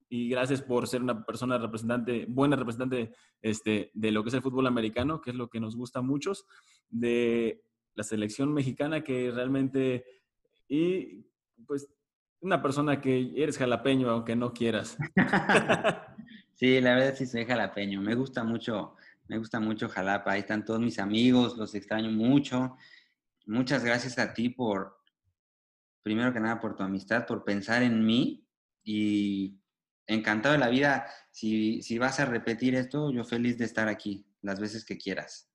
y 0.09 0.29
gracias 0.29 0.61
por 0.61 0.87
ser 0.87 1.01
una 1.01 1.25
persona 1.25 1.57
representante, 1.57 2.25
buena 2.27 2.55
representante 2.55 3.13
este, 3.41 3.91
de 3.93 4.11
lo 4.11 4.23
que 4.23 4.29
es 4.29 4.35
el 4.35 4.41
fútbol 4.41 4.67
americano, 4.67 5.21
que 5.21 5.31
es 5.31 5.35
lo 5.35 5.49
que 5.49 5.59
nos 5.59 5.75
gusta 5.75 5.99
a 5.99 6.03
muchos, 6.03 6.45
de 6.89 7.63
la 7.95 8.03
selección 8.03 8.53
mexicana 8.53 9.03
que 9.03 9.31
realmente, 9.31 10.05
y 10.67 11.25
pues 11.65 11.89
una 12.41 12.61
persona 12.61 13.01
que 13.01 13.31
eres 13.35 13.57
jalapeño 13.57 14.09
aunque 14.09 14.35
no 14.35 14.53
quieras. 14.53 14.97
sí, 16.53 16.79
la 16.79 16.95
verdad 16.95 17.15
sí 17.15 17.25
soy 17.25 17.45
jalapeño, 17.45 18.01
me 18.01 18.15
gusta 18.15 18.43
mucho, 18.43 18.95
me 19.27 19.37
gusta 19.39 19.59
mucho 19.59 19.89
Jalapa, 19.89 20.33
ahí 20.33 20.41
están 20.41 20.63
todos 20.63 20.79
mis 20.79 20.99
amigos, 20.99 21.57
los 21.57 21.73
extraño 21.73 22.11
mucho 22.11 22.75
muchas 23.45 23.83
gracias 23.83 24.17
a 24.19 24.33
ti 24.33 24.49
por, 24.49 24.97
primero 26.05 26.31
que 26.31 26.39
nada, 26.39 26.59
por 26.59 26.75
tu 26.75 26.83
amistad, 26.83 27.25
por 27.25 27.43
pensar 27.43 27.81
en 27.81 28.05
mí 28.05 28.47
y 28.83 29.59
encantado 30.05 30.53
de 30.53 30.59
la 30.59 30.69
vida. 30.69 31.07
Si, 31.31 31.81
si 31.81 31.97
vas 31.97 32.19
a 32.19 32.25
repetir 32.25 32.75
esto, 32.75 33.11
yo 33.11 33.23
feliz 33.23 33.57
de 33.57 33.65
estar 33.65 33.87
aquí 33.87 34.27
las 34.43 34.59
veces 34.59 34.85
que 34.85 34.99
quieras. 34.99 35.49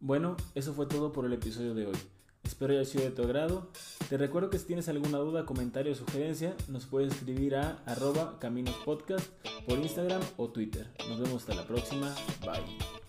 Bueno, 0.00 0.36
eso 0.56 0.74
fue 0.74 0.86
todo 0.86 1.12
por 1.12 1.24
el 1.24 1.32
episodio 1.32 1.72
de 1.72 1.86
hoy. 1.86 1.96
Espero 2.42 2.72
haya 2.72 2.84
sido 2.84 3.04
de 3.04 3.12
tu 3.12 3.22
agrado. 3.22 3.70
Te 4.08 4.18
recuerdo 4.18 4.50
que 4.50 4.58
si 4.58 4.66
tienes 4.66 4.88
alguna 4.88 5.18
duda, 5.18 5.46
comentario 5.46 5.92
o 5.92 5.94
sugerencia, 5.94 6.56
nos 6.66 6.86
puedes 6.86 7.12
escribir 7.12 7.54
a 7.54 7.78
arroba 7.86 8.40
caminospodcast 8.40 9.30
por 9.68 9.78
Instagram 9.78 10.22
o 10.36 10.48
Twitter. 10.50 10.92
Nos 11.08 11.20
vemos 11.20 11.42
hasta 11.42 11.54
la 11.54 11.64
próxima. 11.64 12.12
Bye. 12.40 13.05